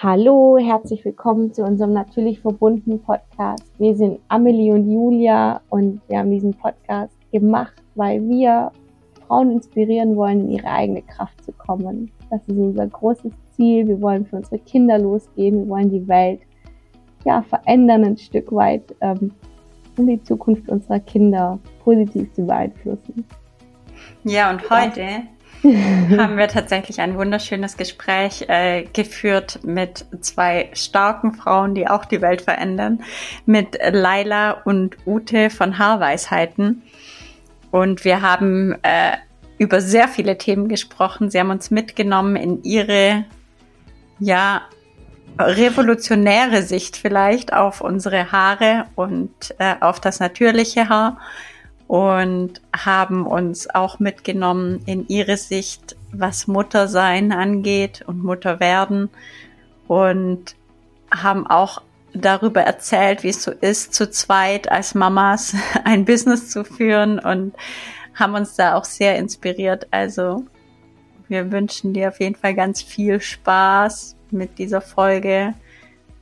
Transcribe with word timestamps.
Hallo, 0.00 0.58
herzlich 0.58 1.04
willkommen 1.04 1.52
zu 1.52 1.64
unserem 1.64 1.92
natürlich 1.92 2.38
verbundenen 2.38 3.02
Podcast. 3.02 3.64
Wir 3.78 3.96
sind 3.96 4.20
Amelie 4.28 4.70
und 4.70 4.88
Julia 4.88 5.60
und 5.70 6.00
wir 6.06 6.20
haben 6.20 6.30
diesen 6.30 6.54
Podcast 6.54 7.12
gemacht, 7.32 7.72
weil 7.96 8.22
wir 8.28 8.70
Frauen 9.26 9.50
inspirieren 9.50 10.14
wollen, 10.14 10.42
in 10.42 10.50
ihre 10.50 10.68
eigene 10.68 11.02
Kraft 11.02 11.44
zu 11.44 11.50
kommen. 11.50 12.12
Das 12.30 12.40
ist 12.46 12.56
unser 12.56 12.86
großes 12.86 13.32
Ziel. 13.56 13.88
Wir 13.88 14.00
wollen 14.00 14.24
für 14.24 14.36
unsere 14.36 14.60
Kinder 14.60 15.00
losgehen. 15.00 15.64
Wir 15.64 15.68
wollen 15.68 15.90
die 15.90 16.06
Welt 16.06 16.42
ja 17.24 17.42
verändern 17.42 18.04
ein 18.04 18.18
Stück 18.18 18.52
weit, 18.52 18.94
ähm, 19.00 19.32
um 19.96 20.06
die 20.06 20.22
Zukunft 20.22 20.68
unserer 20.68 21.00
Kinder 21.00 21.58
positiv 21.82 22.32
zu 22.34 22.46
beeinflussen. 22.46 23.24
Ja, 24.22 24.48
und 24.50 24.70
heute 24.70 25.22
haben 25.64 26.36
wir 26.36 26.48
tatsächlich 26.48 27.00
ein 27.00 27.16
wunderschönes 27.16 27.76
Gespräch 27.76 28.44
äh, 28.48 28.84
geführt 28.92 29.60
mit 29.64 30.06
zwei 30.20 30.70
starken 30.72 31.34
Frauen, 31.34 31.74
die 31.74 31.88
auch 31.88 32.04
die 32.04 32.20
Welt 32.20 32.42
verändern, 32.42 33.02
mit 33.44 33.76
Laila 33.90 34.52
und 34.64 34.96
Ute 35.04 35.50
von 35.50 35.78
Haarweisheiten. 35.78 36.82
Und 37.70 38.04
wir 38.04 38.22
haben 38.22 38.76
äh, 38.82 39.16
über 39.58 39.80
sehr 39.80 40.08
viele 40.08 40.38
Themen 40.38 40.68
gesprochen. 40.68 41.30
Sie 41.30 41.40
haben 41.40 41.50
uns 41.50 41.70
mitgenommen 41.70 42.36
in 42.36 42.62
ihre, 42.62 43.24
ja, 44.20 44.62
revolutionäre 45.38 46.62
Sicht 46.62 46.96
vielleicht 46.96 47.52
auf 47.52 47.80
unsere 47.80 48.32
Haare 48.32 48.86
und 48.94 49.30
äh, 49.58 49.74
auf 49.80 50.00
das 50.00 50.20
natürliche 50.20 50.88
Haar 50.88 51.18
und 51.88 52.60
haben 52.76 53.26
uns 53.26 53.74
auch 53.74 53.98
mitgenommen 53.98 54.82
in 54.84 55.08
ihre 55.08 55.38
Sicht, 55.38 55.96
was 56.12 56.46
Muttersein 56.46 57.32
angeht 57.32 58.04
und 58.06 58.22
Mutterwerden 58.22 59.08
und 59.88 60.54
haben 61.10 61.46
auch 61.46 61.82
darüber 62.12 62.60
erzählt, 62.60 63.22
wie 63.22 63.30
es 63.30 63.42
so 63.42 63.52
ist, 63.52 63.94
zu 63.94 64.10
zweit 64.10 64.70
als 64.70 64.94
Mamas 64.94 65.56
ein 65.84 66.04
Business 66.04 66.50
zu 66.50 66.62
führen 66.62 67.18
und 67.18 67.54
haben 68.14 68.34
uns 68.34 68.54
da 68.54 68.74
auch 68.74 68.84
sehr 68.84 69.16
inspiriert. 69.16 69.86
Also 69.90 70.44
wir 71.26 71.50
wünschen 71.50 71.94
dir 71.94 72.08
auf 72.08 72.20
jeden 72.20 72.34
Fall 72.34 72.54
ganz 72.54 72.82
viel 72.82 73.20
Spaß 73.20 74.14
mit 74.30 74.58
dieser 74.58 74.82
Folge 74.82 75.54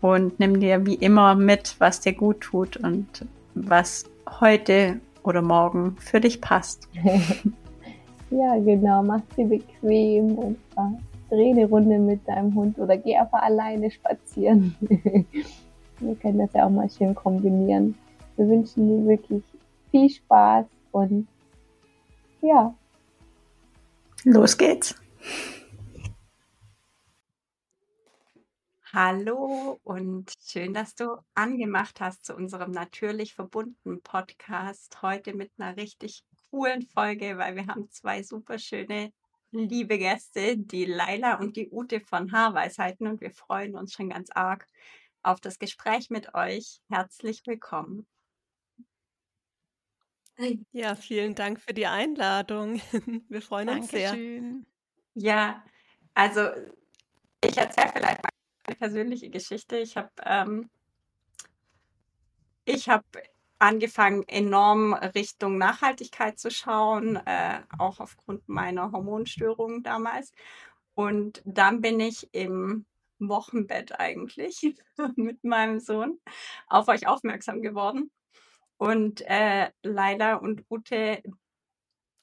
und 0.01 0.39
nimm 0.39 0.61
dir 0.61 0.87
wie 0.87 0.95
immer 0.95 1.35
mit, 1.35 1.75
was 1.81 2.01
dir 2.01 2.13
gut 2.13 2.41
tut 2.41 2.77
und 2.77 3.27
was 3.55 4.05
heute 4.41 5.01
oder 5.27 5.43
morgen 5.43 5.97
für 5.99 6.21
dich 6.21 6.41
passt. 6.41 6.89
ja, 8.31 8.57
genau. 8.59 9.03
Mach 9.03 9.23
sie 9.35 9.45
bequem 9.45 10.39
und 10.39 10.59
dreh 11.29 11.51
eine 11.51 11.67
Runde 11.67 11.99
mit 11.99 12.27
deinem 12.27 12.55
Hund 12.55 12.79
oder 12.79 12.97
geh 12.97 13.17
einfach 13.17 13.43
alleine 13.43 13.91
spazieren. 13.91 14.75
Wir 15.99 16.15
können 16.17 16.39
das 16.39 16.53
ja 16.53 16.67
auch 16.67 16.71
mal 16.71 16.89
schön 16.91 17.15
kombinieren. 17.15 17.95
Wir 18.37 18.49
wünschen 18.49 18.87
dir 18.87 19.09
wirklich 19.09 19.43
viel 19.91 20.11
Spaß 20.11 20.67
und 20.93 21.27
ja. 22.43 22.75
Los 24.25 24.57
geht's. 24.59 24.95
Hallo 28.99 29.79
und 29.85 30.33
schön, 30.41 30.73
dass 30.73 30.95
du 30.95 31.19
angemacht 31.35 32.01
hast 32.01 32.25
zu 32.25 32.35
unserem 32.35 32.71
natürlich 32.71 33.35
verbundenen 33.35 34.01
Podcast. 34.01 35.03
Heute 35.03 35.35
mit 35.35 35.53
einer 35.59 35.77
richtig 35.77 36.25
coolen 36.49 36.81
Folge, 36.81 37.37
weil 37.37 37.57
wir 37.57 37.67
haben 37.67 37.91
zwei 37.91 38.23
super 38.23 38.59
schöne, 38.59 39.13
liebe 39.51 39.99
Gäste, 39.99 40.57
die 40.57 40.87
Laila 40.87 41.35
und 41.35 41.57
die 41.57 41.69
Ute 41.71 42.01
von 42.01 42.33
Haarweisheiten 42.33 43.07
und 43.07 43.21
wir 43.21 43.33
freuen 43.33 43.77
uns 43.77 43.93
schon 43.93 44.09
ganz 44.09 44.31
arg 44.31 44.67
auf 45.23 45.43
das 45.43 45.59
Gespräch 45.59 46.09
mit 46.09 46.35
euch. 46.35 46.81
Herzlich 46.89 47.43
willkommen. 47.45 48.07
Ja, 50.73 50.95
vielen 50.95 51.35
Dank 51.35 51.61
für 51.61 51.75
die 51.75 51.87
Einladung. 51.87 52.81
Wir 53.29 53.43
freuen 53.43 53.69
uns 53.69 53.91
sehr. 53.91 54.17
Ja, 55.13 55.63
also 56.15 56.49
ich 57.45 57.59
erzähle 57.59 57.93
vielleicht 57.93 58.23
mal 58.23 58.36
persönliche 58.75 59.31
Geschichte. 59.31 59.79
Ich 59.79 59.97
habe 59.97 60.11
ähm, 60.25 60.71
habe 62.67 63.05
angefangen, 63.59 64.25
enorm 64.29 64.93
Richtung 64.93 65.59
Nachhaltigkeit 65.59 66.39
zu 66.39 66.51
schauen, 66.51 67.17
äh, 67.17 67.61
auch 67.79 68.01
aufgrund 68.01 68.49
meiner 68.49 68.93
Hormonstörungen 68.93 69.83
damals. 69.83 70.33
Und 70.95 71.43
dann 71.45 71.81
bin 71.81 72.01
ich 72.01 72.29
im 72.33 72.87
Wochenbett 73.19 73.99
eigentlich 73.99 74.75
mit 75.17 75.45
meinem 75.45 75.81
Sohn 75.81 76.21
auf 76.69 76.89
euch 76.89 77.07
aufmerksam 77.07 77.63
geworden. 77.63 78.11
Und 78.79 79.23
äh, 79.23 79.71
Laila 79.83 80.35
und 80.35 80.65
Ute 80.71 81.23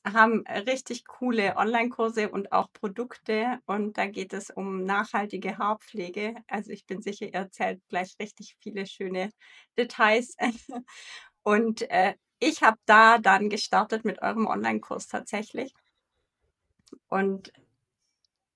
haben 0.06 0.44
richtig 0.47 1.06
coole 1.06 1.56
Online-Kurse 1.56 2.30
und 2.30 2.52
auch 2.52 2.72
Produkte 2.74 3.59
und 3.66 3.97
da 3.97 4.06
geht 4.08 4.34
es 4.34 4.50
um 4.50 4.84
nachhaltige 4.84 5.58
Haarpflege. 5.58 6.36
Also 6.47 6.72
ich 6.72 6.86
bin 6.86 7.02
sicher, 7.02 7.25
ihr 7.25 7.34
erzählt 7.34 7.81
gleich 7.88 8.16
richtig 8.19 8.56
viele 8.59 8.86
schöne 8.86 9.30
Details. 9.78 10.36
Und 11.44 11.90
äh, 11.92 12.16
ich 12.40 12.63
habe 12.63 12.78
da 12.86 13.18
dann 13.18 13.50
gestartet 13.50 14.06
mit 14.06 14.22
eurem 14.22 14.47
Online-Kurs 14.47 15.08
tatsächlich 15.08 15.74
und 17.08 17.52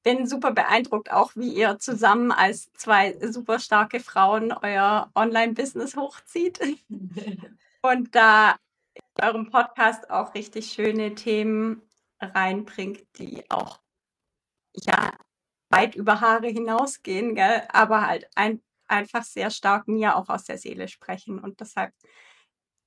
bin 0.03 0.27
super 0.27 0.51
beeindruckt, 0.51 1.11
auch 1.11 1.35
wie 1.35 1.53
ihr 1.53 1.79
zusammen 1.79 2.31
als 2.31 2.71
zwei 2.73 3.17
super 3.29 3.59
starke 3.59 3.99
Frauen 3.99 4.53
euer 4.53 5.11
Online-Business 5.15 5.95
hochzieht. 5.95 6.59
Und 7.81 8.15
da 8.15 8.55
eurem 9.23 9.49
Podcast 9.49 10.09
auch 10.09 10.33
richtig 10.33 10.71
schöne 10.71 11.15
Themen 11.15 11.81
reinbringt, 12.19 13.05
die 13.17 13.43
auch 13.49 13.79
ja 14.73 15.17
weit 15.69 15.95
über 15.95 16.21
Haare 16.21 16.47
hinausgehen, 16.47 17.35
gell? 17.35 17.63
aber 17.69 18.07
halt 18.07 18.27
ein, 18.35 18.61
einfach 18.87 19.23
sehr 19.23 19.49
stark 19.51 19.87
mir 19.87 20.15
auch 20.15 20.29
aus 20.29 20.45
der 20.45 20.57
Seele 20.57 20.87
sprechen. 20.87 21.39
Und 21.39 21.59
deshalb, 21.59 21.93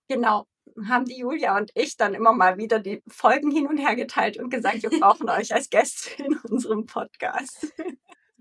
genau, 0.08 0.46
haben 0.88 1.04
die 1.04 1.18
Julia 1.18 1.56
und 1.56 1.70
ich 1.74 1.96
dann 1.96 2.14
immer 2.14 2.32
mal 2.32 2.56
wieder 2.56 2.78
die 2.78 3.02
Folgen 3.08 3.50
hin 3.50 3.66
und 3.66 3.78
her 3.78 3.96
geteilt 3.96 4.38
und 4.38 4.50
gesagt, 4.50 4.82
wir 4.82 4.90
brauchen 5.00 5.28
euch 5.28 5.52
als 5.52 5.68
Gäste 5.68 6.22
in 6.22 6.36
unserem 6.38 6.86
Podcast. 6.86 7.72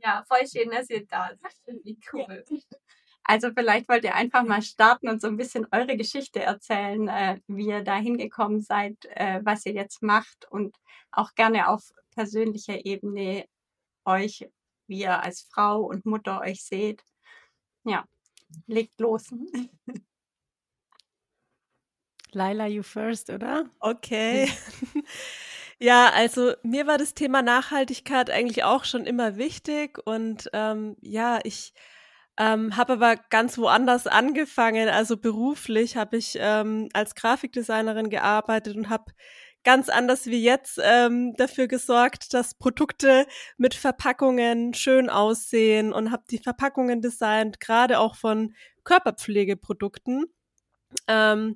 Ja, 0.01 0.23
voll 0.27 0.47
schön, 0.47 0.71
dass 0.71 0.89
ihr 0.89 1.05
da 1.05 1.29
seid. 1.41 1.83
Wie 1.83 1.99
cool. 2.13 2.45
Ja. 2.49 2.77
Also 3.29 3.51
vielleicht 3.53 3.87
wollt 3.87 4.05
ihr 4.05 4.15
einfach 4.15 4.41
mal 4.43 4.63
starten 4.63 5.07
und 5.07 5.21
so 5.21 5.27
ein 5.27 5.37
bisschen 5.37 5.67
eure 5.71 5.95
Geschichte 5.95 6.41
erzählen, 6.41 7.07
äh, 7.07 7.39
wie 7.45 7.67
ihr 7.67 7.83
da 7.83 7.95
hingekommen 7.95 8.59
seid, 8.59 9.05
äh, 9.05 9.41
was 9.43 9.67
ihr 9.67 9.73
jetzt 9.73 10.01
macht 10.01 10.47
und 10.49 10.75
auch 11.11 11.35
gerne 11.35 11.67
auf 11.67 11.93
persönlicher 12.15 12.83
Ebene 12.87 13.45
euch, 14.03 14.49
wie 14.87 15.01
ihr 15.01 15.21
als 15.21 15.41
Frau 15.43 15.81
und 15.81 16.07
Mutter 16.07 16.41
euch 16.41 16.63
seht. 16.63 17.03
Ja, 17.83 18.03
legt 18.65 18.99
los. 18.99 19.27
Laila, 22.31 22.65
you 22.65 22.81
first, 22.81 23.29
oder? 23.29 23.69
Okay. 23.79 24.49
Ja, 25.81 26.11
also 26.13 26.55
mir 26.61 26.87
war 26.87 26.97
das 26.97 27.13
Thema 27.13 27.41
Nachhaltigkeit 27.41 28.29
eigentlich 28.29 28.65
auch 28.65 28.83
schon 28.83 29.05
immer 29.05 29.37
wichtig 29.37 29.97
und 30.05 30.49
ähm, 30.51 30.97
ja, 30.99 31.39
ich 31.45 31.73
ähm, 32.39 32.77
habe 32.77 32.93
aber 32.93 33.17
ganz 33.29 33.57
woanders 33.57 34.07
angefangen. 34.07 34.87
Also 34.87 35.17
beruflich 35.17 35.97
habe 35.97 36.17
ich 36.17 36.37
ähm, 36.39 36.87
als 36.93 37.13
Grafikdesignerin 37.13 38.09
gearbeitet 38.09 38.77
und 38.77 38.89
habe 38.89 39.11
ganz 39.65 39.89
anders 39.89 40.25
wie 40.25 40.41
jetzt 40.41 40.79
ähm, 40.81 41.33
dafür 41.35 41.67
gesorgt, 41.67 42.33
dass 42.33 42.55
Produkte 42.55 43.27
mit 43.57 43.75
Verpackungen 43.75 44.73
schön 44.73 45.09
aussehen 45.09 45.91
und 45.91 46.11
habe 46.11 46.23
die 46.31 46.37
Verpackungen 46.37 47.01
designt, 47.01 47.59
gerade 47.59 47.99
auch 47.99 48.15
von 48.15 48.55
Körperpflegeprodukten. 48.85 50.25
Ähm, 51.07 51.55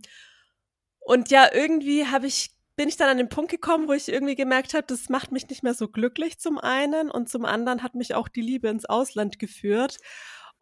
und 1.00 1.32
ja, 1.32 1.48
irgendwie 1.54 2.08
habe 2.08 2.28
ich 2.28 2.52
bin 2.76 2.90
ich 2.90 2.98
dann 2.98 3.10
an 3.10 3.18
den 3.18 3.30
Punkt 3.30 3.52
gekommen, 3.52 3.88
wo 3.88 3.94
ich 3.94 4.10
irgendwie 4.10 4.36
gemerkt 4.36 4.74
habe, 4.74 4.86
das 4.88 5.08
macht 5.08 5.32
mich 5.32 5.48
nicht 5.48 5.62
mehr 5.62 5.76
so 5.76 5.88
glücklich 5.88 6.40
zum 6.40 6.58
einen 6.58 7.12
und 7.12 7.30
zum 7.30 7.46
anderen 7.46 7.84
hat 7.84 7.94
mich 7.94 8.16
auch 8.16 8.28
die 8.28 8.42
Liebe 8.42 8.68
ins 8.68 8.86
Ausland 8.86 9.38
geführt. 9.38 10.00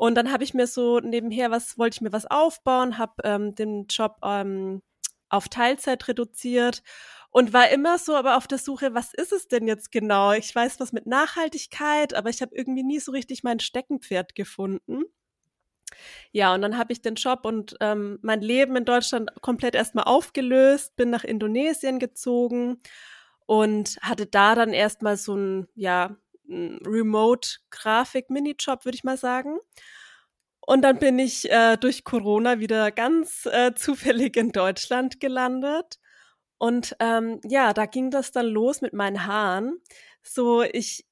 Und 0.01 0.15
dann 0.15 0.31
habe 0.31 0.43
ich 0.43 0.55
mir 0.55 0.65
so 0.65 0.99
nebenher 0.99 1.51
was, 1.51 1.77
wollte 1.77 1.97
ich 1.97 2.01
mir 2.01 2.11
was 2.11 2.25
aufbauen, 2.25 2.97
habe 2.97 3.13
ähm, 3.23 3.53
den 3.53 3.85
Job 3.85 4.15
ähm, 4.23 4.81
auf 5.29 5.47
Teilzeit 5.47 6.07
reduziert 6.07 6.81
und 7.29 7.53
war 7.53 7.69
immer 7.69 7.99
so 7.99 8.15
aber 8.15 8.35
auf 8.37 8.47
der 8.47 8.57
Suche, 8.57 8.95
was 8.95 9.13
ist 9.13 9.31
es 9.31 9.47
denn 9.47 9.67
jetzt 9.67 9.91
genau? 9.91 10.31
Ich 10.31 10.55
weiß 10.55 10.79
was 10.79 10.91
mit 10.91 11.05
Nachhaltigkeit, 11.05 12.15
aber 12.15 12.31
ich 12.31 12.41
habe 12.41 12.55
irgendwie 12.55 12.81
nie 12.81 12.99
so 12.99 13.11
richtig 13.11 13.43
mein 13.43 13.59
Steckenpferd 13.59 14.33
gefunden. 14.33 15.03
Ja, 16.31 16.55
und 16.55 16.63
dann 16.63 16.79
habe 16.79 16.93
ich 16.93 17.03
den 17.03 17.13
Job 17.13 17.41
und 17.45 17.77
ähm, 17.79 18.17
mein 18.23 18.41
Leben 18.41 18.75
in 18.77 18.85
Deutschland 18.85 19.29
komplett 19.41 19.75
erstmal 19.75 20.05
aufgelöst, 20.05 20.95
bin 20.95 21.11
nach 21.11 21.23
Indonesien 21.23 21.99
gezogen 21.99 22.79
und 23.45 23.99
hatte 24.01 24.25
da 24.25 24.55
dann 24.55 24.73
erstmal 24.73 25.17
so 25.17 25.35
ein, 25.35 25.67
ja, 25.75 26.17
Remote-Grafik-Minijob, 26.85 28.85
würde 28.85 28.95
ich 28.95 29.03
mal 29.03 29.17
sagen. 29.17 29.57
Und 30.59 30.83
dann 30.83 30.99
bin 30.99 31.17
ich 31.19 31.51
äh, 31.51 31.77
durch 31.77 32.03
Corona 32.03 32.59
wieder 32.59 32.91
ganz 32.91 33.47
äh, 33.51 33.73
zufällig 33.75 34.37
in 34.37 34.51
Deutschland 34.51 35.19
gelandet. 35.19 35.97
Und 36.57 36.95
ähm, 36.99 37.39
ja, 37.43 37.73
da 37.73 37.87
ging 37.87 38.11
das 38.11 38.31
dann 38.31 38.45
los 38.45 38.81
mit 38.81 38.93
meinen 38.93 39.25
Haaren. 39.25 39.81
So, 40.21 40.61
ich 40.61 41.05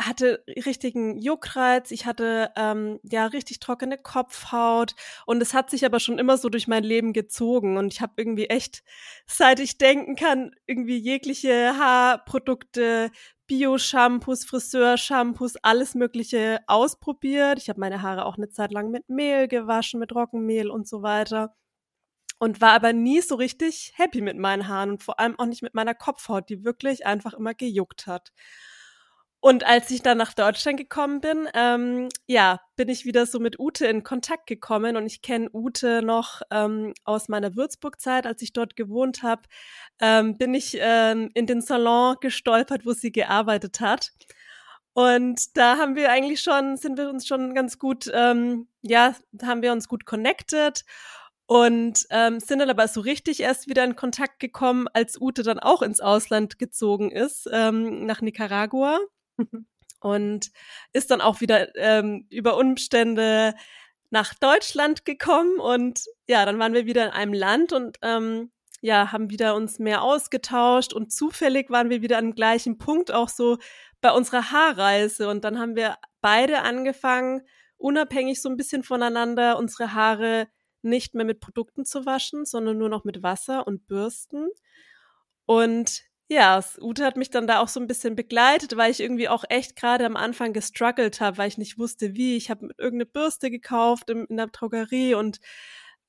hatte 0.00 0.44
richtigen 0.64 1.18
Juckreiz, 1.18 1.90
ich 1.90 2.06
hatte 2.06 2.50
ähm, 2.56 3.00
ja 3.02 3.26
richtig 3.26 3.58
trockene 3.58 3.98
Kopfhaut 3.98 4.94
und 5.26 5.42
es 5.42 5.54
hat 5.54 5.70
sich 5.70 5.84
aber 5.84 6.00
schon 6.00 6.18
immer 6.18 6.38
so 6.38 6.48
durch 6.48 6.68
mein 6.68 6.84
Leben 6.84 7.12
gezogen 7.12 7.76
und 7.76 7.92
ich 7.92 8.00
habe 8.00 8.12
irgendwie 8.16 8.46
echt, 8.46 8.84
seit 9.26 9.60
ich 9.60 9.78
denken 9.78 10.14
kann, 10.16 10.52
irgendwie 10.66 10.98
jegliche 10.98 11.76
Haarprodukte, 11.78 13.10
Bio-Shampoos, 13.48 14.44
Friseur-Shampoos, 14.44 15.56
alles 15.62 15.94
Mögliche 15.94 16.60
ausprobiert. 16.66 17.58
Ich 17.58 17.68
habe 17.68 17.80
meine 17.80 18.02
Haare 18.02 18.26
auch 18.26 18.36
eine 18.36 18.50
Zeit 18.50 18.72
lang 18.72 18.90
mit 18.90 19.08
Mehl 19.08 19.48
gewaschen, 19.48 20.00
mit 20.00 20.14
Roggenmehl 20.14 20.70
und 20.70 20.86
so 20.86 21.02
weiter 21.02 21.54
und 22.38 22.60
war 22.60 22.72
aber 22.72 22.92
nie 22.92 23.20
so 23.20 23.34
richtig 23.34 23.92
happy 23.96 24.20
mit 24.20 24.36
meinen 24.38 24.68
Haaren 24.68 24.90
und 24.90 25.02
vor 25.02 25.18
allem 25.18 25.38
auch 25.38 25.46
nicht 25.46 25.62
mit 25.62 25.74
meiner 25.74 25.94
Kopfhaut, 25.94 26.48
die 26.48 26.64
wirklich 26.64 27.06
einfach 27.06 27.34
immer 27.34 27.54
gejuckt 27.54 28.06
hat. 28.06 28.32
Und 29.40 29.64
als 29.64 29.90
ich 29.90 30.02
dann 30.02 30.18
nach 30.18 30.34
Deutschland 30.34 30.78
gekommen 30.78 31.20
bin, 31.20 31.48
ähm, 31.54 32.08
ja, 32.26 32.60
bin 32.74 32.88
ich 32.88 33.04
wieder 33.04 33.24
so 33.24 33.38
mit 33.38 33.60
Ute 33.60 33.86
in 33.86 34.02
Kontakt 34.02 34.48
gekommen 34.48 34.96
und 34.96 35.06
ich 35.06 35.22
kenne 35.22 35.48
Ute 35.52 36.02
noch 36.02 36.42
ähm, 36.50 36.92
aus 37.04 37.28
meiner 37.28 37.54
Würzburg-Zeit, 37.54 38.26
als 38.26 38.42
ich 38.42 38.52
dort 38.52 38.74
gewohnt 38.74 39.22
habe, 39.22 39.42
ähm, 40.00 40.36
bin 40.38 40.54
ich 40.54 40.76
ähm, 40.80 41.30
in 41.34 41.46
den 41.46 41.60
Salon 41.60 42.16
gestolpert, 42.20 42.84
wo 42.84 42.92
sie 42.92 43.12
gearbeitet 43.12 43.80
hat. 43.80 44.10
Und 44.92 45.56
da 45.56 45.76
haben 45.78 45.94
wir 45.94 46.10
eigentlich 46.10 46.42
schon, 46.42 46.76
sind 46.76 46.98
wir 46.98 47.08
uns 47.08 47.24
schon 47.24 47.54
ganz 47.54 47.78
gut, 47.78 48.10
ähm, 48.12 48.66
ja, 48.82 49.14
haben 49.42 49.62
wir 49.62 49.70
uns 49.70 49.86
gut 49.86 50.04
connected 50.04 50.84
und 51.46 52.06
ähm, 52.10 52.40
sind 52.40 52.58
dann 52.58 52.70
aber 52.70 52.88
so 52.88 53.00
richtig 53.02 53.38
erst 53.40 53.68
wieder 53.68 53.84
in 53.84 53.94
Kontakt 53.94 54.40
gekommen, 54.40 54.88
als 54.92 55.20
Ute 55.20 55.44
dann 55.44 55.60
auch 55.60 55.82
ins 55.82 56.00
Ausland 56.00 56.58
gezogen 56.58 57.12
ist, 57.12 57.48
ähm, 57.52 58.04
nach 58.06 58.20
Nicaragua. 58.20 58.98
Und 60.00 60.50
ist 60.92 61.10
dann 61.10 61.20
auch 61.20 61.40
wieder 61.40 61.74
ähm, 61.76 62.26
über 62.30 62.56
Umstände 62.56 63.54
nach 64.10 64.34
Deutschland 64.34 65.04
gekommen 65.04 65.58
und 65.58 66.04
ja, 66.26 66.46
dann 66.46 66.58
waren 66.58 66.72
wir 66.72 66.86
wieder 66.86 67.06
in 67.06 67.12
einem 67.12 67.34
Land 67.34 67.72
und 67.72 67.98
ähm, 68.02 68.50
ja, 68.80 69.12
haben 69.12 69.30
wieder 69.30 69.54
uns 69.54 69.78
mehr 69.78 70.02
ausgetauscht 70.02 70.92
und 70.92 71.12
zufällig 71.12 71.68
waren 71.70 71.90
wir 71.90 72.00
wieder 72.00 72.18
an 72.18 72.26
dem 72.26 72.34
gleichen 72.34 72.78
Punkt 72.78 73.12
auch 73.12 73.28
so 73.28 73.58
bei 74.00 74.12
unserer 74.12 74.52
Haarreise 74.52 75.28
und 75.28 75.44
dann 75.44 75.58
haben 75.58 75.76
wir 75.76 75.96
beide 76.20 76.62
angefangen, 76.62 77.42
unabhängig 77.76 78.40
so 78.40 78.48
ein 78.48 78.56
bisschen 78.56 78.82
voneinander 78.82 79.58
unsere 79.58 79.94
Haare 79.94 80.48
nicht 80.82 81.14
mehr 81.14 81.24
mit 81.24 81.40
Produkten 81.40 81.84
zu 81.84 82.06
waschen, 82.06 82.44
sondern 82.44 82.78
nur 82.78 82.88
noch 82.88 83.04
mit 83.04 83.22
Wasser 83.22 83.66
und 83.66 83.86
Bürsten. 83.86 84.48
Und 85.44 86.02
ja, 86.30 86.62
Ute 86.80 87.04
hat 87.04 87.16
mich 87.16 87.30
dann 87.30 87.46
da 87.46 87.60
auch 87.60 87.68
so 87.68 87.80
ein 87.80 87.86
bisschen 87.86 88.14
begleitet, 88.14 88.76
weil 88.76 88.90
ich 88.90 89.00
irgendwie 89.00 89.28
auch 89.30 89.44
echt 89.48 89.76
gerade 89.76 90.04
am 90.04 90.16
Anfang 90.16 90.52
gestruggelt 90.52 91.20
habe, 91.20 91.38
weil 91.38 91.48
ich 91.48 91.56
nicht 91.58 91.78
wusste, 91.78 92.14
wie. 92.14 92.36
Ich 92.36 92.50
habe 92.50 92.68
irgendeine 92.76 93.06
Bürste 93.06 93.50
gekauft 93.50 94.10
in, 94.10 94.26
in 94.26 94.36
der 94.36 94.48
Drogerie 94.48 95.14
und 95.14 95.40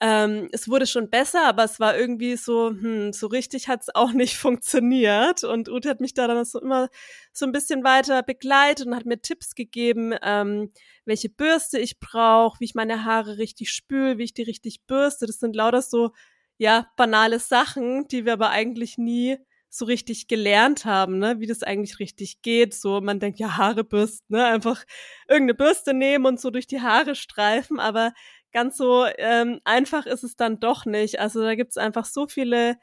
ähm, 0.01 0.47
es 0.53 0.69
wurde 0.69 0.87
schon 0.87 1.09
besser, 1.09 1.45
aber 1.45 1.65
es 1.65 1.79
war 1.79 1.97
irgendwie 1.97 2.37
so, 2.37 2.69
hm, 2.69 3.11
so 3.13 3.27
richtig 3.27 3.67
hat 3.67 3.81
es 3.81 3.89
auch 3.95 4.11
nicht 4.11 4.37
funktioniert. 4.37 5.43
Und 5.45 5.69
Ute 5.69 5.89
hat 5.89 6.01
mich 6.01 6.13
da 6.13 6.27
dann 6.27 6.43
so 6.45 6.61
immer 6.61 6.89
so 7.33 7.45
ein 7.45 7.51
bisschen 7.53 7.83
weiter 7.83 8.23
begleitet 8.23 8.87
und 8.87 8.95
hat 8.95 9.05
mir 9.05 9.21
Tipps 9.21 9.55
gegeben, 9.55 10.13
ähm, 10.21 10.71
welche 11.05 11.29
Bürste 11.29 11.79
ich 11.79 11.99
brauche, 11.99 12.59
wie 12.59 12.65
ich 12.65 12.75
meine 12.75 13.05
Haare 13.05 13.37
richtig 13.37 13.71
spül, 13.71 14.17
wie 14.17 14.23
ich 14.25 14.33
die 14.33 14.43
richtig 14.43 14.85
bürste. 14.85 15.25
Das 15.27 15.39
sind 15.39 15.55
lauter 15.55 15.81
so, 15.81 16.11
ja, 16.57 16.87
banale 16.97 17.39
Sachen, 17.39 18.07
die 18.09 18.25
wir 18.25 18.33
aber 18.33 18.49
eigentlich 18.49 18.97
nie 18.97 19.37
so 19.69 19.85
richtig 19.85 20.27
gelernt 20.27 20.85
haben, 20.85 21.19
ne, 21.19 21.39
wie 21.39 21.47
das 21.47 21.63
eigentlich 21.63 21.99
richtig 21.99 22.41
geht. 22.41 22.73
So, 22.73 23.01
man 23.01 23.19
denkt, 23.19 23.39
ja, 23.39 23.57
Haare 23.57 23.83
bürsten, 23.83 24.35
ne, 24.35 24.45
einfach 24.45 24.83
irgendeine 25.27 25.55
Bürste 25.55 25.93
nehmen 25.93 26.25
und 26.25 26.39
so 26.39 26.49
durch 26.49 26.67
die 26.67 26.81
Haare 26.81 27.15
streifen, 27.15 27.79
aber 27.79 28.13
ganz 28.51 28.77
so 28.77 29.05
ähm, 29.17 29.59
einfach 29.63 30.05
ist 30.05 30.23
es 30.23 30.35
dann 30.35 30.59
doch 30.59 30.85
nicht. 30.85 31.19
Also 31.19 31.41
da 31.41 31.55
gibt's 31.55 31.77
einfach 31.77 32.05
so 32.05 32.27
viele 32.27 32.77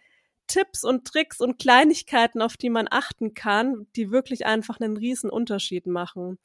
Tipps 0.46 0.84
und 0.84 1.06
Tricks 1.06 1.40
und 1.40 1.58
Kleinigkeiten, 1.58 2.40
auf 2.40 2.56
die 2.56 2.70
man 2.70 2.86
achten 2.90 3.34
kann, 3.34 3.86
die 3.96 4.10
wirklich 4.10 4.46
einfach 4.46 4.78
einen 4.80 4.96
riesen 4.96 5.30
Unterschied 5.30 5.86
machen. 5.86 6.38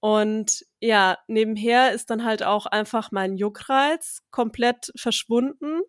Und 0.00 0.64
ja, 0.80 1.18
nebenher 1.26 1.92
ist 1.92 2.10
dann 2.10 2.24
halt 2.24 2.42
auch 2.42 2.66
einfach 2.66 3.12
mein 3.12 3.36
Juckreiz 3.36 4.22
komplett 4.30 4.92
verschwunden. 4.96 5.82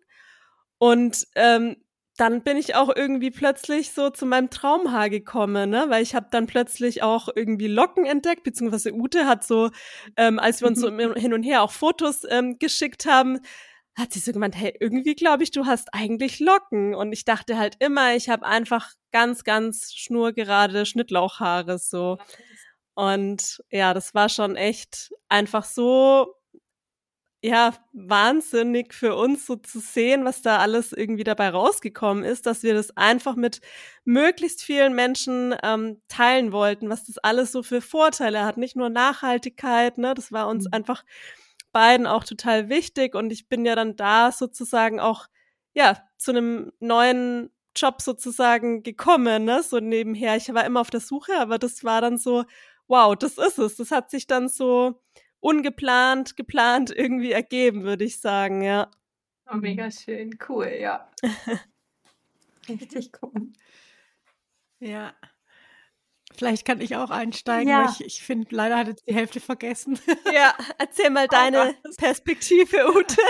Und 0.78 1.26
ähm, 1.34 1.76
dann 2.16 2.42
bin 2.42 2.56
ich 2.56 2.74
auch 2.74 2.94
irgendwie 2.94 3.30
plötzlich 3.30 3.92
so 3.92 4.10
zu 4.10 4.26
meinem 4.26 4.50
Traumhaar 4.50 5.08
gekommen, 5.08 5.70
ne? 5.70 5.86
weil 5.88 6.02
ich 6.02 6.14
habe 6.14 6.26
dann 6.30 6.46
plötzlich 6.46 7.02
auch 7.02 7.28
irgendwie 7.34 7.68
Locken 7.68 8.04
entdeckt, 8.04 8.42
beziehungsweise 8.42 8.92
Ute 8.92 9.26
hat 9.26 9.44
so, 9.44 9.70
ähm, 10.16 10.38
als 10.38 10.60
wir 10.60 10.68
uns 10.68 10.80
so 10.80 10.90
hin 10.90 11.32
und 11.32 11.42
her 11.42 11.62
auch 11.62 11.72
Fotos 11.72 12.24
ähm, 12.28 12.58
geschickt 12.58 13.06
haben, 13.06 13.40
hat 13.94 14.12
sie 14.12 14.20
so 14.20 14.32
gemeint, 14.32 14.56
hey, 14.56 14.74
irgendwie 14.80 15.14
glaube 15.14 15.42
ich, 15.42 15.50
du 15.50 15.66
hast 15.66 15.92
eigentlich 15.92 16.40
Locken. 16.40 16.94
Und 16.94 17.12
ich 17.12 17.24
dachte 17.24 17.58
halt 17.58 17.76
immer, 17.78 18.14
ich 18.14 18.28
habe 18.28 18.46
einfach 18.46 18.92
ganz, 19.10 19.44
ganz 19.44 19.92
schnurgerade 19.92 20.86
Schnittlauchhaare 20.86 21.78
so. 21.78 22.18
Und 22.94 23.62
ja, 23.70 23.94
das 23.94 24.14
war 24.14 24.28
schon 24.28 24.56
echt 24.56 25.12
einfach 25.28 25.64
so 25.64 26.34
ja, 27.44 27.74
wahnsinnig 27.92 28.94
für 28.94 29.16
uns 29.16 29.46
so 29.46 29.56
zu 29.56 29.80
sehen, 29.80 30.24
was 30.24 30.42
da 30.42 30.58
alles 30.58 30.92
irgendwie 30.92 31.24
dabei 31.24 31.48
rausgekommen 31.48 32.22
ist, 32.22 32.46
dass 32.46 32.62
wir 32.62 32.72
das 32.72 32.96
einfach 32.96 33.34
mit 33.34 33.60
möglichst 34.04 34.62
vielen 34.62 34.94
Menschen 34.94 35.52
ähm, 35.64 36.00
teilen 36.06 36.52
wollten, 36.52 36.88
was 36.88 37.04
das 37.04 37.18
alles 37.18 37.50
so 37.50 37.64
für 37.64 37.80
Vorteile 37.80 38.44
hat. 38.44 38.58
Nicht 38.58 38.76
nur 38.76 38.90
Nachhaltigkeit, 38.90 39.98
ne, 39.98 40.14
das 40.14 40.30
war 40.30 40.46
uns 40.46 40.66
mhm. 40.66 40.72
einfach 40.72 41.04
beiden 41.72 42.06
auch 42.06 42.22
total 42.22 42.68
wichtig 42.68 43.16
und 43.16 43.32
ich 43.32 43.48
bin 43.48 43.64
ja 43.64 43.74
dann 43.74 43.96
da 43.96 44.30
sozusagen 44.30 45.00
auch, 45.00 45.26
ja, 45.74 45.98
zu 46.18 46.30
einem 46.30 46.70
neuen 46.78 47.50
Job 47.74 48.02
sozusagen 48.02 48.84
gekommen, 48.84 49.44
ne, 49.46 49.64
so 49.64 49.80
nebenher. 49.80 50.36
Ich 50.36 50.52
war 50.54 50.64
immer 50.64 50.80
auf 50.80 50.90
der 50.90 51.00
Suche, 51.00 51.32
aber 51.38 51.58
das 51.58 51.82
war 51.82 52.00
dann 52.00 52.18
so, 52.18 52.44
wow, 52.86 53.16
das 53.16 53.38
ist 53.38 53.58
es. 53.58 53.76
Das 53.76 53.90
hat 53.90 54.10
sich 54.10 54.26
dann 54.28 54.48
so 54.48 55.00
ungeplant, 55.42 56.36
geplant 56.36 56.90
irgendwie 56.90 57.32
ergeben, 57.32 57.82
würde 57.82 58.04
ich 58.04 58.20
sagen, 58.20 58.62
ja. 58.62 58.90
Oh, 59.50 59.56
mega 59.56 59.90
schön, 59.90 60.38
cool, 60.48 60.68
ja. 60.80 61.10
Richtig 62.68 63.10
cool. 63.20 63.52
Ja. 64.78 65.14
Vielleicht 66.34 66.64
kann 66.64 66.80
ich 66.80 66.96
auch 66.96 67.10
einsteigen, 67.10 67.68
ja. 67.68 67.84
weil 67.84 67.90
ich, 67.90 68.04
ich 68.04 68.22
finde, 68.22 68.54
leider 68.54 68.78
hat 68.78 68.86
jetzt 68.86 69.06
die 69.06 69.14
Hälfte 69.14 69.40
vergessen. 69.40 69.98
Ja, 70.32 70.54
erzähl 70.78 71.10
mal 71.10 71.26
deine 71.26 71.74
Perspektive, 71.98 72.88
Ute. 72.96 73.20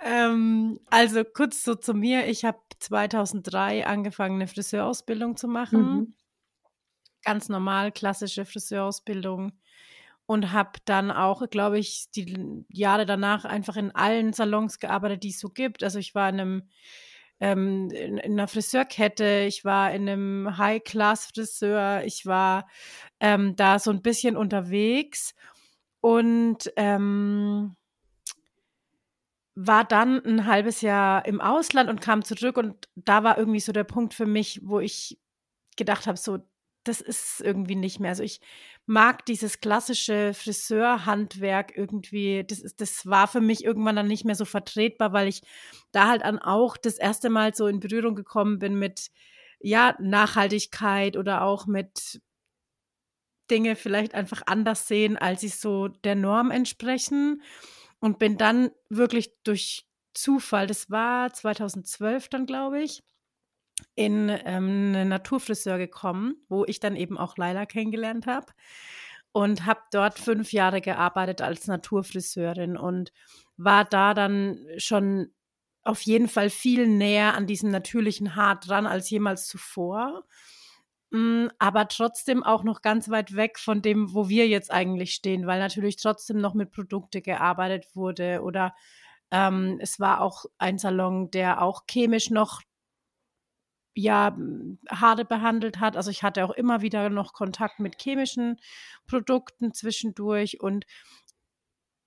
ähm, 0.00 0.80
also 0.86 1.24
kurz 1.24 1.64
so 1.64 1.74
zu 1.74 1.92
mir. 1.92 2.28
Ich 2.28 2.44
habe 2.44 2.60
2003 2.78 3.86
angefangen, 3.86 4.36
eine 4.36 4.46
Friseurausbildung 4.46 5.36
zu 5.36 5.48
machen. 5.48 5.80
Mhm. 5.80 6.14
Ganz 7.24 7.48
normal, 7.48 7.92
klassische 7.92 8.44
Friseurausbildung 8.44 9.52
und 10.32 10.52
habe 10.52 10.78
dann 10.86 11.10
auch, 11.10 11.48
glaube 11.50 11.78
ich, 11.78 12.06
die 12.14 12.64
Jahre 12.70 13.04
danach 13.04 13.44
einfach 13.44 13.76
in 13.76 13.94
allen 13.94 14.32
Salons 14.32 14.78
gearbeitet, 14.78 15.22
die 15.24 15.28
es 15.28 15.38
so 15.38 15.50
gibt. 15.50 15.84
Also 15.84 15.98
ich 15.98 16.14
war 16.14 16.28
in 16.30 16.40
einem 16.40 16.62
ähm, 17.38 17.90
in, 17.90 18.16
in, 18.16 18.32
einer 18.32 18.48
Friseurkette, 18.48 19.44
ich 19.46 19.64
war 19.64 19.92
in 19.92 20.08
einem 20.08 20.56
High-Class-Friseur, 20.56 22.04
ich 22.04 22.24
war 22.24 22.66
ähm, 23.20 23.56
da 23.56 23.78
so 23.78 23.90
ein 23.90 24.00
bisschen 24.00 24.36
unterwegs 24.36 25.34
und 26.00 26.72
ähm, 26.76 27.76
war 29.54 29.84
dann 29.84 30.24
ein 30.24 30.46
halbes 30.46 30.80
Jahr 30.80 31.26
im 31.26 31.42
Ausland 31.42 31.90
und 31.90 32.00
kam 32.00 32.24
zurück 32.24 32.56
und 32.56 32.88
da 32.94 33.22
war 33.22 33.36
irgendwie 33.36 33.60
so 33.60 33.72
der 33.72 33.84
Punkt 33.84 34.14
für 34.14 34.26
mich, 34.26 34.60
wo 34.64 34.80
ich 34.80 35.18
gedacht 35.76 36.06
habe, 36.06 36.16
so 36.16 36.38
das 36.84 37.00
ist 37.00 37.40
irgendwie 37.40 37.76
nicht 37.76 38.00
mehr. 38.00 38.10
Also 38.10 38.22
ich 38.22 38.40
mag 38.86 39.24
dieses 39.26 39.60
klassische 39.60 40.34
Friseurhandwerk 40.34 41.76
irgendwie, 41.76 42.44
das, 42.44 42.60
ist, 42.60 42.80
das 42.80 43.06
war 43.06 43.28
für 43.28 43.40
mich 43.40 43.64
irgendwann 43.64 43.96
dann 43.96 44.08
nicht 44.08 44.24
mehr 44.24 44.34
so 44.34 44.44
vertretbar, 44.44 45.12
weil 45.12 45.28
ich 45.28 45.42
da 45.92 46.08
halt 46.08 46.22
dann 46.22 46.38
auch 46.38 46.76
das 46.76 46.98
erste 46.98 47.30
Mal 47.30 47.54
so 47.54 47.66
in 47.66 47.80
Berührung 47.80 48.14
gekommen 48.14 48.58
bin 48.58 48.78
mit, 48.78 49.10
ja, 49.60 49.96
Nachhaltigkeit 50.00 51.16
oder 51.16 51.42
auch 51.42 51.66
mit 51.66 52.20
Dinge 53.50 53.76
vielleicht 53.76 54.14
einfach 54.14 54.42
anders 54.46 54.88
sehen, 54.88 55.16
als 55.16 55.42
sie 55.42 55.48
so 55.48 55.88
der 55.88 56.14
Norm 56.14 56.50
entsprechen. 56.50 57.42
Und 58.00 58.18
bin 58.18 58.36
dann 58.36 58.72
wirklich 58.88 59.30
durch 59.44 59.86
Zufall, 60.12 60.66
das 60.66 60.90
war 60.90 61.32
2012 61.32 62.28
dann, 62.28 62.46
glaube 62.46 62.82
ich, 62.82 63.04
in 63.94 64.28
ähm, 64.28 64.92
einen 64.94 65.08
Naturfriseur 65.08 65.78
gekommen, 65.78 66.36
wo 66.48 66.64
ich 66.64 66.80
dann 66.80 66.96
eben 66.96 67.18
auch 67.18 67.36
Laila 67.36 67.66
kennengelernt 67.66 68.26
habe 68.26 68.46
und 69.32 69.66
habe 69.66 69.80
dort 69.90 70.18
fünf 70.18 70.52
Jahre 70.52 70.80
gearbeitet 70.80 71.40
als 71.40 71.66
Naturfriseurin 71.66 72.76
und 72.76 73.12
war 73.56 73.84
da 73.84 74.14
dann 74.14 74.58
schon 74.76 75.32
auf 75.84 76.02
jeden 76.02 76.28
Fall 76.28 76.50
viel 76.50 76.86
näher 76.86 77.34
an 77.34 77.46
diesem 77.46 77.70
natürlichen 77.70 78.36
Haar 78.36 78.60
dran 78.60 78.86
als 78.86 79.10
jemals 79.10 79.46
zuvor. 79.46 80.24
Mm, 81.10 81.48
aber 81.58 81.88
trotzdem 81.88 82.42
auch 82.42 82.62
noch 82.62 82.82
ganz 82.82 83.10
weit 83.10 83.34
weg 83.34 83.58
von 83.58 83.82
dem, 83.82 84.14
wo 84.14 84.28
wir 84.28 84.48
jetzt 84.48 84.70
eigentlich 84.70 85.12
stehen, 85.12 85.46
weil 85.46 85.58
natürlich 85.58 85.96
trotzdem 85.96 86.38
noch 86.40 86.54
mit 86.54 86.70
Produkte 86.70 87.20
gearbeitet 87.20 87.86
wurde 87.94 88.42
oder 88.42 88.74
ähm, 89.30 89.78
es 89.80 89.98
war 89.98 90.20
auch 90.20 90.44
ein 90.58 90.78
Salon, 90.78 91.30
der 91.30 91.62
auch 91.62 91.84
chemisch 91.90 92.30
noch 92.30 92.62
ja, 93.94 94.36
Haare 94.90 95.24
behandelt 95.24 95.80
hat. 95.80 95.96
Also 95.96 96.10
ich 96.10 96.22
hatte 96.22 96.44
auch 96.44 96.50
immer 96.50 96.82
wieder 96.82 97.10
noch 97.10 97.32
Kontakt 97.32 97.80
mit 97.80 98.00
chemischen 98.00 98.58
Produkten 99.06 99.72
zwischendurch 99.74 100.60
und 100.60 100.86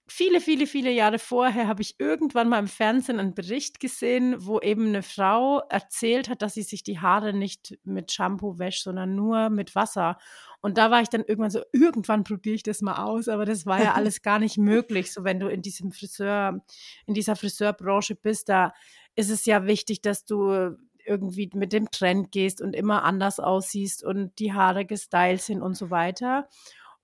viele, 0.07 0.39
viele, 0.39 0.67
viele 0.67 0.91
Jahre 0.91 1.19
vorher 1.19 1.67
habe 1.67 1.81
ich 1.81 1.99
irgendwann 1.99 2.49
mal 2.49 2.59
im 2.59 2.67
Fernsehen 2.67 3.19
einen 3.19 3.33
Bericht 3.33 3.79
gesehen, 3.79 4.35
wo 4.37 4.59
eben 4.59 4.87
eine 4.87 5.01
Frau 5.01 5.61
erzählt 5.69 6.29
hat, 6.29 6.41
dass 6.41 6.53
sie 6.53 6.61
sich 6.61 6.83
die 6.83 6.99
Haare 6.99 7.33
nicht 7.33 7.77
mit 7.83 8.11
Shampoo 8.11 8.59
wäscht, 8.59 8.83
sondern 8.83 9.15
nur 9.15 9.49
mit 9.49 9.73
Wasser. 9.75 10.17
Und 10.61 10.77
da 10.77 10.91
war 10.91 11.01
ich 11.01 11.09
dann 11.09 11.23
irgendwann 11.23 11.51
so, 11.51 11.61
irgendwann 11.73 12.23
probiere 12.23 12.55
ich 12.55 12.63
das 12.63 12.81
mal 12.81 13.03
aus, 13.03 13.27
aber 13.27 13.45
das 13.45 13.65
war 13.65 13.81
ja 13.81 13.93
alles 13.95 14.21
gar 14.21 14.39
nicht 14.39 14.57
möglich. 14.57 15.11
So, 15.11 15.23
wenn 15.23 15.39
du 15.39 15.47
in 15.47 15.61
diesem 15.61 15.91
Friseur, 15.91 16.63
in 17.07 17.13
dieser 17.13 17.35
Friseurbranche 17.35 18.15
bist, 18.15 18.49
da 18.49 18.73
ist 19.15 19.29
es 19.29 19.45
ja 19.45 19.65
wichtig, 19.65 20.01
dass 20.01 20.25
du 20.25 20.77
irgendwie 21.05 21.49
mit 21.53 21.73
dem 21.73 21.91
Trend 21.91 22.31
gehst 22.31 22.61
und 22.61 22.75
immer 22.75 23.03
anders 23.03 23.39
aussiehst 23.39 24.03
und 24.03 24.37
die 24.39 24.53
Haare 24.53 24.85
gestylt 24.85 25.41
sind 25.41 25.61
und 25.61 25.75
so 25.75 25.89
weiter. 25.91 26.47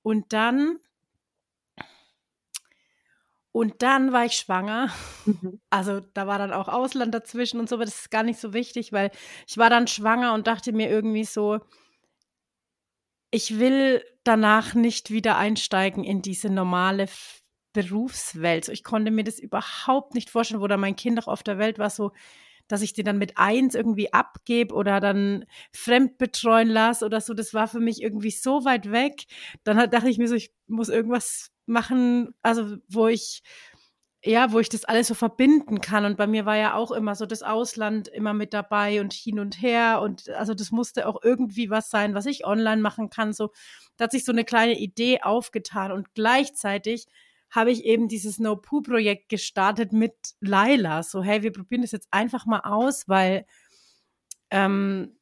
Und 0.04 0.34
dann 0.34 0.80
und 3.54 3.82
dann 3.82 4.14
war 4.14 4.26
ich 4.26 4.34
schwanger. 4.34 4.90
Mhm. 5.26 5.60
Also 5.70 6.00
da 6.00 6.26
war 6.28 6.38
dann 6.38 6.54
auch 6.54 6.68
Ausland 6.68 7.14
dazwischen 7.14 7.60
und 7.60 7.68
so, 7.70 7.76
aber 7.76 7.86
das 7.86 8.00
ist 8.00 8.12
gar 8.12 8.24
nicht 8.24 8.40
so 8.40 8.54
wichtig, 8.54 8.94
weil 8.94 9.12
ich 9.48 9.58
war 9.58 9.70
dann 9.70 9.88
schwanger 9.88 10.34
und 10.34 10.48
dachte 10.48 10.72
mir 10.72 10.90
irgendwie 10.90 11.26
so, 11.26 11.60
ich 13.32 13.60
will 13.60 14.04
danach 14.24 14.74
nicht 14.74 15.12
wieder 15.12 15.38
einsteigen 15.38 16.04
in 16.04 16.22
diese 16.22 16.50
normale 16.50 17.08
Berufswelt. 17.74 18.68
Ich 18.70 18.84
konnte 18.84 19.12
mir 19.12 19.24
das 19.24 19.40
überhaupt 19.40 20.14
nicht 20.14 20.30
vorstellen, 20.30 20.62
wo 20.62 20.68
da 20.68 20.78
mein 20.78 20.96
Kind 20.96 21.20
auch 21.20 21.28
auf 21.28 21.44
der 21.44 21.58
Welt 21.58 21.80
war, 21.80 21.90
so, 21.90 22.12
dass 22.72 22.82
ich 22.82 22.94
die 22.94 23.04
dann 23.04 23.18
mit 23.18 23.38
eins 23.38 23.76
irgendwie 23.76 24.14
abgebe 24.14 24.74
oder 24.74 25.00
dann 25.00 25.46
fremd 25.74 26.18
betreuen 26.18 26.70
lasse 26.70 27.06
oder 27.06 27.20
so. 27.20 27.34
Das 27.34 27.54
war 27.54 27.68
für 27.68 27.82
mich 27.82 28.02
irgendwie 28.02 28.32
so 28.32 28.64
weit 28.64 28.92
weg. 28.92 29.26
Dann 29.64 29.78
dachte 29.90 30.10
ich 30.10 30.18
mir 30.18 30.28
so, 30.28 30.36
ich 30.36 30.54
muss 30.68 30.90
irgendwas 30.90 31.52
machen, 31.66 32.34
also 32.42 32.78
wo 32.88 33.08
ich 33.08 33.44
ja, 34.24 34.52
wo 34.52 34.60
ich 34.60 34.70
das 34.70 34.86
alles 34.86 35.08
so 35.08 35.16
verbinden 35.16 35.82
kann. 35.82 36.06
Und 36.06 36.16
bei 36.16 36.28
mir 36.28 36.46
war 36.46 36.56
ja 36.56 36.76
auch 36.76 36.92
immer 36.92 37.16
so 37.16 37.26
das 37.26 37.42
Ausland 37.42 38.08
immer 38.08 38.34
mit 38.34 38.54
dabei 38.54 39.02
und 39.02 39.14
hin 39.14 39.40
und 39.40 39.62
her. 39.62 40.00
Und 40.02 40.30
also 40.30 40.54
das 40.54 40.72
musste 40.72 41.08
auch 41.08 41.24
irgendwie 41.24 41.72
was 41.72 41.90
sein, 41.90 42.14
was 42.14 42.28
ich 42.28 42.46
online 42.46 42.82
machen 42.82 43.10
kann. 43.10 43.34
So, 43.34 43.52
da 43.98 44.04
hat 44.04 44.12
sich 44.12 44.24
so 44.24 44.32
eine 44.32 44.46
kleine 44.46 44.78
Idee 44.78 45.22
aufgetan. 45.24 45.92
Und 45.92 46.14
gleichzeitig 46.14 47.08
habe 47.52 47.72
ich 47.72 47.86
eben 47.86 48.08
dieses 48.08 48.40
No-Poo-Projekt 48.40 49.30
gestartet 49.30 49.92
mit 49.92 50.16
Laila. 50.40 51.04
So, 51.04 51.22
hey, 51.22 51.44
wir 51.44 51.52
probieren 51.52 51.82
das 51.82 51.92
jetzt 51.92 52.08
einfach 52.12 52.46
mal 52.46 52.62
aus, 52.62 53.08
weil 53.08 53.46
ähm, 54.50 55.18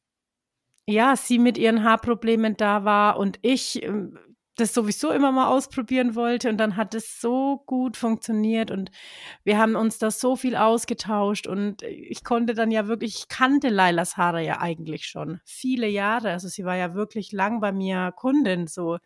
ja, 0.86 1.16
sie 1.16 1.38
mit 1.38 1.58
ihren 1.58 1.84
Haarproblemen 1.84 2.56
da 2.56 2.84
war 2.84 3.18
und 3.18 3.38
ich 3.42 3.82
ähm, 3.82 4.18
das 4.60 4.74
sowieso 4.74 5.10
immer 5.10 5.32
mal 5.32 5.48
ausprobieren 5.48 6.14
wollte 6.14 6.48
und 6.48 6.58
dann 6.58 6.76
hat 6.76 6.94
es 6.94 7.20
so 7.20 7.62
gut 7.66 7.96
funktioniert 7.96 8.70
und 8.70 8.90
wir 9.44 9.58
haben 9.58 9.74
uns 9.74 9.98
da 9.98 10.10
so 10.10 10.36
viel 10.36 10.56
ausgetauscht 10.56 11.46
und 11.46 11.82
ich 11.82 12.22
konnte 12.24 12.54
dann 12.54 12.70
ja 12.70 12.86
wirklich, 12.86 13.16
ich 13.16 13.28
kannte 13.28 13.68
Lailas 13.68 14.16
Haare 14.16 14.44
ja 14.44 14.60
eigentlich 14.60 15.06
schon 15.06 15.40
viele 15.44 15.88
Jahre, 15.88 16.30
also 16.30 16.48
sie 16.48 16.64
war 16.64 16.76
ja 16.76 16.94
wirklich 16.94 17.32
lang 17.32 17.60
bei 17.60 17.72
mir 17.72 18.12
Kundin, 18.14 18.66
so 18.66 18.98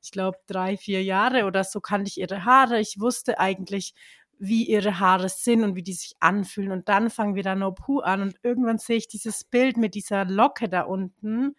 ich 0.00 0.10
glaube 0.12 0.38
drei, 0.46 0.76
vier 0.76 1.02
Jahre 1.02 1.44
oder 1.44 1.64
so 1.64 1.80
kannte 1.80 2.08
ich 2.08 2.18
ihre 2.18 2.44
Haare, 2.44 2.80
ich 2.80 3.00
wusste 3.00 3.38
eigentlich, 3.38 3.94
wie 4.38 4.64
ihre 4.64 4.98
Haare 4.98 5.28
sind 5.28 5.62
und 5.62 5.76
wie 5.76 5.84
die 5.84 5.92
sich 5.92 6.14
anfühlen 6.18 6.72
und 6.72 6.88
dann 6.88 7.10
fangen 7.10 7.36
wir 7.36 7.44
da 7.44 7.54
No 7.54 7.72
Poo 7.72 8.00
an 8.00 8.22
und 8.22 8.36
irgendwann 8.42 8.78
sehe 8.78 8.96
ich 8.96 9.06
dieses 9.06 9.44
Bild 9.44 9.76
mit 9.76 9.94
dieser 9.94 10.24
Locke 10.24 10.68
da 10.68 10.82
unten 10.82 11.54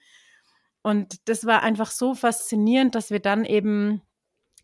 und 0.84 1.28
das 1.30 1.46
war 1.46 1.64
einfach 1.64 1.90
so 1.90 2.14
faszinierend, 2.14 2.94
dass 2.94 3.10
wir 3.10 3.20
dann 3.20 3.46
eben 3.46 4.02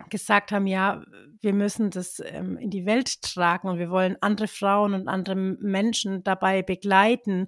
gesagt 0.09 0.51
haben, 0.51 0.67
ja, 0.67 1.03
wir 1.41 1.53
müssen 1.53 1.89
das 1.91 2.21
ähm, 2.25 2.57
in 2.57 2.69
die 2.69 2.85
Welt 2.85 3.21
tragen 3.21 3.67
und 3.67 3.79
wir 3.79 3.89
wollen 3.89 4.17
andere 4.21 4.47
Frauen 4.47 4.93
und 4.93 5.07
andere 5.07 5.35
Menschen 5.35 6.23
dabei 6.23 6.61
begleiten 6.61 7.47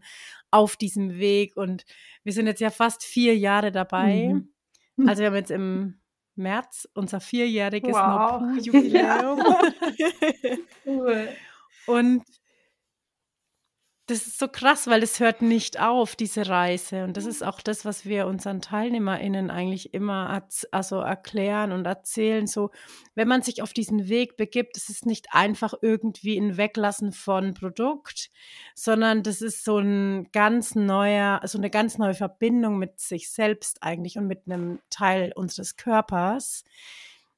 auf 0.51 0.75
diesem 0.75 1.17
Weg. 1.17 1.55
Und 1.55 1.85
wir 2.23 2.33
sind 2.33 2.47
jetzt 2.47 2.61
ja 2.61 2.69
fast 2.69 3.03
vier 3.03 3.37
Jahre 3.37 3.71
dabei. 3.71 4.33
Mhm. 4.95 5.07
Also 5.07 5.21
wir 5.21 5.27
haben 5.27 5.35
jetzt 5.35 5.51
im 5.51 6.01
März 6.35 6.87
unser 6.93 7.19
vierjähriges 7.19 7.93
wow. 7.93 8.41
jubiläum 8.61 9.41
cool. 10.85 11.29
Und 11.87 12.23
das 14.11 14.27
ist 14.27 14.39
so 14.39 14.49
krass, 14.49 14.87
weil 14.87 15.03
es 15.03 15.21
hört 15.21 15.41
nicht 15.41 15.79
auf, 15.79 16.17
diese 16.17 16.49
Reise. 16.49 17.05
Und 17.05 17.15
das 17.15 17.25
ist 17.25 17.43
auch 17.43 17.61
das, 17.61 17.85
was 17.85 18.05
wir 18.05 18.27
unseren 18.27 18.61
TeilnehmerInnen 18.61 19.49
eigentlich 19.49 19.93
immer 19.93 20.43
also 20.71 20.99
erklären 20.99 21.71
und 21.71 21.85
erzählen. 21.85 22.45
So, 22.45 22.71
wenn 23.15 23.29
man 23.29 23.41
sich 23.41 23.61
auf 23.61 23.71
diesen 23.71 24.09
Weg 24.09 24.35
begibt, 24.35 24.75
das 24.75 24.89
ist 24.89 25.05
nicht 25.05 25.27
einfach 25.31 25.73
irgendwie 25.81 26.37
ein 26.37 26.57
Weglassen 26.57 27.13
von 27.13 27.53
Produkt, 27.53 28.31
sondern 28.75 29.23
das 29.23 29.41
ist 29.41 29.63
so 29.63 29.77
ein 29.77 30.29
ganz 30.33 30.75
neuer, 30.75 31.39
so 31.45 31.57
eine 31.57 31.69
ganz 31.69 31.97
neue 31.97 32.13
Verbindung 32.13 32.77
mit 32.77 32.99
sich 32.99 33.31
selbst 33.31 33.81
eigentlich 33.81 34.17
und 34.17 34.27
mit 34.27 34.41
einem 34.45 34.79
Teil 34.89 35.31
unseres 35.33 35.77
Körpers. 35.77 36.65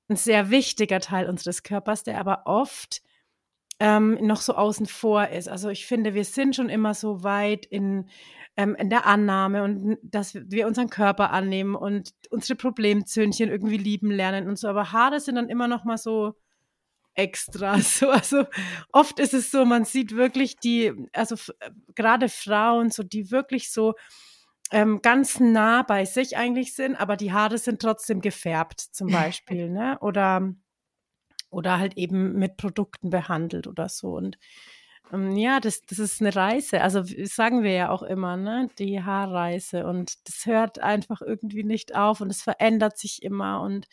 Ein 0.09 0.15
sehr 0.15 0.49
wichtiger 0.49 0.99
Teil 0.99 1.29
unseres 1.29 1.61
Körpers, 1.61 2.03
der 2.03 2.19
aber 2.19 2.43
oft 2.45 3.03
ähm, 3.79 4.17
noch 4.21 4.41
so 4.41 4.55
außen 4.55 4.85
vor 4.85 5.29
ist. 5.29 5.49
Also 5.49 5.69
ich 5.69 5.85
finde, 5.85 6.13
wir 6.13 6.25
sind 6.25 6.55
schon 6.55 6.69
immer 6.69 6.93
so 6.93 7.23
weit 7.23 7.65
in, 7.65 8.09
ähm, 8.55 8.75
in 8.75 8.89
der 8.89 9.05
Annahme 9.05 9.63
und 9.63 9.97
dass 10.03 10.35
wir 10.35 10.67
unseren 10.67 10.89
Körper 10.89 11.31
annehmen 11.31 11.75
und 11.75 12.11
unsere 12.29 12.55
Problemzöhnchen 12.55 13.49
irgendwie 13.49 13.77
lieben 13.77 14.11
lernen 14.11 14.47
und 14.47 14.57
so. 14.57 14.67
Aber 14.67 14.91
Haare 14.91 15.19
sind 15.19 15.35
dann 15.35 15.49
immer 15.49 15.67
noch 15.67 15.83
mal 15.83 15.97
so 15.97 16.35
extra. 17.15 17.77
So, 17.81 18.09
also 18.09 18.45
oft 18.91 19.19
ist 19.19 19.33
es 19.33 19.51
so, 19.51 19.65
man 19.65 19.85
sieht 19.85 20.15
wirklich 20.15 20.57
die, 20.57 20.93
also 21.13 21.35
äh, 21.59 21.71
gerade 21.95 22.29
Frauen, 22.29 22.89
so 22.89 23.03
die 23.03 23.31
wirklich 23.31 23.71
so 23.71 23.93
ähm, 24.71 25.01
ganz 25.01 25.39
nah 25.39 25.83
bei 25.83 26.05
sich 26.05 26.37
eigentlich 26.37 26.73
sind, 26.73 26.95
aber 26.95 27.15
die 27.17 27.31
Haare 27.31 27.57
sind 27.57 27.81
trotzdem 27.81 28.21
gefärbt, 28.21 28.79
zum 28.79 29.07
Beispiel, 29.11 29.69
ne? 29.69 29.97
Oder 30.01 30.53
oder 31.53 31.79
halt 31.79 31.97
eben 31.97 32.33
mit 32.33 32.57
Produkten 32.57 33.09
behandelt 33.09 33.67
oder 33.67 33.89
so. 33.89 34.15
Und 34.15 34.37
ähm, 35.11 35.35
ja, 35.37 35.59
das, 35.59 35.81
das 35.81 35.99
ist 35.99 36.21
eine 36.21 36.35
Reise. 36.35 36.81
Also 36.81 37.03
sagen 37.25 37.63
wir 37.63 37.71
ja 37.71 37.89
auch 37.89 38.03
immer, 38.03 38.37
ne? 38.37 38.69
Die 38.79 39.03
Haarreise. 39.03 39.85
Und 39.85 40.27
das 40.27 40.45
hört 40.45 40.79
einfach 40.79 41.21
irgendwie 41.21 41.63
nicht 41.63 41.95
auf 41.95 42.21
und 42.21 42.29
es 42.29 42.41
verändert 42.41 42.97
sich 42.97 43.23
immer 43.23 43.61
und 43.61 43.87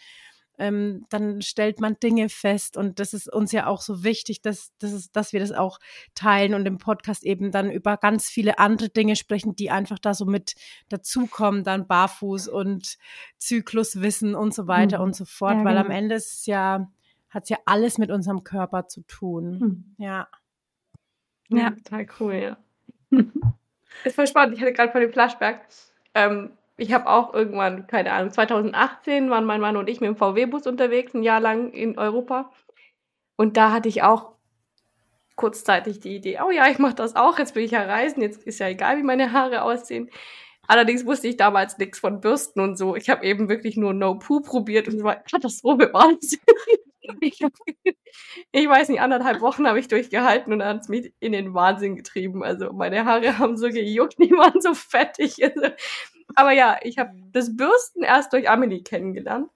ähm, 0.61 1.07
dann 1.09 1.40
stellt 1.40 1.81
man 1.81 1.97
Dinge 2.00 2.29
fest 2.29 2.76
und 2.76 3.00
das 3.00 3.14
ist 3.14 3.33
uns 3.33 3.50
ja 3.50 3.67
auch 3.67 3.81
so 3.81 4.05
wichtig, 4.05 4.43
dass, 4.43 4.73
dass, 4.79 5.11
dass 5.11 5.33
wir 5.33 5.40
das 5.40 5.52
auch 5.52 5.79
teilen 6.14 6.52
und 6.52 6.67
im 6.67 6.76
Podcast 6.76 7.25
eben 7.25 7.50
dann 7.50 7.71
über 7.71 7.97
ganz 7.97 8.29
viele 8.29 8.59
andere 8.59 8.90
Dinge 8.90 9.17
sprechen, 9.17 9.57
die 9.57 9.71
einfach 9.71 9.99
da 9.99 10.12
so 10.12 10.26
mit 10.26 10.55
dazukommen, 10.90 11.64
dann 11.64 11.87
Barfuß 11.87 12.49
und 12.49 12.99
Zykluswissen 13.38 14.35
und 14.35 14.55
so 14.55 14.67
weiter 14.67 14.99
mhm. 14.99 15.05
und 15.05 15.17
so 15.17 15.25
fort, 15.25 15.57
ja, 15.57 15.64
weil 15.64 15.79
am 15.79 15.87
genau. 15.87 15.99
Ende 15.99 16.14
ist 16.17 16.35
es 16.35 16.47
ja 16.47 16.90
hat 17.30 17.44
es 17.44 17.49
ja 17.49 17.58
alles 17.64 17.99
mit 17.99 18.10
unserem 18.10 18.44
Körper 18.44 18.87
zu 18.87 19.02
tun. 19.02 19.60
Hm. 19.60 19.94
Ja. 19.99 20.28
Ja, 21.49 21.70
total 21.70 22.06
cool, 22.20 22.34
ja. 22.34 22.56
ist 24.04 24.14
voll 24.14 24.26
spannend. 24.26 24.54
Ich 24.54 24.60
hatte 24.60 24.72
gerade 24.72 24.92
vor 24.92 25.00
dem 25.00 25.12
Flashback. 25.12 25.66
Ähm, 26.14 26.52
ich 26.76 26.92
habe 26.92 27.08
auch 27.08 27.34
irgendwann, 27.34 27.87
keine 27.87 28.12
Ahnung, 28.12 28.30
2018 28.32 29.30
waren 29.30 29.44
mein 29.44 29.60
Mann 29.60 29.76
und 29.76 29.88
ich 29.88 30.00
mit 30.00 30.08
dem 30.08 30.16
VW-Bus 30.16 30.66
unterwegs, 30.66 31.12
ein 31.14 31.22
Jahr 31.22 31.40
lang 31.40 31.72
in 31.72 31.99
Europa. 31.99 32.50
Und 33.37 33.56
da 33.56 33.72
hatte 33.72 33.88
ich 33.88 34.02
auch 34.02 34.32
kurzzeitig 35.37 36.00
die 36.00 36.16
Idee, 36.16 36.38
oh 36.46 36.50
ja, 36.50 36.68
ich 36.68 36.78
mache 36.78 36.94
das 36.94 37.16
auch, 37.16 37.38
jetzt 37.38 37.54
will 37.54 37.64
ich 37.64 37.70
ja 37.70 37.82
reisen, 37.82 38.20
jetzt 38.20 38.42
ist 38.44 38.60
ja 38.60 38.68
egal, 38.68 38.99
wie 38.99 39.02
meine 39.02 39.32
Haare 39.32 39.62
aussehen. 39.62 40.10
Allerdings 40.66 41.04
wusste 41.04 41.28
ich 41.28 41.37
damals 41.37 41.78
nichts 41.78 41.99
von 41.99 42.20
Bürsten 42.20 42.60
und 42.60 42.76
so. 42.76 42.94
Ich 42.94 43.10
habe 43.10 43.25
eben 43.25 43.49
wirklich 43.49 43.76
nur 43.76 43.92
No 43.92 44.14
Poo 44.18 44.40
probiert 44.40 44.87
und 44.87 44.94
es 44.94 45.02
war 45.02 45.16
Katastrophe. 45.30 45.90
Wahnsinn. 45.92 46.38
Ich, 47.21 47.40
ich 48.52 48.69
weiß 48.69 48.88
nicht, 48.88 49.00
anderthalb 49.00 49.40
Wochen 49.40 49.66
habe 49.66 49.78
ich 49.80 49.88
durchgehalten 49.88 50.52
und 50.52 50.59
dann 50.61 50.76
hat 50.76 50.83
es 50.83 50.88
mich 50.88 51.14
in 51.21 51.33
den 51.33 51.54
Wahnsinn 51.54 51.97
getrieben. 51.97 52.42
Also 52.42 52.73
meine 52.73 53.04
Haare 53.04 53.38
haben 53.38 53.57
so 53.57 53.69
gejuckt, 53.69 54.16
die 54.19 54.30
waren 54.30 54.61
so 54.61 54.75
fettig. 54.75 55.42
Also, 55.42 55.75
aber 56.35 56.52
ja, 56.52 56.78
ich 56.83 56.99
habe 56.99 57.12
das 57.33 57.57
Bürsten 57.57 58.02
erst 58.02 58.33
durch 58.33 58.49
Amelie 58.49 58.83
kennengelernt. 58.83 59.49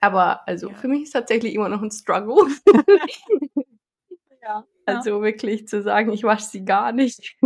Aber 0.00 0.46
also 0.48 0.68
ja. 0.68 0.74
für 0.74 0.88
mich 0.88 1.04
ist 1.04 1.12
tatsächlich 1.12 1.54
immer 1.54 1.68
noch 1.68 1.82
ein 1.82 1.90
Struggle. 1.90 2.52
ja. 4.42 4.66
Also 4.84 5.22
wirklich 5.22 5.68
zu 5.68 5.80
sagen, 5.82 6.12
ich 6.12 6.24
wasche 6.24 6.46
sie 6.46 6.64
gar 6.64 6.90
nicht, 6.92 7.36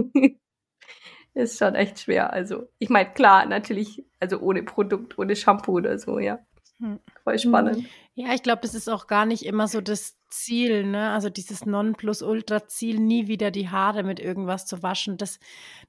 ist 1.35 1.59
schon 1.59 1.75
echt 1.75 2.01
schwer. 2.01 2.33
Also 2.33 2.67
ich 2.79 2.89
meine, 2.89 3.13
klar, 3.13 3.45
natürlich, 3.45 4.05
also 4.21 4.39
ohne 4.41 4.63
Produkt, 4.63 5.19
ohne 5.19 5.37
Shampoo 5.37 5.73
oder 5.73 5.99
so, 5.99 6.19
ja. 6.19 6.39
Hm. 6.79 6.99
Voll 7.25 7.39
spannend. 7.39 7.87
Ja, 8.19 8.33
ich 8.33 8.43
glaube, 8.43 8.63
das 8.63 8.75
ist 8.75 8.89
auch 8.89 9.09
gar 9.09 9.27
nicht 9.27 9.45
immer 9.45 9.69
so 9.69 9.83
das 9.83 10.17
Ziel, 10.31 10.85
ne? 10.87 11.11
Also 11.11 11.29
dieses 11.29 11.67
Nonplusultra-Ziel, 11.67 12.99
nie 12.99 13.29
wieder 13.29 13.51
die 13.51 13.69
Haare 13.69 14.05
mit 14.05 14.21
irgendwas 14.21 14.65
zu 14.65 14.83
waschen. 14.83 15.19
Das, 15.19 15.39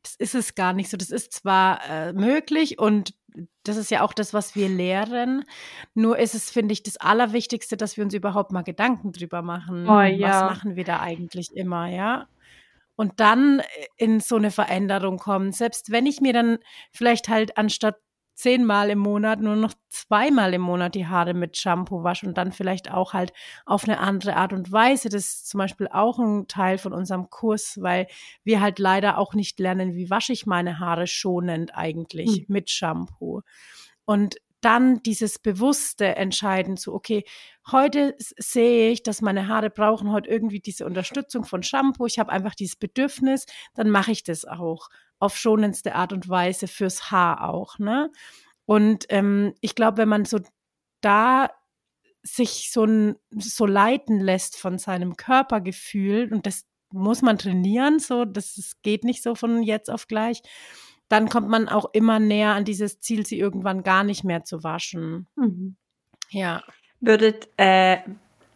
das 0.04 0.16
ist 0.16 0.36
es 0.36 0.54
gar 0.54 0.74
nicht 0.74 0.90
so. 0.90 0.98
Das 0.98 1.10
ist 1.10 1.32
zwar 1.32 1.80
äh, 1.90 2.12
möglich 2.12 2.80
und 2.80 3.14
das 3.64 3.78
ist 3.78 3.92
ja 3.92 4.02
auch 4.02 4.12
das, 4.12 4.34
was 4.34 4.58
wir 4.58 4.68
lehren. 4.68 5.46
Nur 5.94 6.20
ist 6.20 6.36
es, 6.36 6.52
finde 6.52 6.74
ich, 6.74 6.84
das 6.84 6.98
Allerwichtigste, 6.98 7.78
dass 7.78 7.96
wir 7.96 8.04
uns 8.04 8.14
überhaupt 8.14 8.52
mal 8.52 8.64
Gedanken 8.64 9.14
drüber 9.14 9.42
machen. 9.42 9.88
Oh, 9.88 10.02
ja. 10.02 10.28
Was 10.28 10.58
machen 10.58 10.76
wir 10.76 10.84
da 10.84 11.00
eigentlich 11.00 11.56
immer, 11.56 11.88
ja? 11.88 12.28
Und 12.98 13.22
dann 13.22 13.62
in 13.96 14.20
so 14.20 14.36
eine 14.36 14.52
Veränderung 14.52 15.18
kommen. 15.18 15.54
Selbst 15.54 15.92
wenn 15.92 16.06
ich 16.06 16.20
mir 16.20 16.34
dann 16.34 16.58
vielleicht 16.92 17.30
halt 17.30 17.58
anstatt 17.58 17.96
zehnmal 18.38 18.92
im 18.92 19.00
Monat 19.00 19.42
nur 19.42 19.56
noch 19.56 19.74
zweimal 19.90 20.54
im 20.54 20.62
Monat 20.62 20.94
die 20.94 21.08
Haare 21.08 21.34
mit 21.34 21.58
Shampoo 21.58 22.04
wasche 22.04 22.28
und 22.28 22.38
dann 22.38 22.52
vielleicht 22.52 22.92
auch 22.92 23.14
halt 23.14 23.34
auf 23.66 23.86
eine 23.86 24.00
andere 24.00 24.36
Art 24.36 24.54
und 24.54 24.72
Weise. 24.72 25.10
Das 25.10 25.26
ist 25.26 25.50
zum 25.50 25.58
Beispiel 25.58 25.88
auch 25.88 26.20
ein 26.20 26.48
Teil 26.48 26.78
von 26.78 26.94
unserem 26.94 27.32
Kurs, 27.32 27.80
weil 27.82 28.06
wir 28.44 28.62
halt 28.62 28.78
leider 28.78 29.18
auch 29.18 29.34
nicht 29.34 29.60
lernen, 29.60 29.96
wie 29.96 30.12
wasche 30.12 30.34
ich 30.34 30.46
meine 30.46 30.80
Haare 30.80 31.08
schonend 31.08 31.76
eigentlich 31.76 32.42
mhm. 32.42 32.46
mit 32.48 32.70
Shampoo. 32.70 33.42
Und 34.06 34.36
dann 34.62 35.02
dieses 35.02 35.40
bewusste 35.40 36.16
Entscheiden 36.16 36.78
zu, 36.78 36.94
okay, 36.94 37.24
heute 37.72 38.16
sehe 38.20 38.92
ich, 38.92 39.02
dass 39.02 39.22
meine 39.22 39.48
Haare 39.48 39.72
brauchen 39.72 40.12
heute 40.12 40.30
irgendwie 40.30 40.60
diese 40.60 40.86
Unterstützung 40.86 41.44
von 41.44 41.64
Shampoo. 41.64 42.06
Ich 42.06 42.20
habe 42.20 42.32
einfach 42.32 42.54
dieses 42.54 42.76
Bedürfnis, 42.76 43.48
dann 43.74 43.90
mache 43.90 44.12
ich 44.12 44.24
das 44.24 44.46
auch 44.46 44.90
auf 45.20 45.38
schonendste 45.38 45.96
Art 45.96 46.14
und 46.14 46.30
Weise 46.30 46.68
fürs 46.68 47.12
Haar 47.12 47.50
auch. 47.50 47.80
Ne? 47.80 48.12
Und 48.66 49.06
ähm, 49.10 49.54
ich 49.62 49.76
glaube, 49.76 49.98
wenn 49.98 50.10
man 50.10 50.26
so 50.26 50.40
da 51.02 51.50
sich 52.24 52.72
so, 52.72 52.84
ein, 52.84 53.16
so 53.32 53.66
leiten 53.66 54.20
lässt 54.20 54.58
von 54.58 54.78
seinem 54.78 55.16
Körpergefühl, 55.16 56.32
und 56.32 56.46
das 56.46 56.66
muss 56.92 57.22
man 57.22 57.38
trainieren, 57.38 58.00
so, 58.00 58.26
das, 58.26 58.56
das 58.56 58.82
geht 58.82 59.04
nicht 59.04 59.24
so 59.24 59.36
von 59.36 59.64
jetzt 59.64 59.90
auf 59.90 60.08
gleich, 60.08 60.42
dann 61.10 61.30
kommt 61.30 61.48
man 61.48 61.70
auch 61.70 61.86
immer 61.94 62.20
näher 62.20 62.54
an 62.54 62.66
dieses 62.66 63.00
Ziel, 63.00 63.26
sie 63.26 63.40
irgendwann 63.40 63.84
gar 63.84 64.04
nicht 64.04 64.24
mehr 64.24 64.44
zu 64.44 64.64
waschen. 64.64 65.28
Mhm. 65.36 65.78
Ja. 66.30 66.64
Würdet, 67.00 67.48
äh, 67.58 68.00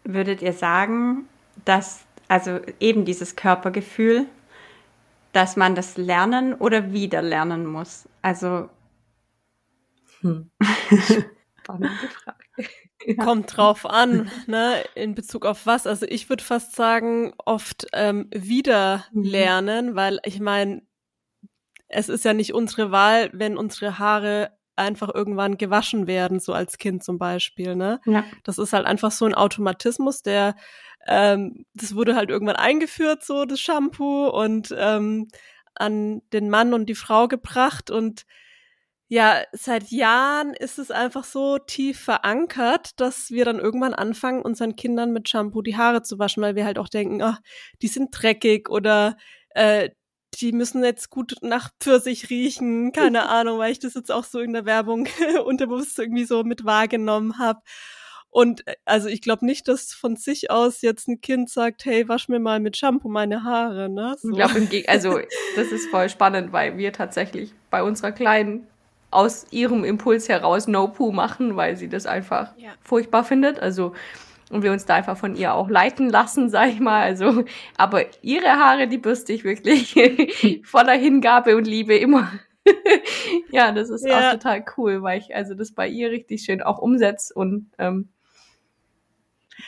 würdet 0.03 0.41
ihr 0.41 0.53
sagen, 0.53 1.30
dass 1.63 2.06
also 2.27 2.60
eben 2.80 3.06
dieses 3.06 3.36
Körpergefühl 3.36 4.25
dass 5.31 5.55
man 5.55 5.75
das 5.75 5.97
lernen 5.97 6.53
oder 6.53 6.91
wieder 6.91 7.21
lernen 7.21 7.65
muss? 7.65 8.07
Also. 8.21 8.69
Hm. 10.21 10.51
Spannende 11.59 12.07
Frage. 12.09 12.41
Kommt 13.17 13.57
drauf 13.57 13.85
an, 13.85 14.29
ne, 14.47 14.83
in 14.95 15.15
Bezug 15.15 15.45
auf 15.45 15.65
was. 15.65 15.88
Also 15.88 16.05
ich 16.07 16.29
würde 16.29 16.43
fast 16.43 16.75
sagen, 16.75 17.33
oft 17.38 17.88
ähm, 17.93 18.27
wieder 18.31 19.05
mhm. 19.11 19.23
lernen, 19.23 19.95
weil 19.95 20.19
ich 20.23 20.39
meine, 20.39 20.83
es 21.88 22.09
ist 22.09 22.25
ja 22.25 22.33
nicht 22.33 22.53
unsere 22.53 22.91
Wahl, 22.91 23.29
wenn 23.33 23.57
unsere 23.57 24.00
Haare 24.00 24.51
einfach 24.75 25.13
irgendwann 25.13 25.57
gewaschen 25.57 26.07
werden, 26.07 26.39
so 26.39 26.53
als 26.53 26.77
Kind 26.77 27.03
zum 27.03 27.17
Beispiel. 27.17 27.75
Ne? 27.75 28.00
Ja. 28.05 28.23
Das 28.43 28.57
ist 28.57 28.73
halt 28.73 28.85
einfach 28.85 29.11
so 29.11 29.25
ein 29.25 29.35
Automatismus, 29.35 30.21
der 30.21 30.55
ähm, 31.08 31.65
das 31.74 31.96
wurde 31.96 32.15
halt 32.15 32.29
irgendwann 32.29 32.55
eingeführt, 32.55 33.24
so 33.24 33.46
das 33.46 33.59
Shampoo 33.59 34.27
und 34.27 34.74
ähm, 34.77 35.27
an 35.75 36.22
den 36.33 36.50
Mann 36.50 36.74
und 36.74 36.87
die 36.87 36.96
Frau 36.96 37.27
gebracht 37.27 37.92
und 37.92 38.25
ja, 39.07 39.44
seit 39.51 39.92
Jahren 39.92 40.53
ist 40.53 40.79
es 40.79 40.90
einfach 40.90 41.25
so 41.25 41.57
tief 41.57 42.00
verankert, 42.00 42.98
dass 43.01 43.29
wir 43.29 43.44
dann 43.44 43.59
irgendwann 43.59 43.94
anfangen, 43.94 44.42
unseren 44.42 44.77
Kindern 44.77 45.11
mit 45.11 45.27
Shampoo 45.27 45.61
die 45.61 45.75
Haare 45.75 46.01
zu 46.01 46.18
waschen, 46.18 46.42
weil 46.42 46.55
wir 46.55 46.64
halt 46.64 46.79
auch 46.79 46.87
denken, 46.87 47.22
oh, 47.22 47.33
die 47.81 47.90
sind 47.90 48.11
dreckig 48.14 48.70
oder 48.70 49.18
äh, 49.50 49.90
die 50.35 50.53
müssen 50.53 50.81
jetzt 50.81 51.09
gut 51.09 51.35
nach 51.42 51.72
Pfirsich 51.81 52.29
riechen, 52.29 52.94
keine 52.94 53.27
Ahnung, 53.29 53.59
weil 53.59 53.74
ich 53.74 53.79
das 53.79 53.96
jetzt 53.96 54.14
auch 54.14 54.24
so 54.24 54.40
in 54.40 54.53
der 54.53 54.66
Werbung 54.66 55.09
unterbewusst 55.46 56.00
irgendwie 56.00 56.24
so 56.24 56.44
mit 56.46 56.64
wahrgenommen 56.64 57.37
habe. 57.37 57.59
Und 58.31 58.65
äh, 58.65 58.75
also 58.85 59.09
ich 59.09 59.22
glaube 59.22 59.46
nicht, 59.46 59.67
dass 59.67 59.94
von 59.94 60.15
sich 60.15 60.50
aus 60.50 60.81
jetzt 60.81 61.07
ein 61.07 61.22
Kind 61.22 61.50
sagt, 61.50 61.85
hey, 61.85 62.07
wasch 62.07 62.29
mir 62.29 62.39
mal 62.39 62.59
mit 62.59 62.77
Shampoo 62.77 63.09
meine 63.09 63.44
Haare. 63.44 63.89
Ne? 63.89 64.15
So. 64.17 64.29
Ich 64.29 64.35
glaube, 64.35 64.67
also 64.87 65.20
das 65.55 65.67
ist 65.67 65.89
voll 65.89 66.09
spannend, 66.09 66.51
weil 66.51 66.77
wir 66.77 66.94
tatsächlich 66.94 67.53
bei 67.70 67.83
unserer 67.83 68.11
Kleinen 68.11 68.65
aus 69.11 69.46
ihrem 69.51 69.83
Impuls 69.83 70.29
heraus 70.29 70.67
No 70.67 70.87
Poo 70.87 71.11
machen, 71.11 71.57
weil 71.57 71.75
sie 71.75 71.89
das 71.89 72.05
einfach 72.05 72.53
ja. 72.57 72.72
furchtbar 72.81 73.25
findet. 73.25 73.59
Also 73.59 73.94
und 74.50 74.63
wir 74.63 74.72
uns 74.72 74.85
da 74.85 74.96
einfach 74.96 75.17
von 75.17 75.35
ihr 75.35 75.53
auch 75.53 75.70
leiten 75.70 76.09
lassen, 76.09 76.50
sag 76.50 76.70
ich 76.70 76.79
mal. 76.79 77.01
Also, 77.03 77.46
aber 77.77 78.03
ihre 78.22 78.50
Haare, 78.50 78.87
die 78.87 78.98
bürste 78.98 79.31
ich 79.33 79.44
wirklich 79.44 79.96
voller 80.65 80.94
Hingabe 80.94 81.55
und 81.55 81.65
Liebe 81.65 81.96
immer. 81.96 82.31
ja, 83.51 83.72
das 83.72 83.89
ist 83.89 84.05
ja. 84.05 84.20
auch 84.20 84.33
total 84.33 84.63
cool, 84.77 85.01
weil 85.01 85.20
ich 85.20 85.33
also 85.33 85.53
das 85.53 85.72
bei 85.72 85.87
ihr 85.87 86.11
richtig 86.11 86.44
schön 86.44 86.61
auch 86.61 86.79
umsetze 86.79 87.33
und 87.33 87.72
ähm, 87.79 88.09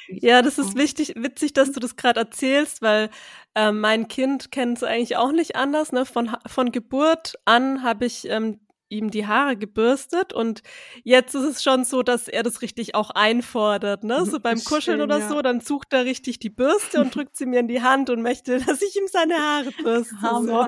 ja, 0.08 0.42
das 0.42 0.58
ist 0.58 0.76
wichtig, 0.76 1.14
witzig, 1.16 1.54
dass 1.54 1.72
du 1.72 1.80
das 1.80 1.96
gerade 1.96 2.20
erzählst, 2.20 2.82
weil 2.82 3.10
äh, 3.56 3.72
mein 3.72 4.08
Kind 4.08 4.52
kennt 4.52 4.78
es 4.78 4.84
eigentlich 4.84 5.18
auch 5.18 5.32
nicht 5.32 5.56
anders. 5.56 5.92
Ne? 5.92 6.06
Von, 6.06 6.36
von 6.46 6.72
Geburt 6.72 7.36
an 7.46 7.84
habe 7.84 8.06
ich 8.06 8.30
ähm, 8.30 8.60
ihm 8.94 9.10
die 9.10 9.28
Haare 9.28 9.58
gebürstet 9.58 10.34
und 10.34 10.62
jetzt 11.04 11.34
ist 11.36 11.44
es 11.44 11.64
schon 11.64 11.84
so, 11.84 12.04
dass 12.04 12.28
er 12.28 12.44
das 12.44 12.62
richtig 12.62 12.96
auch 12.96 13.10
einfordert, 13.10 14.04
ne? 14.04 14.26
So 14.26 14.40
beim 14.40 14.64
Kuscheln 14.64 15.00
Schön, 15.00 15.02
oder 15.02 15.20
ja. 15.20 15.28
so, 15.28 15.42
dann 15.42 15.62
sucht 15.62 15.94
er 15.94 16.06
richtig 16.06 16.40
die 16.40 16.52
Bürste 16.52 17.02
und 17.02 17.16
drückt 17.16 17.36
sie 17.36 17.46
mir 17.46 17.60
in 17.60 17.68
die 17.68 17.82
Hand 17.82 18.10
und 18.10 18.22
möchte, 18.22 18.60
dass 18.66 18.82
ich 18.82 18.96
ihm 18.96 19.08
seine 19.08 19.36
Haare 19.36 19.72
bürste. 19.72 20.16
So. 20.22 20.68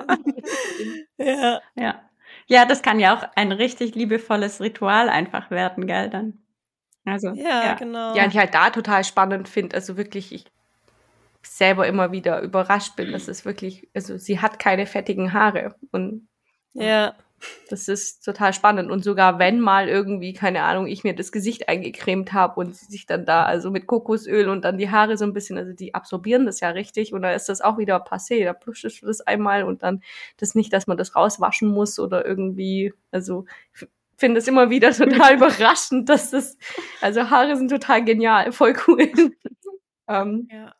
ja. 1.24 1.60
ja. 1.76 2.02
Ja, 2.48 2.64
das 2.64 2.82
kann 2.82 3.00
ja 3.00 3.16
auch 3.16 3.28
ein 3.34 3.52
richtig 3.52 3.94
liebevolles 3.94 4.60
Ritual 4.60 5.08
einfach 5.08 5.50
werden, 5.50 5.86
gell, 5.86 6.10
dann. 6.10 6.38
Also, 7.06 7.28
ja, 7.28 7.64
ja. 7.64 7.74
genau. 7.74 8.14
Ja, 8.14 8.24
und 8.24 8.30
ich 8.30 8.38
halt 8.38 8.54
da 8.54 8.70
total 8.70 9.04
spannend 9.04 9.48
finde, 9.48 9.76
also 9.76 9.96
wirklich, 9.96 10.32
ich 10.32 10.44
selber 11.42 11.86
immer 11.86 12.12
wieder 12.12 12.42
überrascht 12.42 12.96
bin, 12.96 13.12
dass 13.12 13.28
es 13.28 13.44
wirklich, 13.44 13.88
also 13.94 14.18
sie 14.18 14.40
hat 14.40 14.58
keine 14.58 14.86
fettigen 14.86 15.32
Haare 15.32 15.76
und 15.92 16.28
ja. 16.74 17.14
Das 17.68 17.86
ist 17.88 18.24
total 18.24 18.52
spannend. 18.54 18.90
Und 18.90 19.04
sogar 19.04 19.38
wenn 19.38 19.60
mal 19.60 19.88
irgendwie, 19.88 20.32
keine 20.32 20.62
Ahnung, 20.62 20.86
ich 20.86 21.04
mir 21.04 21.14
das 21.14 21.32
Gesicht 21.32 21.68
eingecremt 21.68 22.32
habe 22.32 22.58
und 22.58 22.74
sie 22.74 22.86
sich 22.86 23.06
dann 23.06 23.26
da, 23.26 23.44
also 23.44 23.70
mit 23.70 23.86
Kokosöl 23.86 24.48
und 24.48 24.64
dann 24.64 24.78
die 24.78 24.90
Haare 24.90 25.18
so 25.18 25.24
ein 25.24 25.34
bisschen, 25.34 25.58
also 25.58 25.72
die 25.72 25.94
absorbieren 25.94 26.46
das 26.46 26.60
ja 26.60 26.70
richtig 26.70 27.12
und 27.12 27.22
dann 27.22 27.34
ist 27.34 27.48
das 27.48 27.60
auch 27.60 27.78
wieder 27.78 28.02
passé. 28.04 28.42
Da 28.44 28.54
pluschst 28.54 29.02
du 29.02 29.06
das 29.06 29.20
einmal 29.20 29.64
und 29.64 29.82
dann 29.82 30.02
das 30.38 30.54
nicht, 30.54 30.72
dass 30.72 30.86
man 30.86 30.96
das 30.96 31.14
rauswaschen 31.14 31.68
muss 31.68 31.98
oder 31.98 32.24
irgendwie, 32.24 32.94
also 33.10 33.44
finde 34.16 34.38
es 34.38 34.48
immer 34.48 34.70
wieder 34.70 34.92
total 34.92 35.36
überraschend, 35.36 36.08
dass 36.08 36.30
das, 36.30 36.56
also 37.00 37.30
Haare 37.30 37.56
sind 37.56 37.70
total 37.70 38.04
genial, 38.04 38.52
voll 38.52 38.74
cool. 38.86 39.10
ähm, 40.08 40.48
ja. 40.50 40.74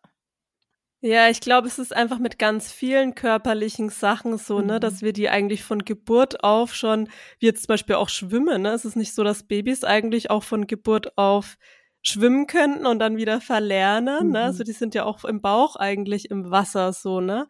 Ja, 1.03 1.29
ich 1.29 1.40
glaube, 1.40 1.68
es 1.68 1.79
ist 1.79 1.94
einfach 1.94 2.18
mit 2.18 2.38
ganz 2.38 2.72
vielen 2.72 3.14
körperlichen 3.14 3.90
Sachen 3.90 4.38
so, 4.38 4.61
ne, 4.61 4.77
mhm. 4.77 4.81
dass 4.81 5.03
wir 5.03 5.12
die 5.12 5.29
eigentlich 5.29 5.62
von 5.62 5.85
Geburt 5.85 6.42
auf 6.42 6.75
schon, 6.75 7.09
wie 7.38 7.46
jetzt 7.46 7.62
zum 7.62 7.68
Beispiel 7.68 7.96
auch 7.96 8.09
schwimmen, 8.09 8.62
ne? 8.62 8.70
Es 8.70 8.85
ist 8.85 8.96
nicht 8.96 9.14
so, 9.14 9.22
dass 9.22 9.46
Babys 9.46 9.85
eigentlich 9.85 10.31
auch 10.31 10.42
von 10.42 10.66
Geburt 10.66 11.16
auf 11.16 11.59
schwimmen 12.03 12.46
könnten 12.46 12.87
und 12.87 12.99
dann 12.99 13.16
wieder 13.16 13.40
verlernen, 13.40 14.29
mhm. 14.29 14.33
ne? 14.33 14.42
Also 14.44 14.64
die 14.64 14.72
sind 14.72 14.94
ja 14.94 15.05
auch 15.05 15.25
im 15.25 15.40
Bauch 15.42 15.77
eigentlich 15.77 16.31
im 16.31 16.51
Wasser 16.51 16.92
so, 16.92 17.20
ne? 17.20 17.46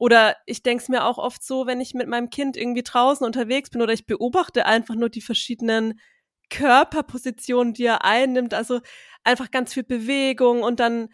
Oder 0.00 0.34
ich 0.46 0.62
denke 0.62 0.82
es 0.82 0.88
mir 0.88 1.04
auch 1.04 1.18
oft 1.18 1.44
so, 1.44 1.66
wenn 1.66 1.78
ich 1.78 1.92
mit 1.92 2.08
meinem 2.08 2.30
Kind 2.30 2.56
irgendwie 2.56 2.82
draußen 2.82 3.24
unterwegs 3.24 3.68
bin 3.68 3.82
oder 3.82 3.92
ich 3.92 4.06
beobachte 4.06 4.64
einfach 4.64 4.94
nur 4.94 5.10
die 5.10 5.20
verschiedenen 5.20 6.00
Körperpositionen, 6.48 7.74
die 7.74 7.84
er 7.84 8.02
einnimmt, 8.02 8.54
also 8.54 8.80
einfach 9.24 9.50
ganz 9.50 9.74
viel 9.74 9.82
Bewegung 9.82 10.62
und 10.62 10.80
dann 10.80 11.10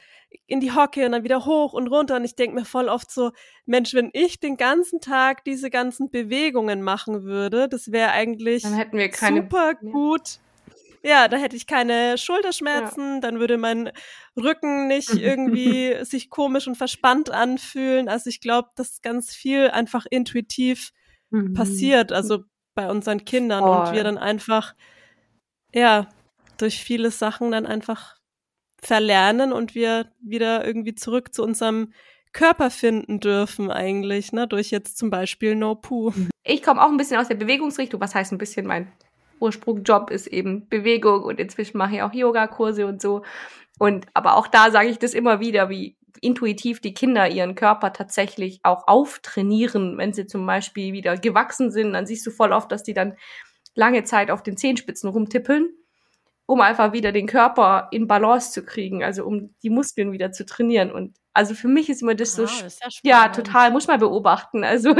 in 0.46 0.60
die 0.60 0.70
Hocke 0.70 1.04
und 1.04 1.12
dann 1.12 1.24
wieder 1.24 1.44
hoch 1.46 1.72
und 1.72 1.88
runter. 1.88 2.14
Und 2.14 2.24
ich 2.24 2.36
denke 2.36 2.54
mir 2.54 2.64
voll 2.64 2.88
oft 2.88 3.10
so, 3.10 3.32
Mensch, 3.64 3.92
wenn 3.92 4.10
ich 4.12 4.38
den 4.38 4.56
ganzen 4.56 5.00
Tag 5.00 5.42
diese 5.42 5.68
ganzen 5.68 6.08
Bewegungen 6.08 6.80
machen 6.80 7.24
würde, 7.24 7.68
das 7.68 7.90
wäre 7.90 8.12
eigentlich 8.12 8.62
dann 8.62 8.74
hätten 8.74 8.98
wir 8.98 9.10
keine, 9.10 9.42
super 9.42 9.74
gut. 9.74 10.38
Ja, 11.02 11.28
da 11.28 11.36
hätte 11.36 11.56
ich 11.56 11.66
keine 11.66 12.18
Schulterschmerzen, 12.18 13.14
ja. 13.14 13.20
dann 13.20 13.40
würde 13.40 13.58
mein 13.58 13.90
Rücken 14.36 14.88
nicht 14.88 15.14
irgendwie 15.14 15.96
sich 16.04 16.30
komisch 16.30 16.66
und 16.66 16.76
verspannt 16.76 17.30
anfühlen. 17.30 18.08
Also 18.08 18.28
ich 18.30 18.40
glaube, 18.40 18.70
dass 18.76 19.02
ganz 19.02 19.34
viel 19.34 19.68
einfach 19.70 20.06
intuitiv 20.10 20.92
mhm. 21.30 21.54
passiert, 21.54 22.12
also 22.12 22.44
bei 22.74 22.90
unseren 22.90 23.24
Kindern 23.24 23.64
oh. 23.64 23.80
und 23.80 23.92
wir 23.92 24.04
dann 24.04 24.18
einfach, 24.18 24.74
ja, 25.74 26.08
durch 26.58 26.82
viele 26.82 27.10
Sachen 27.10 27.50
dann 27.50 27.66
einfach 27.66 28.16
verlernen 28.80 29.52
und 29.52 29.74
wir 29.74 30.12
wieder 30.20 30.66
irgendwie 30.66 30.94
zurück 30.94 31.34
zu 31.34 31.42
unserem 31.42 31.92
Körper 32.32 32.70
finden 32.70 33.18
dürfen 33.18 33.70
eigentlich, 33.70 34.32
ne? 34.32 34.46
Durch 34.46 34.70
jetzt 34.70 34.98
zum 34.98 35.08
Beispiel 35.08 35.54
No 35.54 35.74
Poo. 35.74 36.12
Ich 36.44 36.62
komme 36.62 36.82
auch 36.82 36.90
ein 36.90 36.98
bisschen 36.98 37.18
aus 37.18 37.28
der 37.28 37.34
Bewegungsrichtung. 37.34 38.00
Was 38.00 38.14
heißt 38.14 38.30
ein 38.32 38.38
bisschen? 38.38 38.66
Mein 38.66 38.92
Ursprungjob 39.40 40.10
ist 40.10 40.26
eben 40.26 40.68
Bewegung 40.68 41.22
und 41.22 41.40
inzwischen 41.40 41.78
mache 41.78 41.96
ich 41.96 42.02
auch 42.02 42.12
Yogakurse 42.12 42.86
und 42.86 43.00
so. 43.00 43.22
Und 43.78 44.06
aber 44.14 44.36
auch 44.36 44.46
da 44.46 44.70
sage 44.70 44.88
ich 44.88 44.98
das 44.98 45.14
immer 45.14 45.40
wieder, 45.40 45.68
wie 45.68 45.96
intuitiv 46.20 46.80
die 46.80 46.94
Kinder 46.94 47.28
ihren 47.28 47.54
Körper 47.54 47.92
tatsächlich 47.92 48.60
auch 48.62 48.88
auftrainieren, 48.88 49.98
wenn 49.98 50.12
sie 50.12 50.26
zum 50.26 50.46
Beispiel 50.46 50.92
wieder 50.92 51.16
gewachsen 51.16 51.70
sind. 51.70 51.92
Dann 51.92 52.06
siehst 52.06 52.26
du 52.26 52.30
voll 52.30 52.52
oft, 52.52 52.72
dass 52.72 52.82
die 52.82 52.94
dann 52.94 53.16
lange 53.74 54.04
Zeit 54.04 54.30
auf 54.30 54.42
den 54.42 54.56
Zehenspitzen 54.56 55.10
rumtippeln 55.10 55.70
um 56.46 56.60
einfach 56.60 56.92
wieder 56.92 57.12
den 57.12 57.26
Körper 57.26 57.88
in 57.90 58.06
Balance 58.06 58.52
zu 58.52 58.64
kriegen, 58.64 59.02
also 59.02 59.24
um 59.24 59.54
die 59.62 59.70
Muskeln 59.70 60.12
wieder 60.12 60.30
zu 60.30 60.46
trainieren. 60.46 60.92
Und 60.92 61.16
also 61.34 61.54
für 61.54 61.68
mich 61.68 61.90
ist 61.90 62.02
immer 62.02 62.14
das 62.14 62.38
wow, 62.38 62.48
so, 62.48 62.62
das 62.64 62.78
ja, 63.02 63.24
ja, 63.24 63.28
total, 63.28 63.72
muss 63.72 63.88
man 63.88 63.98
beobachten. 63.98 64.62
Also 64.64 64.94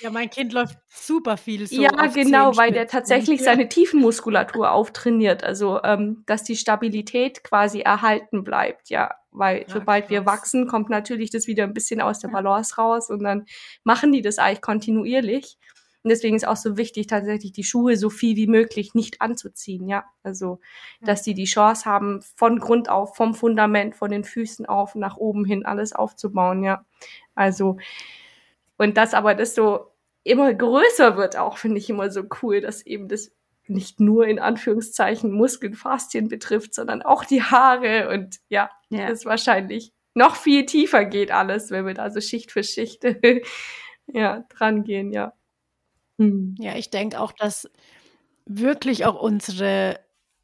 ja, 0.00 0.10
mein 0.10 0.30
Kind 0.30 0.52
läuft 0.52 0.78
super 0.88 1.36
viel 1.36 1.66
so. 1.66 1.82
Ja, 1.82 2.06
genau, 2.06 2.56
weil 2.56 2.72
der 2.72 2.86
tatsächlich 2.86 3.42
seine 3.42 3.68
Tiefenmuskulatur 3.68 4.70
auftrainiert, 4.70 5.42
also 5.42 5.82
ähm, 5.82 6.22
dass 6.26 6.44
die 6.44 6.56
Stabilität 6.56 7.42
quasi 7.42 7.80
erhalten 7.80 8.44
bleibt, 8.44 8.90
ja. 8.90 9.10
Weil 9.30 9.62
ja, 9.62 9.64
sobald 9.68 10.04
krass. 10.04 10.10
wir 10.10 10.26
wachsen, 10.26 10.66
kommt 10.68 10.88
natürlich 10.88 11.30
das 11.30 11.46
wieder 11.46 11.64
ein 11.64 11.74
bisschen 11.74 12.00
aus 12.00 12.20
der 12.20 12.28
Balance 12.28 12.76
raus 12.76 13.10
und 13.10 13.22
dann 13.22 13.44
machen 13.84 14.12
die 14.12 14.22
das 14.22 14.38
eigentlich 14.38 14.62
kontinuierlich. 14.62 15.58
Und 16.08 16.12
deswegen 16.12 16.36
ist 16.36 16.48
auch 16.48 16.56
so 16.56 16.78
wichtig, 16.78 17.06
tatsächlich 17.06 17.52
die 17.52 17.64
Schuhe 17.64 17.94
so 17.98 18.08
viel 18.08 18.34
wie 18.34 18.46
möglich 18.46 18.94
nicht 18.94 19.20
anzuziehen, 19.20 19.86
ja. 19.86 20.06
Also, 20.22 20.58
dass 21.02 21.22
die 21.22 21.34
die 21.34 21.44
Chance 21.44 21.84
haben, 21.84 22.22
von 22.34 22.58
Grund 22.58 22.88
auf, 22.88 23.14
vom 23.14 23.34
Fundament, 23.34 23.94
von 23.94 24.10
den 24.10 24.24
Füßen 24.24 24.64
auf, 24.64 24.94
nach 24.94 25.18
oben 25.18 25.44
hin 25.44 25.66
alles 25.66 25.92
aufzubauen, 25.92 26.62
ja. 26.62 26.82
Also, 27.34 27.76
und 28.78 28.96
das 28.96 29.12
aber 29.12 29.34
das 29.34 29.54
so 29.54 29.92
immer 30.24 30.54
größer 30.54 31.18
wird 31.18 31.36
auch, 31.36 31.58
finde 31.58 31.76
ich 31.76 31.90
immer 31.90 32.10
so 32.10 32.22
cool, 32.42 32.62
dass 32.62 32.86
eben 32.86 33.08
das 33.08 33.30
nicht 33.66 34.00
nur 34.00 34.26
in 34.26 34.38
Anführungszeichen 34.38 35.30
Muskeln, 35.30 35.74
Faszien 35.74 36.28
betrifft, 36.28 36.72
sondern 36.72 37.02
auch 37.02 37.22
die 37.26 37.42
Haare 37.42 38.08
und 38.08 38.38
ja, 38.48 38.70
ja. 38.88 39.10
das 39.10 39.26
wahrscheinlich 39.26 39.92
noch 40.14 40.36
viel 40.36 40.64
tiefer 40.64 41.04
geht 41.04 41.32
alles, 41.32 41.70
wenn 41.70 41.86
wir 41.86 41.92
da 41.92 42.10
so 42.10 42.22
Schicht 42.22 42.50
für 42.50 42.64
Schicht 42.64 43.04
ja, 44.06 44.46
dran 44.48 44.84
gehen, 44.84 45.12
ja. 45.12 45.34
Mhm. 46.18 46.54
Ja, 46.58 46.76
ich 46.76 46.90
denke 46.90 47.20
auch, 47.20 47.32
dass 47.32 47.70
wirklich 48.44 49.06
auch 49.06 49.20
unsere 49.20 50.00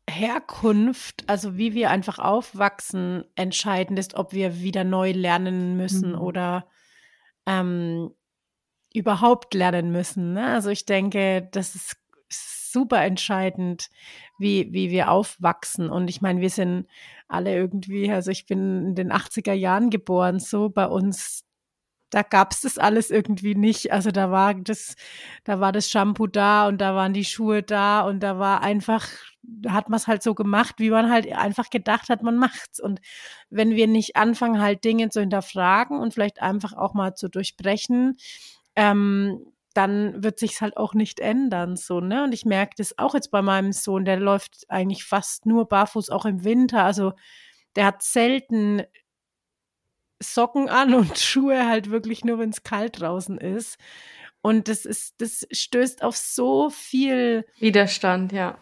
Herkunft, 0.08 1.24
also 1.28 1.56
wie 1.56 1.74
wir 1.74 1.90
einfach 1.90 2.18
aufwachsen, 2.18 3.24
entscheidend 3.36 3.98
ist, 3.98 4.14
ob 4.14 4.32
wir 4.32 4.60
wieder 4.60 4.84
neu 4.84 5.12
lernen 5.12 5.76
müssen 5.76 6.12
mhm. 6.12 6.20
oder 6.20 6.66
ähm, 7.46 8.10
überhaupt 8.92 9.54
lernen 9.54 9.90
müssen. 9.90 10.34
Ne? 10.34 10.46
Also 10.46 10.70
ich 10.70 10.86
denke, 10.86 11.48
das 11.52 11.74
ist 11.74 11.96
super 12.28 13.02
entscheidend, 13.02 13.88
wie, 14.38 14.72
wie 14.72 14.90
wir 14.90 15.10
aufwachsen. 15.10 15.90
Und 15.90 16.08
ich 16.08 16.20
meine, 16.20 16.40
wir 16.40 16.50
sind 16.50 16.86
alle 17.28 17.54
irgendwie, 17.54 18.10
also 18.10 18.30
ich 18.30 18.46
bin 18.46 18.88
in 18.88 18.94
den 18.94 19.12
80er 19.12 19.52
Jahren 19.52 19.90
geboren, 19.90 20.38
so 20.38 20.68
bei 20.68 20.86
uns 20.86 21.44
da 22.14 22.22
gab 22.22 22.52
es 22.52 22.60
das 22.60 22.78
alles 22.78 23.10
irgendwie 23.10 23.56
nicht. 23.56 23.92
Also 23.92 24.12
da 24.12 24.30
war 24.30 24.54
das, 24.54 24.94
da 25.42 25.58
war 25.58 25.72
das 25.72 25.90
Shampoo 25.90 26.28
da 26.28 26.68
und 26.68 26.80
da 26.80 26.94
waren 26.94 27.12
die 27.12 27.24
Schuhe 27.24 27.64
da 27.64 28.02
und 28.02 28.20
da 28.20 28.38
war 28.38 28.62
einfach, 28.62 29.08
hat 29.66 29.88
man 29.88 29.96
es 29.96 30.06
halt 30.06 30.22
so 30.22 30.32
gemacht, 30.32 30.76
wie 30.78 30.90
man 30.90 31.10
halt 31.10 31.30
einfach 31.32 31.70
gedacht 31.70 32.08
hat, 32.10 32.22
man 32.22 32.36
macht's. 32.36 32.78
Und 32.78 33.00
wenn 33.50 33.72
wir 33.72 33.88
nicht 33.88 34.14
anfangen, 34.14 34.60
halt 34.60 34.84
Dinge 34.84 35.08
zu 35.08 35.18
hinterfragen 35.18 35.98
und 35.98 36.14
vielleicht 36.14 36.40
einfach 36.40 36.72
auch 36.74 36.94
mal 36.94 37.16
zu 37.16 37.28
durchbrechen, 37.28 38.16
ähm, 38.76 39.40
dann 39.74 40.22
wird 40.22 40.38
sich's 40.38 40.60
halt 40.60 40.76
auch 40.76 40.94
nicht 40.94 41.18
ändern, 41.18 41.74
so, 41.76 41.98
ne? 41.98 42.22
Und 42.22 42.32
ich 42.32 42.44
merke 42.44 42.74
das 42.78 42.96
auch 42.96 43.14
jetzt 43.14 43.32
bei 43.32 43.42
meinem 43.42 43.72
Sohn, 43.72 44.04
der 44.04 44.20
läuft 44.20 44.66
eigentlich 44.68 45.02
fast 45.02 45.46
nur 45.46 45.66
barfuß, 45.68 46.10
auch 46.10 46.26
im 46.26 46.44
Winter. 46.44 46.84
Also 46.84 47.14
der 47.74 47.86
hat 47.86 48.02
selten 48.04 48.82
Socken 50.32 50.68
an 50.68 50.94
und 50.94 51.18
Schuhe 51.18 51.66
halt 51.66 51.90
wirklich 51.90 52.24
nur, 52.24 52.38
wenn 52.38 52.50
es 52.50 52.62
kalt 52.62 53.00
draußen 53.00 53.38
ist. 53.38 53.78
Und 54.42 54.68
das 54.68 54.84
ist, 54.84 55.14
das 55.18 55.46
stößt 55.50 56.02
auf 56.02 56.16
so 56.16 56.70
viel 56.70 57.46
Widerstand, 57.58 58.32
ja. 58.32 58.58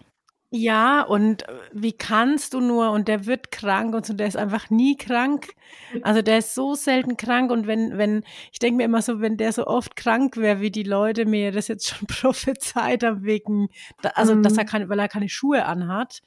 Ja, 0.55 1.01
und 1.01 1.49
äh, 1.49 1.55
wie 1.73 1.95
kannst 1.95 2.53
du 2.53 2.61
nur? 2.61 2.91
Und 2.91 3.09
der 3.09 3.25
wird 3.25 3.51
krank 3.51 3.95
und 3.95 4.05
so, 4.05 4.13
der 4.13 4.27
ist 4.27 4.37
einfach 4.37 4.69
nie 4.69 4.99
krank. 4.99 5.55
Also 6.03 6.21
der 6.21 6.39
ist 6.39 6.55
so 6.55 6.75
selten 6.75 7.17
krank. 7.17 7.51
Und 7.51 7.67
wenn, 7.67 7.97
wenn, 7.97 8.23
ich 8.53 8.59
denke 8.59 8.77
mir 8.77 8.85
immer 8.85 9.01
so, 9.01 9.23
wenn 9.23 9.39
der 9.39 9.55
so 9.55 9.67
oft 9.67 9.97
krank 9.97 10.37
wäre, 10.37 10.61
wie 10.61 10.71
die 10.71 10.83
Leute 10.83 11.25
mir 11.25 11.53
das 11.53 11.69
jetzt 11.69 11.89
schon 11.89 12.07
prophezeit 12.07 13.03
haben, 13.03 13.25
wegen, 13.25 13.71
also 14.15 14.35
mhm. 14.35 14.43
dass 14.43 14.59
er 14.59 14.67
keine, 14.67 14.91
weil 14.91 14.99
er 14.99 15.09
keine 15.09 15.31
Schuhe 15.31 15.65
anhat. 15.65 16.21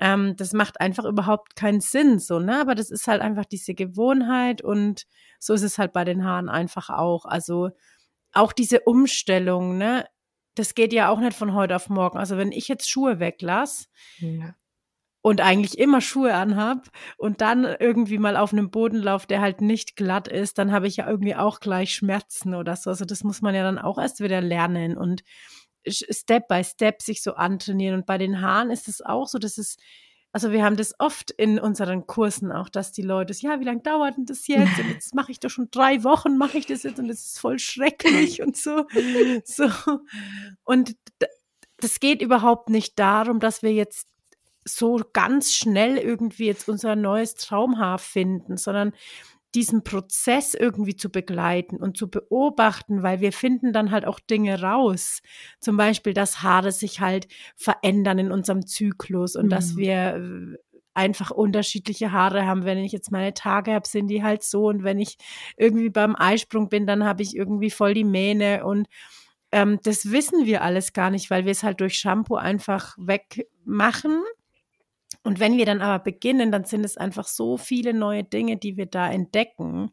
Ähm, 0.00 0.34
das 0.36 0.52
macht 0.52 0.80
einfach 0.80 1.04
überhaupt 1.04 1.54
keinen 1.54 1.80
Sinn, 1.80 2.18
so, 2.18 2.40
ne? 2.40 2.60
Aber 2.60 2.74
das 2.74 2.90
ist 2.90 3.06
halt 3.06 3.20
einfach 3.20 3.44
diese 3.44 3.74
Gewohnheit 3.74 4.62
und 4.62 5.06
so 5.38 5.54
ist 5.54 5.62
es 5.62 5.78
halt 5.78 5.92
bei 5.92 6.04
den 6.04 6.24
Haaren 6.24 6.48
einfach 6.48 6.90
auch. 6.90 7.26
Also 7.26 7.70
auch 8.32 8.52
diese 8.52 8.80
Umstellung, 8.80 9.78
ne? 9.78 10.06
Das 10.54 10.74
geht 10.74 10.92
ja 10.92 11.08
auch 11.10 11.20
nicht 11.20 11.36
von 11.36 11.54
heute 11.54 11.76
auf 11.76 11.88
morgen. 11.88 12.18
Also 12.18 12.36
wenn 12.36 12.50
ich 12.50 12.66
jetzt 12.66 12.90
Schuhe 12.90 13.20
weglasse, 13.20 13.86
ja 14.18 14.54
und 15.22 15.40
eigentlich 15.40 15.78
immer 15.78 16.00
Schuhe 16.00 16.34
anhab 16.34 16.88
und 17.18 17.40
dann 17.40 17.64
irgendwie 17.64 18.18
mal 18.18 18.36
auf 18.36 18.52
einem 18.52 18.70
Boden 18.70 18.98
lauf, 18.98 19.26
der 19.26 19.40
halt 19.40 19.60
nicht 19.60 19.96
glatt 19.96 20.28
ist, 20.28 20.58
dann 20.58 20.72
habe 20.72 20.86
ich 20.86 20.96
ja 20.96 21.08
irgendwie 21.08 21.36
auch 21.36 21.60
gleich 21.60 21.94
Schmerzen 21.94 22.54
oder 22.54 22.76
so. 22.76 22.90
Also 22.90 23.04
das 23.04 23.22
muss 23.22 23.42
man 23.42 23.54
ja 23.54 23.62
dann 23.62 23.78
auch 23.78 23.98
erst 23.98 24.20
wieder 24.20 24.40
lernen. 24.40 24.96
Und 24.96 25.22
Step 25.88 26.48
by 26.48 26.62
Step 26.64 27.02
sich 27.02 27.22
so 27.22 27.34
antrainieren. 27.34 27.96
Und 27.96 28.06
bei 28.06 28.18
den 28.18 28.40
Haaren 28.40 28.70
ist 28.70 28.88
es 28.88 29.00
auch 29.00 29.28
so, 29.28 29.38
dass 29.38 29.58
es, 29.58 29.76
also 30.32 30.52
wir 30.52 30.64
haben 30.64 30.76
das 30.76 30.94
oft 30.98 31.30
in 31.30 31.58
unseren 31.58 32.06
Kursen 32.06 32.52
auch, 32.52 32.68
dass 32.68 32.92
die 32.92 33.02
Leute, 33.02 33.32
ja, 33.34 33.60
wie 33.60 33.64
lange 33.64 33.80
dauert 33.80 34.16
denn 34.16 34.26
das 34.26 34.46
jetzt? 34.46 34.78
Und 34.78 34.88
jetzt 34.90 35.14
mache 35.14 35.32
ich 35.32 35.40
doch 35.40 35.50
schon 35.50 35.68
drei 35.70 36.04
Wochen, 36.04 36.36
mache 36.36 36.58
ich 36.58 36.66
das 36.66 36.82
jetzt 36.82 36.98
und 36.98 37.08
es 37.10 37.26
ist 37.26 37.40
voll 37.40 37.58
schrecklich 37.58 38.42
und 38.42 38.56
so. 38.56 38.86
so. 39.44 39.68
Und 40.64 40.96
das 41.78 42.00
geht 42.00 42.22
überhaupt 42.22 42.68
nicht 42.68 42.98
darum, 42.98 43.40
dass 43.40 43.62
wir 43.62 43.72
jetzt 43.72 44.06
so 44.64 45.00
ganz 45.12 45.54
schnell 45.54 45.96
irgendwie 45.96 46.46
jetzt 46.46 46.68
unser 46.68 46.94
neues 46.94 47.34
Traumhaar 47.34 47.98
finden, 47.98 48.56
sondern 48.56 48.92
diesen 49.54 49.82
Prozess 49.82 50.54
irgendwie 50.54 50.96
zu 50.96 51.10
begleiten 51.10 51.76
und 51.76 51.96
zu 51.96 52.08
beobachten, 52.08 53.02
weil 53.02 53.20
wir 53.20 53.32
finden 53.32 53.72
dann 53.72 53.90
halt 53.90 54.06
auch 54.06 54.20
Dinge 54.20 54.62
raus. 54.62 55.22
Zum 55.58 55.76
Beispiel, 55.76 56.14
dass 56.14 56.42
Haare 56.42 56.72
sich 56.72 57.00
halt 57.00 57.26
verändern 57.56 58.18
in 58.18 58.32
unserem 58.32 58.66
Zyklus 58.66 59.36
und 59.36 59.46
mhm. 59.46 59.50
dass 59.50 59.76
wir 59.76 60.14
äh, 60.16 60.56
einfach 60.94 61.30
unterschiedliche 61.30 62.12
Haare 62.12 62.46
haben. 62.46 62.64
Wenn 62.64 62.78
ich 62.78 62.92
jetzt 62.92 63.10
meine 63.10 63.34
Tage 63.34 63.72
habe, 63.72 63.88
sind 63.88 64.08
die 64.08 64.22
halt 64.22 64.42
so 64.42 64.68
und 64.68 64.84
wenn 64.84 64.98
ich 64.98 65.16
irgendwie 65.56 65.90
beim 65.90 66.14
Eisprung 66.16 66.68
bin, 66.68 66.86
dann 66.86 67.04
habe 67.04 67.22
ich 67.22 67.36
irgendwie 67.36 67.70
voll 67.70 67.94
die 67.94 68.04
Mähne 68.04 68.64
und 68.64 68.86
ähm, 69.52 69.80
das 69.82 70.12
wissen 70.12 70.46
wir 70.46 70.62
alles 70.62 70.92
gar 70.92 71.10
nicht, 71.10 71.30
weil 71.30 71.44
wir 71.44 71.52
es 71.52 71.62
halt 71.62 71.80
durch 71.80 71.98
Shampoo 71.98 72.36
einfach 72.36 72.96
wegmachen 72.98 74.22
und 75.22 75.38
wenn 75.38 75.58
wir 75.58 75.66
dann 75.66 75.82
aber 75.82 76.02
beginnen, 76.02 76.50
dann 76.50 76.64
sind 76.64 76.84
es 76.84 76.96
einfach 76.96 77.26
so 77.26 77.58
viele 77.58 77.92
neue 77.92 78.24
Dinge, 78.24 78.56
die 78.56 78.76
wir 78.76 78.86
da 78.86 79.10
entdecken. 79.10 79.90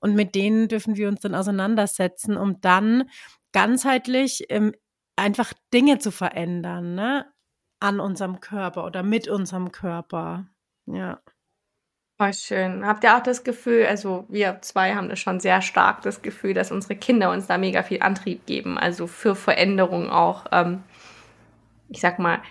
Und 0.00 0.14
mit 0.14 0.34
denen 0.34 0.68
dürfen 0.68 0.96
wir 0.96 1.08
uns 1.08 1.20
dann 1.20 1.34
auseinandersetzen, 1.34 2.36
um 2.36 2.60
dann 2.62 3.10
ganzheitlich 3.52 4.46
ähm, 4.48 4.72
einfach 5.16 5.52
Dinge 5.74 5.98
zu 5.98 6.10
verändern, 6.10 6.94
ne? 6.94 7.26
An 7.78 8.00
unserem 8.00 8.40
Körper 8.40 8.84
oder 8.84 9.02
mit 9.02 9.28
unserem 9.28 9.72
Körper. 9.72 10.46
Ja. 10.86 11.20
Voll 12.18 12.34
schön. 12.34 12.86
Habt 12.86 13.04
ihr 13.04 13.16
auch 13.16 13.22
das 13.22 13.44
Gefühl, 13.44 13.86
also 13.86 14.26
wir 14.28 14.60
zwei 14.60 14.94
haben 14.94 15.08
das 15.08 15.18
schon 15.18 15.40
sehr 15.40 15.62
stark 15.62 16.02
das 16.02 16.20
Gefühl, 16.20 16.52
dass 16.52 16.70
unsere 16.70 16.96
Kinder 16.96 17.30
uns 17.30 17.46
da 17.46 17.56
mega 17.56 17.82
viel 17.82 18.02
Antrieb 18.02 18.44
geben, 18.44 18.76
also 18.76 19.06
für 19.06 19.34
Veränderung 19.34 20.10
auch, 20.10 20.44
ähm, 20.52 20.82
ich 21.88 22.00
sag 22.00 22.18
mal, 22.18 22.42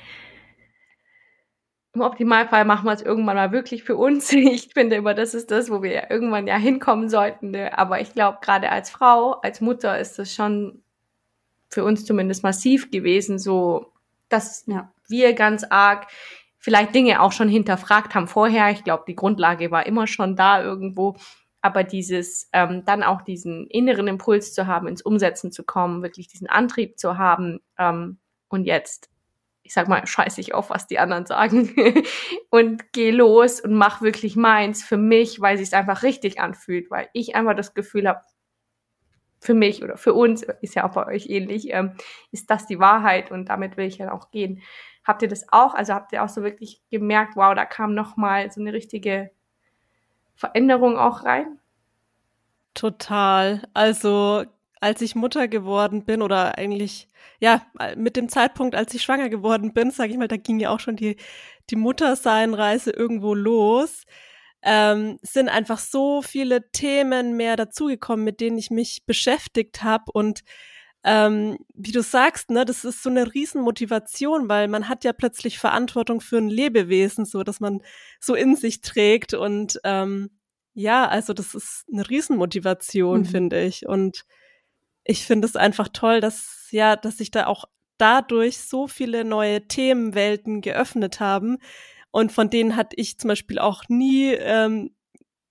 im 1.93 2.01
Optimalfall 2.01 2.65
machen 2.65 2.85
wir 2.85 2.93
es 2.93 3.01
irgendwann 3.01 3.35
mal 3.35 3.51
wirklich 3.51 3.83
für 3.83 3.97
uns. 3.97 4.31
Ich 4.33 4.69
finde 4.73 4.97
immer, 4.97 5.13
das 5.13 5.33
ist 5.33 5.51
das, 5.51 5.69
wo 5.69 5.81
wir 5.81 6.11
irgendwann 6.11 6.47
ja 6.47 6.57
hinkommen 6.57 7.09
sollten. 7.09 7.51
Ne? 7.51 7.77
Aber 7.77 7.99
ich 8.01 8.13
glaube, 8.13 8.39
gerade 8.41 8.69
als 8.69 8.89
Frau, 8.89 9.33
als 9.41 9.61
Mutter 9.61 9.99
ist 9.99 10.19
das 10.19 10.33
schon 10.33 10.83
für 11.69 11.83
uns 11.83 12.05
zumindest 12.05 12.43
massiv 12.43 12.91
gewesen, 12.91 13.39
so 13.39 13.91
dass 14.29 14.65
ja. 14.67 14.91
wir 15.07 15.33
ganz 15.33 15.63
arg 15.69 16.07
vielleicht 16.57 16.93
Dinge 16.93 17.21
auch 17.21 17.31
schon 17.31 17.49
hinterfragt 17.49 18.13
haben 18.13 18.27
vorher. 18.27 18.69
Ich 18.69 18.83
glaube, 18.83 19.03
die 19.07 19.15
Grundlage 19.15 19.71
war 19.71 19.85
immer 19.85 20.07
schon 20.07 20.35
da 20.35 20.61
irgendwo. 20.61 21.15
Aber 21.61 21.83
dieses, 21.83 22.49
ähm, 22.53 22.83
dann 22.85 23.03
auch 23.03 23.21
diesen 23.21 23.67
inneren 23.67 24.07
Impuls 24.07 24.53
zu 24.53 24.67
haben, 24.67 24.87
ins 24.87 25.01
Umsetzen 25.01 25.51
zu 25.51 25.63
kommen, 25.63 26.03
wirklich 26.03 26.27
diesen 26.27 26.47
Antrieb 26.47 26.97
zu 26.97 27.17
haben 27.17 27.59
ähm, 27.77 28.19
und 28.47 28.65
jetzt, 28.65 29.09
ich 29.69 29.75
sag 29.75 29.87
mal, 29.87 30.07
scheiß 30.07 30.39
ich 30.39 30.55
auf, 30.55 30.71
was 30.71 30.87
die 30.87 30.97
anderen 30.97 31.27
sagen 31.27 31.75
und 32.49 32.91
geh 32.91 33.11
los 33.11 33.61
und 33.61 33.75
mach 33.75 34.01
wirklich 34.01 34.35
meins 34.35 34.83
für 34.83 34.97
mich, 34.97 35.41
weil 35.41 35.59
sich 35.59 35.75
einfach 35.75 36.01
richtig 36.01 36.39
anfühlt, 36.41 36.89
weil 36.89 37.07
ich 37.13 37.35
einfach 37.35 37.55
das 37.55 37.75
Gefühl 37.75 38.07
habe, 38.07 38.21
für 39.39 39.53
mich 39.53 39.83
oder 39.83 39.95
für 39.95 40.15
uns, 40.15 40.41
ist 40.41 40.73
ja 40.73 40.89
auch 40.89 40.93
bei 40.93 41.05
euch 41.05 41.29
ähnlich, 41.29 41.71
ähm, 41.71 41.91
ist 42.31 42.49
das 42.49 42.65
die 42.65 42.79
Wahrheit 42.79 43.29
und 43.29 43.49
damit 43.49 43.77
will 43.77 43.85
ich 43.85 43.99
dann 43.99 44.09
auch 44.09 44.31
gehen. 44.31 44.63
Habt 45.03 45.21
ihr 45.21 45.27
das 45.27 45.45
auch? 45.53 45.75
Also 45.75 45.93
habt 45.93 46.13
ihr 46.13 46.23
auch 46.23 46.29
so 46.29 46.41
wirklich 46.41 46.81
gemerkt, 46.89 47.35
wow, 47.35 47.53
da 47.53 47.65
kam 47.65 47.93
noch 47.93 48.17
mal 48.17 48.51
so 48.51 48.61
eine 48.61 48.73
richtige 48.73 49.29
Veränderung 50.33 50.97
auch 50.97 51.25
rein? 51.25 51.59
Total. 52.73 53.61
Also 53.75 54.45
als 54.79 55.01
ich 55.01 55.15
Mutter 55.15 55.47
geworden 55.47 56.05
bin 56.05 56.21
oder 56.21 56.57
eigentlich 56.57 57.07
ja 57.39 57.65
mit 57.95 58.15
dem 58.15 58.29
Zeitpunkt, 58.29 58.75
als 58.75 58.93
ich 58.93 59.01
schwanger 59.01 59.29
geworden 59.29 59.73
bin, 59.73 59.91
sage 59.91 60.11
ich 60.11 60.17
mal, 60.17 60.27
da 60.27 60.37
ging 60.37 60.59
ja 60.59 60.69
auch 60.69 60.79
schon 60.79 60.95
die 60.95 61.17
die 61.69 61.75
Mutterseinreise 61.75 62.91
irgendwo 62.91 63.33
los 63.33 64.05
ähm, 64.61 65.19
sind 65.21 65.49
einfach 65.49 65.79
so 65.79 66.21
viele 66.21 66.71
Themen 66.71 67.37
mehr 67.37 67.55
dazugekommen, 67.55 68.25
mit 68.25 68.41
denen 68.41 68.57
ich 68.57 68.71
mich 68.71 69.03
beschäftigt 69.05 69.83
habe 69.83 70.11
und 70.11 70.41
ähm, 71.05 71.57
wie 71.73 71.93
du 71.93 72.01
sagst, 72.01 72.49
ne, 72.49 72.65
das 72.65 72.83
ist 72.83 73.01
so 73.01 73.09
eine 73.09 73.33
Riesenmotivation, 73.33 74.49
weil 74.49 74.67
man 74.67 74.89
hat 74.89 75.05
ja 75.05 75.13
plötzlich 75.13 75.57
Verantwortung 75.57 76.19
für 76.19 76.37
ein 76.37 76.49
Lebewesen, 76.49 77.23
so 77.23 77.43
dass 77.43 77.61
man 77.61 77.81
so 78.19 78.35
in 78.35 78.57
sich 78.57 78.81
trägt 78.81 79.33
und 79.33 79.79
ähm, 79.85 80.29
ja, 80.73 81.07
also 81.07 81.33
das 81.33 81.55
ist 81.55 81.85
eine 81.91 82.09
Riesenmotivation, 82.09 83.21
mhm. 83.21 83.25
finde 83.25 83.63
ich. 83.63 83.85
Und 83.87 84.25
ich 85.09 85.25
finde 85.25 85.47
es 85.47 85.55
einfach 85.55 85.89
toll, 85.91 86.21
dass 86.21 86.67
ja, 86.71 86.95
dass 86.95 87.17
sich 87.17 87.31
da 87.31 87.47
auch 87.47 87.65
dadurch 87.97 88.59
so 88.59 88.87
viele 88.87 89.25
neue 89.25 89.67
Themenwelten 89.67 90.61
geöffnet 90.61 91.19
haben, 91.19 91.57
und 92.11 92.31
von 92.31 92.49
denen 92.49 92.75
hatte 92.75 92.95
ich 92.97 93.19
zum 93.19 93.29
Beispiel 93.29 93.59
auch 93.59 93.83
nie 93.89 94.33
ähm, 94.33 94.91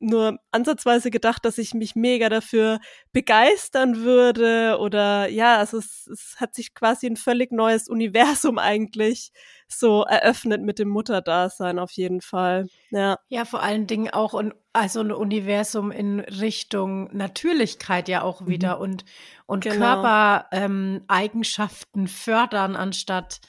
nur 0.01 0.39
ansatzweise 0.53 1.11
gedacht, 1.11 1.45
dass 1.45 1.59
ich 1.59 1.75
mich 1.75 1.97
mega 1.97 2.29
dafür 2.29 2.79
begeistern 3.13 3.97
würde 3.97 4.79
oder 4.81 5.29
ja, 5.29 5.57
also 5.57 5.79
es, 5.79 6.07
es 6.07 6.37
hat 6.39 6.55
sich 6.55 6.75
quasi 6.75 7.07
ein 7.07 7.17
völlig 7.17 7.53
neues 7.53 7.89
Universum 7.89 8.59
eigentlich 8.59 9.33
so 9.67 10.05
eröffnet 10.05 10.63
mit 10.63 10.79
dem 10.79 10.89
Mutterdasein 10.89 11.79
auf 11.79 11.91
jeden 11.93 12.21
Fall. 12.21 12.69
Ja. 12.91 13.19
Ja, 13.29 13.45
vor 13.45 13.63
allen 13.63 13.87
Dingen 13.87 14.11
auch 14.11 14.35
ein, 14.35 14.55
also 14.73 15.01
ein 15.01 15.13
Universum 15.13 15.91
in 15.91 16.21
Richtung 16.21 17.15
Natürlichkeit 17.15 18.09
ja 18.09 18.23
auch 18.23 18.43
mhm. 18.43 18.49
wieder 18.49 18.77
mhm. 18.77 18.83
und, 18.83 19.05
und 19.47 19.65
genau. 19.65 20.03
Körpereigenschaften 20.03 22.03
ähm, 22.03 22.09
fördern 22.09 22.77
anstatt 22.77 23.41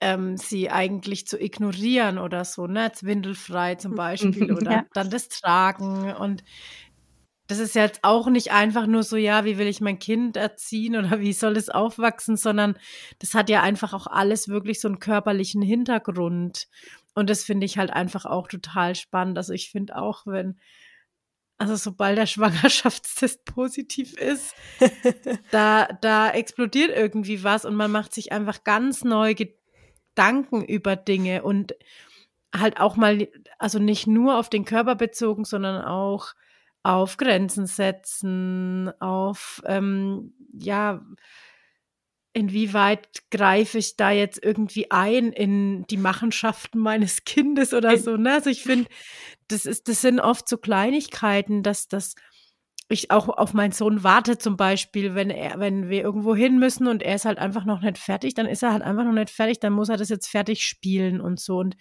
ähm, 0.00 0.36
sie 0.36 0.70
eigentlich 0.70 1.26
zu 1.26 1.40
ignorieren 1.40 2.18
oder 2.18 2.44
so, 2.44 2.66
ne? 2.66 2.84
Jetzt 2.84 3.04
windelfrei 3.04 3.74
zum 3.74 3.94
Beispiel 3.94 4.52
oder 4.56 4.70
ja. 4.70 4.86
dann 4.92 5.10
das 5.10 5.28
Tragen 5.28 6.12
und 6.14 6.44
das 7.48 7.58
ist 7.58 7.74
jetzt 7.74 8.00
auch 8.02 8.28
nicht 8.28 8.52
einfach 8.52 8.86
nur 8.86 9.02
so, 9.02 9.16
ja, 9.16 9.46
wie 9.46 9.56
will 9.56 9.66
ich 9.66 9.80
mein 9.80 9.98
Kind 9.98 10.36
erziehen 10.36 10.96
oder 10.96 11.18
wie 11.18 11.32
soll 11.32 11.56
es 11.56 11.70
aufwachsen, 11.70 12.36
sondern 12.36 12.78
das 13.20 13.32
hat 13.32 13.48
ja 13.48 13.62
einfach 13.62 13.94
auch 13.94 14.06
alles 14.06 14.48
wirklich 14.48 14.80
so 14.80 14.88
einen 14.88 14.98
körperlichen 14.98 15.62
Hintergrund. 15.62 16.68
Und 17.14 17.30
das 17.30 17.44
finde 17.44 17.64
ich 17.64 17.78
halt 17.78 17.90
einfach 17.90 18.26
auch 18.26 18.48
total 18.48 18.94
spannend. 18.94 19.38
Also 19.38 19.54
ich 19.54 19.70
finde 19.70 19.96
auch, 19.96 20.26
wenn, 20.26 20.60
also 21.56 21.74
sobald 21.74 22.18
der 22.18 22.26
Schwangerschaftstest 22.26 23.46
positiv 23.46 24.12
ist, 24.12 24.54
da, 25.50 25.88
da 26.02 26.30
explodiert 26.30 26.90
irgendwie 26.94 27.42
was 27.44 27.64
und 27.64 27.76
man 27.76 27.90
macht 27.90 28.12
sich 28.12 28.30
einfach 28.30 28.62
ganz 28.62 29.04
neu 29.04 29.34
Gedanken 29.34 29.57
über 30.62 30.96
Dinge 30.96 31.42
und 31.42 31.74
halt 32.54 32.80
auch 32.80 32.96
mal, 32.96 33.28
also 33.58 33.78
nicht 33.78 34.06
nur 34.06 34.38
auf 34.38 34.48
den 34.48 34.64
Körper 34.64 34.94
bezogen, 34.94 35.44
sondern 35.44 35.84
auch 35.84 36.34
auf 36.82 37.16
Grenzen 37.16 37.66
setzen, 37.66 38.90
auf, 39.00 39.62
ähm, 39.66 40.32
ja, 40.52 41.02
inwieweit 42.32 43.08
greife 43.30 43.78
ich 43.78 43.96
da 43.96 44.10
jetzt 44.10 44.42
irgendwie 44.42 44.90
ein 44.90 45.32
in 45.32 45.84
die 45.88 45.96
Machenschaften 45.96 46.78
meines 46.78 47.24
Kindes 47.24 47.74
oder 47.74 47.96
so, 47.98 48.16
ne? 48.16 48.34
Also 48.34 48.50
ich 48.50 48.62
finde, 48.62 48.88
das 49.48 49.66
ist, 49.66 49.88
das 49.88 50.02
sind 50.02 50.20
oft 50.20 50.48
so 50.48 50.56
Kleinigkeiten, 50.56 51.62
dass 51.62 51.88
das 51.88 52.14
ich 52.90 53.10
auch 53.10 53.28
auf 53.28 53.52
meinen 53.52 53.72
Sohn 53.72 54.02
warte 54.02 54.38
zum 54.38 54.56
Beispiel, 54.56 55.14
wenn 55.14 55.28
er, 55.28 55.58
wenn 55.58 55.90
wir 55.90 56.02
irgendwo 56.02 56.34
hin 56.34 56.58
müssen 56.58 56.86
und 56.86 57.02
er 57.02 57.16
ist 57.16 57.26
halt 57.26 57.38
einfach 57.38 57.66
noch 57.66 57.82
nicht 57.82 57.98
fertig, 57.98 58.32
dann 58.32 58.46
ist 58.46 58.62
er 58.62 58.72
halt 58.72 58.82
einfach 58.82 59.04
noch 59.04 59.12
nicht 59.12 59.28
fertig, 59.28 59.60
dann 59.60 59.74
muss 59.74 59.90
er 59.90 59.98
das 59.98 60.08
jetzt 60.08 60.28
fertig 60.28 60.64
spielen 60.64 61.20
und 61.20 61.38
so. 61.38 61.58
Und 61.58 61.76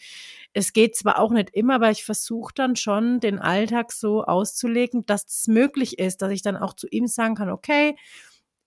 es 0.52 0.74
geht 0.74 0.98
zwar 0.98 1.20
auch 1.20 1.32
nicht 1.32 1.52
immer, 1.52 1.76
aber 1.76 1.92
ich 1.92 2.04
versuche 2.04 2.54
dann 2.54 2.76
schon, 2.76 3.22
den 3.22 3.40
Alltag 3.40 3.94
so 3.94 4.26
auszulegen, 4.26 5.06
dass 5.06 5.26
es 5.26 5.48
möglich 5.48 5.98
ist, 5.98 6.22
dass 6.22 6.32
ich 6.32 6.42
dann 6.42 6.58
auch 6.58 6.74
zu 6.74 6.88
ihm 6.90 7.08
sagen 7.08 7.36
kann, 7.36 7.50
okay, 7.50 7.96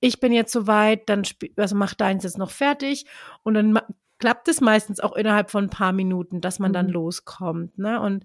ich 0.00 0.18
bin 0.18 0.32
jetzt 0.32 0.52
soweit, 0.52 1.10
dann 1.10 1.24
also 1.56 1.76
mach 1.76 1.92
deins 1.92 2.24
jetzt 2.24 2.38
noch 2.38 2.50
fertig 2.50 3.04
und 3.42 3.52
dann 3.52 3.78
klappt 4.18 4.48
es 4.48 4.62
meistens 4.62 5.00
auch 5.00 5.12
innerhalb 5.12 5.50
von 5.50 5.64
ein 5.64 5.70
paar 5.70 5.92
Minuten, 5.92 6.40
dass 6.40 6.58
man 6.58 6.72
dann 6.72 6.86
mhm. 6.86 6.92
loskommt. 6.92 7.78
Ne? 7.78 8.00
Und 8.00 8.24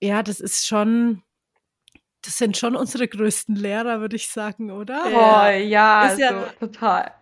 ja, 0.00 0.22
das 0.22 0.38
ist 0.38 0.66
schon 0.66 1.22
das 2.22 2.38
sind 2.38 2.56
schon 2.56 2.76
unsere 2.76 3.08
größten 3.08 3.56
Lehrer, 3.56 4.00
würde 4.00 4.16
ich 4.16 4.28
sagen, 4.28 4.70
oder? 4.70 5.02
Oh, 5.06 5.58
ja, 5.58 6.06
ist 6.06 6.22
also, 6.22 6.22
ja 6.22 6.44
total. 6.58 7.12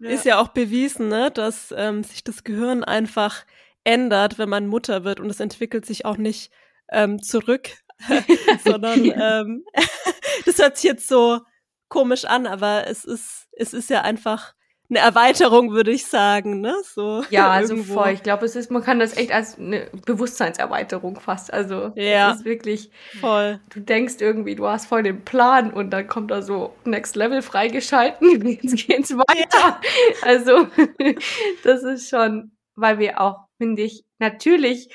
Ist 0.00 0.24
ja 0.24 0.40
auch 0.40 0.48
bewiesen, 0.48 1.08
ne, 1.08 1.30
dass 1.30 1.72
ähm, 1.76 2.02
sich 2.02 2.24
das 2.24 2.42
Gehirn 2.42 2.82
einfach 2.82 3.44
ändert, 3.84 4.36
wenn 4.38 4.48
man 4.48 4.66
Mutter 4.66 5.04
wird 5.04 5.20
und 5.20 5.30
es 5.30 5.38
entwickelt 5.38 5.86
sich 5.86 6.04
auch 6.04 6.16
nicht 6.16 6.52
ähm, 6.90 7.22
zurück, 7.22 7.70
sondern 8.64 9.04
ähm, 9.04 9.64
das 10.44 10.58
hört 10.58 10.76
sich 10.76 10.84
jetzt 10.84 11.06
so 11.06 11.40
komisch 11.88 12.24
an, 12.24 12.46
aber 12.46 12.88
es 12.88 13.04
ist 13.04 13.48
es 13.52 13.74
ist 13.74 13.90
ja 13.90 14.02
einfach 14.02 14.54
eine 14.92 15.00
Erweiterung, 15.00 15.72
würde 15.72 15.90
ich 15.90 16.06
sagen, 16.06 16.60
ne? 16.60 16.74
So. 16.84 17.24
Ja, 17.30 17.50
also 17.50 17.74
irgendwo. 17.74 17.94
voll. 17.94 18.10
Ich 18.10 18.22
glaube, 18.22 18.44
es 18.44 18.56
ist, 18.56 18.70
man 18.70 18.82
kann 18.82 18.98
das 18.98 19.16
echt 19.16 19.32
als 19.32 19.58
eine 19.58 19.88
Bewusstseinserweiterung 20.04 21.18
fast. 21.18 21.52
Also 21.52 21.92
ja, 21.94 22.32
es 22.32 22.38
ist 22.38 22.44
wirklich 22.44 22.90
voll. 23.20 23.58
Du 23.70 23.80
denkst 23.80 24.16
irgendwie, 24.20 24.54
du 24.54 24.66
hast 24.66 24.86
voll 24.86 25.02
den 25.02 25.24
Plan 25.24 25.72
und 25.72 25.90
dann 25.90 26.06
kommt 26.06 26.30
da 26.30 26.42
so 26.42 26.74
Next 26.84 27.16
Level 27.16 27.40
freigeschalten. 27.40 28.46
Jetzt 28.62 28.86
geht's 28.86 29.16
weiter. 29.16 29.46
Ja. 29.58 29.80
Also 30.22 30.68
das 31.64 31.82
ist 31.84 32.10
schon, 32.10 32.52
weil 32.74 32.98
wir 32.98 33.20
auch, 33.20 33.46
finde 33.58 33.82
ich, 33.82 34.04
natürlich 34.18 34.88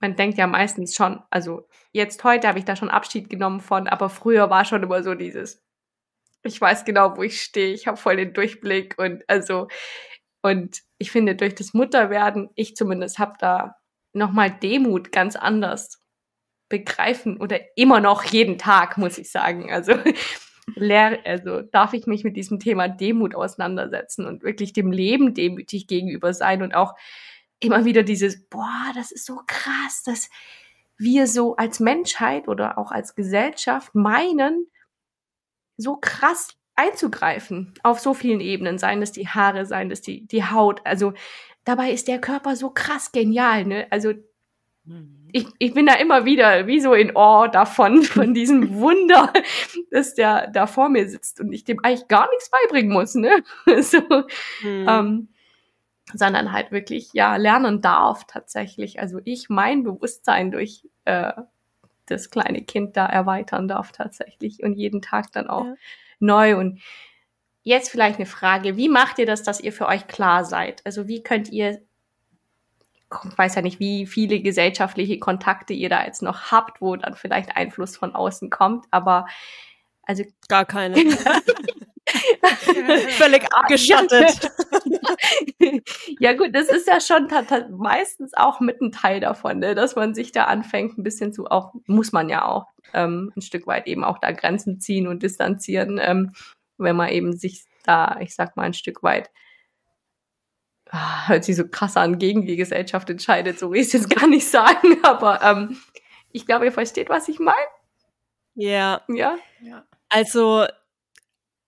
man 0.00 0.16
denkt 0.16 0.36
ja 0.36 0.48
meistens 0.48 0.96
schon, 0.96 1.20
also 1.30 1.68
jetzt 1.92 2.24
heute 2.24 2.48
habe 2.48 2.58
ich 2.58 2.64
da 2.64 2.74
schon 2.74 2.90
Abschied 2.90 3.30
genommen 3.30 3.60
von, 3.60 3.86
aber 3.86 4.10
früher 4.10 4.50
war 4.50 4.64
schon 4.64 4.82
immer 4.82 5.04
so 5.04 5.14
dieses, 5.14 5.62
ich 6.44 6.60
weiß 6.60 6.84
genau, 6.84 7.16
wo 7.16 7.22
ich 7.22 7.40
stehe, 7.40 7.72
ich 7.72 7.86
habe 7.86 7.96
voll 7.96 8.16
den 8.16 8.32
Durchblick 8.32 8.98
und 8.98 9.22
also 9.28 9.68
und 10.42 10.80
ich 10.98 11.10
finde 11.10 11.36
durch 11.36 11.54
das 11.54 11.72
Mutterwerden, 11.72 12.50
ich 12.56 12.74
zumindest 12.74 13.18
habe 13.18 13.34
da 13.38 13.76
nochmal 14.12 14.50
Demut 14.50 15.12
ganz 15.12 15.36
anders 15.36 16.00
begreifen 16.68 17.38
oder 17.38 17.60
immer 17.76 18.00
noch 18.00 18.24
jeden 18.24 18.58
Tag, 18.58 18.98
muss 18.98 19.18
ich 19.18 19.30
sagen. 19.30 19.70
Also 19.70 19.94
lehr, 20.74 21.20
also 21.24 21.62
darf 21.62 21.92
ich 21.92 22.06
mich 22.06 22.24
mit 22.24 22.36
diesem 22.36 22.58
Thema 22.58 22.88
Demut 22.88 23.34
auseinandersetzen 23.34 24.26
und 24.26 24.42
wirklich 24.42 24.72
dem 24.72 24.90
Leben 24.90 25.34
demütig 25.34 25.86
gegenüber 25.86 26.34
sein 26.34 26.62
und 26.62 26.74
auch 26.74 26.94
immer 27.60 27.84
wieder 27.84 28.02
dieses, 28.02 28.48
boah, 28.48 28.92
das 28.94 29.12
ist 29.12 29.26
so 29.26 29.40
krass, 29.46 30.02
dass 30.04 30.28
wir 30.98 31.26
so 31.26 31.56
als 31.56 31.78
Menschheit 31.78 32.48
oder 32.48 32.78
auch 32.78 32.90
als 32.90 33.14
Gesellschaft 33.14 33.94
meinen, 33.94 34.66
so 35.82 35.96
krass 36.00 36.48
einzugreifen 36.74 37.74
auf 37.82 38.00
so 38.00 38.14
vielen 38.14 38.40
Ebenen, 38.40 38.78
seien 38.78 39.02
es 39.02 39.12
die 39.12 39.28
Haare, 39.28 39.66
seien 39.66 39.90
es 39.90 40.00
die, 40.00 40.26
die 40.26 40.44
Haut. 40.44 40.80
Also 40.84 41.12
dabei 41.64 41.90
ist 41.90 42.08
der 42.08 42.20
Körper 42.20 42.56
so 42.56 42.70
krass 42.70 43.12
genial, 43.12 43.64
ne? 43.64 43.86
Also 43.90 44.12
mhm. 44.84 45.28
ich, 45.32 45.46
ich 45.58 45.74
bin 45.74 45.86
da 45.86 45.94
immer 45.94 46.24
wieder 46.24 46.66
wie 46.66 46.80
so 46.80 46.94
in 46.94 47.16
Awe 47.16 47.50
davon, 47.50 48.02
von 48.02 48.34
diesem 48.34 48.78
Wunder, 48.80 49.32
dass 49.90 50.14
der 50.14 50.48
da 50.48 50.66
vor 50.66 50.88
mir 50.88 51.08
sitzt 51.08 51.40
und 51.40 51.52
ich 51.52 51.64
dem 51.64 51.84
eigentlich 51.84 52.08
gar 52.08 52.28
nichts 52.30 52.50
beibringen 52.50 52.92
muss, 52.92 53.14
ne? 53.14 53.42
so, 53.80 54.00
mhm. 54.62 54.86
ähm, 54.88 55.28
sondern 56.14 56.52
halt 56.52 56.72
wirklich, 56.72 57.10
ja, 57.12 57.36
lernen 57.36 57.80
darf 57.80 58.24
tatsächlich. 58.26 59.00
Also 59.00 59.20
ich 59.24 59.48
mein 59.48 59.82
Bewusstsein 59.82 60.50
durch 60.50 60.88
äh, 61.04 61.32
das 62.12 62.30
kleine 62.30 62.62
Kind 62.62 62.96
da 62.96 63.06
erweitern 63.06 63.68
darf 63.68 63.92
tatsächlich 63.92 64.62
und 64.62 64.74
jeden 64.74 65.02
Tag 65.02 65.32
dann 65.32 65.48
auch 65.48 65.64
ja. 65.64 65.74
neu 66.20 66.56
und 66.56 66.80
jetzt 67.62 67.90
vielleicht 67.90 68.18
eine 68.18 68.26
Frage. 68.26 68.76
Wie 68.76 68.88
macht 68.88 69.18
ihr 69.18 69.26
das, 69.26 69.42
dass 69.42 69.60
ihr 69.60 69.72
für 69.72 69.86
euch 69.86 70.06
klar 70.06 70.44
seid? 70.44 70.84
Also 70.84 71.08
wie 71.08 71.22
könnt 71.22 71.50
ihr, 71.50 71.82
ich 73.24 73.38
weiß 73.38 73.54
ja 73.54 73.62
nicht, 73.62 73.80
wie 73.80 74.06
viele 74.06 74.40
gesellschaftliche 74.40 75.18
Kontakte 75.18 75.72
ihr 75.72 75.88
da 75.88 76.04
jetzt 76.04 76.22
noch 76.22 76.50
habt, 76.50 76.80
wo 76.80 76.96
dann 76.96 77.14
vielleicht 77.14 77.56
Einfluss 77.56 77.96
von 77.96 78.14
außen 78.14 78.50
kommt, 78.50 78.86
aber 78.90 79.26
also 80.04 80.24
gar 80.48 80.64
keine. 80.64 80.96
Völlig 83.10 83.44
abgeschattet. 83.54 84.50
ja 86.18 86.32
gut, 86.32 86.54
das 86.54 86.68
ist 86.68 86.88
ja 86.88 87.00
schon 87.00 87.28
meistens 87.70 88.34
auch 88.34 88.60
mit 88.60 88.80
ein 88.80 88.92
Teil 88.92 89.20
davon, 89.20 89.60
ne? 89.60 89.74
dass 89.74 89.94
man 89.94 90.14
sich 90.14 90.32
da 90.32 90.44
anfängt, 90.44 90.98
ein 90.98 91.04
bisschen 91.04 91.32
zu, 91.32 91.46
auch 91.46 91.72
muss 91.86 92.12
man 92.12 92.28
ja 92.28 92.44
auch 92.44 92.66
ähm, 92.94 93.32
ein 93.36 93.42
Stück 93.42 93.66
weit 93.66 93.86
eben 93.86 94.02
auch 94.04 94.18
da 94.18 94.32
Grenzen 94.32 94.80
ziehen 94.80 95.06
und 95.06 95.22
distanzieren, 95.22 96.00
ähm, 96.02 96.32
wenn 96.78 96.96
man 96.96 97.10
eben 97.10 97.36
sich 97.36 97.64
da, 97.84 98.18
ich 98.20 98.34
sag 98.34 98.56
mal, 98.56 98.64
ein 98.64 98.74
Stück 98.74 99.02
weit 99.02 99.30
ah, 100.90 101.28
hört 101.28 101.44
sich 101.44 101.56
so 101.56 101.66
krass 101.66 101.96
an, 101.96 102.18
gegen 102.18 102.46
die 102.46 102.56
Gesellschaft 102.56 103.08
entscheidet, 103.10 103.58
so 103.58 103.70
will 103.70 103.80
ich 103.80 103.86
es 103.88 103.92
jetzt 103.92 104.10
gar 104.10 104.26
nicht 104.26 104.48
sagen, 104.48 104.98
aber 105.02 105.42
ähm, 105.42 105.78
ich 106.32 106.46
glaube, 106.46 106.64
ihr 106.64 106.72
versteht, 106.72 107.08
was 107.08 107.28
ich 107.28 107.38
meine. 107.38 107.56
Yeah. 108.56 109.02
Ja. 109.08 109.38
Ja. 109.60 109.84
Also 110.08 110.66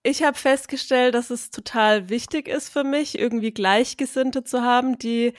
ich 0.05 0.21
habe 0.21 0.37
festgestellt, 0.37 1.15
dass 1.15 1.31
es 1.31 1.49
total 1.49 2.09
wichtig 2.09 2.47
ist 2.47 2.69
für 2.69 2.83
mich, 2.83 3.17
irgendwie 3.17 3.51
Gleichgesinnte 3.51 4.43
zu 4.43 4.61
haben, 4.61 4.99
die 4.99 5.33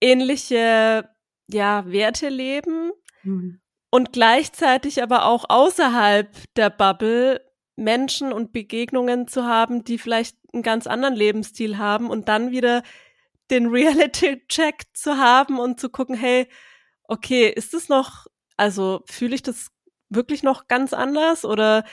ähnliche 0.00 1.08
ja, 1.48 1.84
Werte 1.90 2.28
leben 2.28 2.92
mhm. 3.24 3.60
und 3.90 4.12
gleichzeitig 4.12 5.02
aber 5.02 5.26
auch 5.26 5.46
außerhalb 5.48 6.30
der 6.54 6.70
Bubble 6.70 7.40
Menschen 7.74 8.32
und 8.32 8.52
Begegnungen 8.52 9.26
zu 9.26 9.44
haben, 9.44 9.82
die 9.82 9.98
vielleicht 9.98 10.36
einen 10.52 10.62
ganz 10.62 10.86
anderen 10.86 11.16
Lebensstil 11.16 11.76
haben 11.76 12.08
und 12.08 12.28
dann 12.28 12.52
wieder 12.52 12.84
den 13.50 13.66
Reality-Check 13.66 14.94
zu 14.94 15.18
haben 15.18 15.58
und 15.58 15.80
zu 15.80 15.88
gucken, 15.88 16.14
hey, 16.14 16.46
okay, 17.08 17.48
ist 17.48 17.74
es 17.74 17.88
noch, 17.88 18.26
also 18.56 19.02
fühle 19.06 19.34
ich 19.34 19.42
das 19.42 19.72
wirklich 20.08 20.44
noch 20.44 20.68
ganz 20.68 20.92
anders 20.92 21.44
oder 21.44 21.84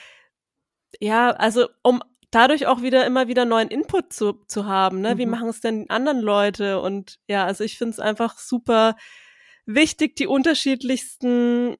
ja, 0.99 1.31
also 1.31 1.67
um 1.81 2.03
dadurch 2.31 2.65
auch 2.65 2.81
wieder 2.81 3.05
immer 3.05 3.27
wieder 3.27 3.45
neuen 3.45 3.67
Input 3.67 4.13
zu, 4.13 4.33
zu 4.47 4.65
haben. 4.65 5.01
Ne? 5.01 5.15
Mhm. 5.15 5.19
Wie 5.19 5.25
machen 5.25 5.49
es 5.49 5.61
denn 5.61 5.89
anderen 5.89 6.21
Leute? 6.21 6.79
Und 6.79 7.19
ja, 7.27 7.45
also 7.45 7.63
ich 7.63 7.77
finde 7.77 7.91
es 7.91 7.99
einfach 7.99 8.37
super 8.37 8.95
wichtig, 9.65 10.15
die 10.15 10.27
unterschiedlichsten 10.27 11.75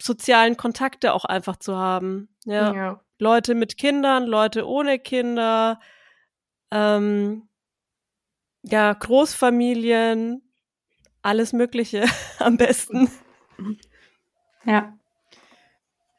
sozialen 0.00 0.56
Kontakte 0.56 1.12
auch 1.12 1.24
einfach 1.24 1.56
zu 1.56 1.76
haben. 1.76 2.34
Ja. 2.44 2.74
ja. 2.74 3.00
Leute 3.18 3.54
mit 3.54 3.76
Kindern, 3.76 4.26
Leute 4.26 4.66
ohne 4.66 4.98
Kinder, 4.98 5.80
ähm, 6.70 7.48
ja, 8.62 8.92
Großfamilien, 8.92 10.42
alles 11.22 11.52
Mögliche 11.52 12.04
am 12.38 12.56
besten. 12.56 13.10
Ja. 14.64 14.96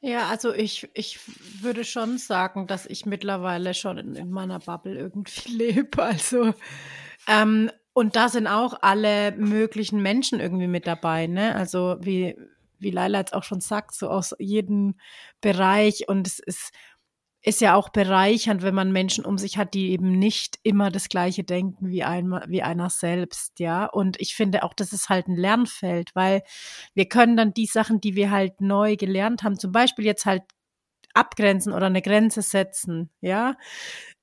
Ja, 0.07 0.27
also 0.27 0.53
ich, 0.53 0.87
ich 0.93 1.19
würde 1.63 1.83
schon 1.83 2.19
sagen, 2.19 2.67
dass 2.67 2.85
ich 2.85 3.07
mittlerweile 3.07 3.73
schon 3.73 3.97
in, 3.97 4.15
in 4.15 4.29
meiner 4.29 4.59
Bubble 4.59 4.95
irgendwie 4.95 5.49
lebe. 5.51 6.03
Also, 6.03 6.53
ähm, 7.27 7.71
und 7.93 8.15
da 8.15 8.29
sind 8.29 8.45
auch 8.45 8.77
alle 8.83 9.31
möglichen 9.31 10.03
Menschen 10.03 10.39
irgendwie 10.39 10.67
mit 10.67 10.85
dabei, 10.85 11.25
ne? 11.25 11.55
Also 11.55 11.97
wie, 12.01 12.37
wie 12.77 12.91
Laila 12.91 13.17
jetzt 13.17 13.33
auch 13.33 13.43
schon 13.43 13.61
sagt, 13.61 13.95
so 13.95 14.07
aus 14.09 14.35
jedem 14.37 14.93
Bereich. 15.41 16.07
Und 16.07 16.27
es 16.27 16.37
ist, 16.37 16.71
ist 17.45 17.61
ja 17.61 17.75
auch 17.75 17.89
bereichernd, 17.89 18.63
wenn 18.63 18.73
man 18.73 18.91
Menschen 18.91 19.23
um 19.23 19.37
sich 19.37 19.59
hat, 19.59 19.75
die 19.75 19.91
eben 19.91 20.17
nicht 20.17 20.57
immer 20.63 20.89
das 20.89 21.09
gleiche 21.09 21.43
denken 21.43 21.89
wie, 21.89 22.03
ein, 22.03 22.31
wie 22.47 22.63
einer 22.63 22.89
selbst, 22.89 23.59
ja. 23.59 23.85
Und 23.85 24.19
ich 24.19 24.35
finde 24.35 24.63
auch, 24.63 24.73
das 24.73 24.91
ist 24.93 25.09
halt 25.09 25.27
ein 25.27 25.35
Lernfeld, 25.35 26.09
weil 26.15 26.41
wir 26.95 27.07
können 27.07 27.37
dann 27.37 27.53
die 27.53 27.67
Sachen, 27.67 28.01
die 28.01 28.15
wir 28.15 28.31
halt 28.31 28.61
neu 28.61 28.95
gelernt 28.95 29.43
haben, 29.43 29.59
zum 29.59 29.71
Beispiel 29.71 30.05
jetzt 30.05 30.25
halt 30.25 30.41
abgrenzen 31.13 31.71
oder 31.71 31.85
eine 31.85 32.01
Grenze 32.01 32.41
setzen, 32.41 33.11
ja. 33.21 33.55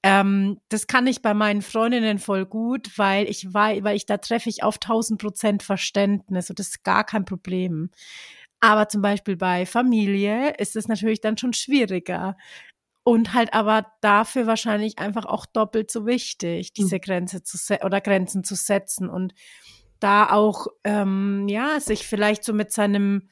Ähm, 0.02 0.58
das 0.68 0.88
kann 0.88 1.06
ich 1.06 1.22
bei 1.22 1.32
meinen 1.32 1.62
Freundinnen 1.62 2.18
voll 2.18 2.44
gut, 2.44 2.98
weil 2.98 3.28
ich 3.28 3.54
weiß, 3.54 3.84
weil 3.84 3.96
ich 3.96 4.06
da 4.06 4.18
treffe 4.18 4.48
ich 4.48 4.64
auf 4.64 4.76
1000 4.80 5.20
Prozent 5.20 5.62
Verständnis 5.62 6.50
und 6.50 6.58
das 6.58 6.70
ist 6.70 6.84
gar 6.84 7.04
kein 7.04 7.24
Problem. 7.24 7.90
Aber 8.60 8.88
zum 8.88 9.02
Beispiel 9.02 9.36
bei 9.36 9.66
Familie 9.66 10.54
ist 10.58 10.76
es 10.76 10.88
natürlich 10.88 11.20
dann 11.20 11.36
schon 11.38 11.52
schwieriger 11.52 12.36
und 13.04 13.34
halt 13.34 13.52
aber 13.52 13.86
dafür 14.00 14.46
wahrscheinlich 14.46 14.98
einfach 14.98 15.24
auch 15.24 15.46
doppelt 15.46 15.90
so 15.90 16.06
wichtig, 16.06 16.72
diese 16.72 16.96
mhm. 16.96 17.00
Grenze 17.00 17.42
zu 17.42 17.58
oder 17.84 18.00
Grenzen 18.00 18.44
zu 18.44 18.54
setzen 18.54 19.08
und 19.08 19.34
da 19.98 20.30
auch 20.30 20.66
ähm, 20.84 21.46
ja 21.48 21.80
sich 21.80 22.06
vielleicht 22.06 22.44
so 22.44 22.52
mit 22.52 22.72
seinem 22.72 23.28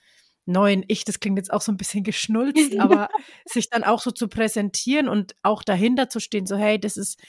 neuen 0.47 0.85
Ich, 0.89 1.05
das 1.05 1.21
klingt 1.21 1.39
jetzt 1.39 1.53
auch 1.53 1.61
so 1.61 1.71
ein 1.71 1.77
bisschen 1.77 2.05
geschnulzt, 2.05 2.79
aber 2.79 3.09
sich 3.45 3.71
dann 3.71 3.85
auch 3.85 4.01
so 4.01 4.11
zu 4.11 4.29
präsentieren 4.29 5.09
und 5.09 5.37
auch 5.43 5.63
dahinter 5.63 6.09
zu 6.09 6.21
stehen, 6.21 6.47
so 6.47 6.57
hey, 6.57 6.81
das 6.81 6.97
ist 6.97 7.21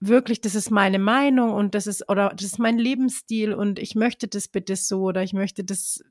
wirklich, 0.00 0.40
das 0.40 0.54
ist 0.54 0.70
meine 0.70 0.98
Meinung 0.98 1.52
und 1.52 1.74
das 1.74 1.86
ist 1.86 2.08
oder 2.08 2.30
das 2.30 2.44
ist 2.44 2.58
mein 2.58 2.78
Lebensstil 2.78 3.54
und 3.54 3.78
ich 3.78 3.94
möchte 3.94 4.28
das 4.28 4.48
bitte 4.48 4.76
so 4.76 5.02
oder 5.02 5.22
ich 5.22 5.32
möchte 5.32 5.64
das 5.64 6.02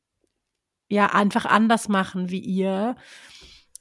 ja 0.89 1.07
einfach 1.07 1.45
anders 1.45 1.87
machen 1.87 2.29
wie 2.29 2.39
ihr. 2.39 2.95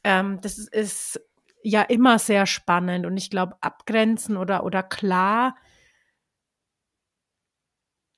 Ähm, 0.02 0.40
das 0.42 0.58
ist 0.58 1.20
ja 1.64 1.82
immer 1.82 2.18
sehr 2.18 2.46
spannend 2.46 3.06
und 3.06 3.16
ich 3.16 3.30
glaube, 3.30 3.56
abgrenzen 3.60 4.36
oder, 4.36 4.64
oder 4.64 4.82
klar. 4.82 5.56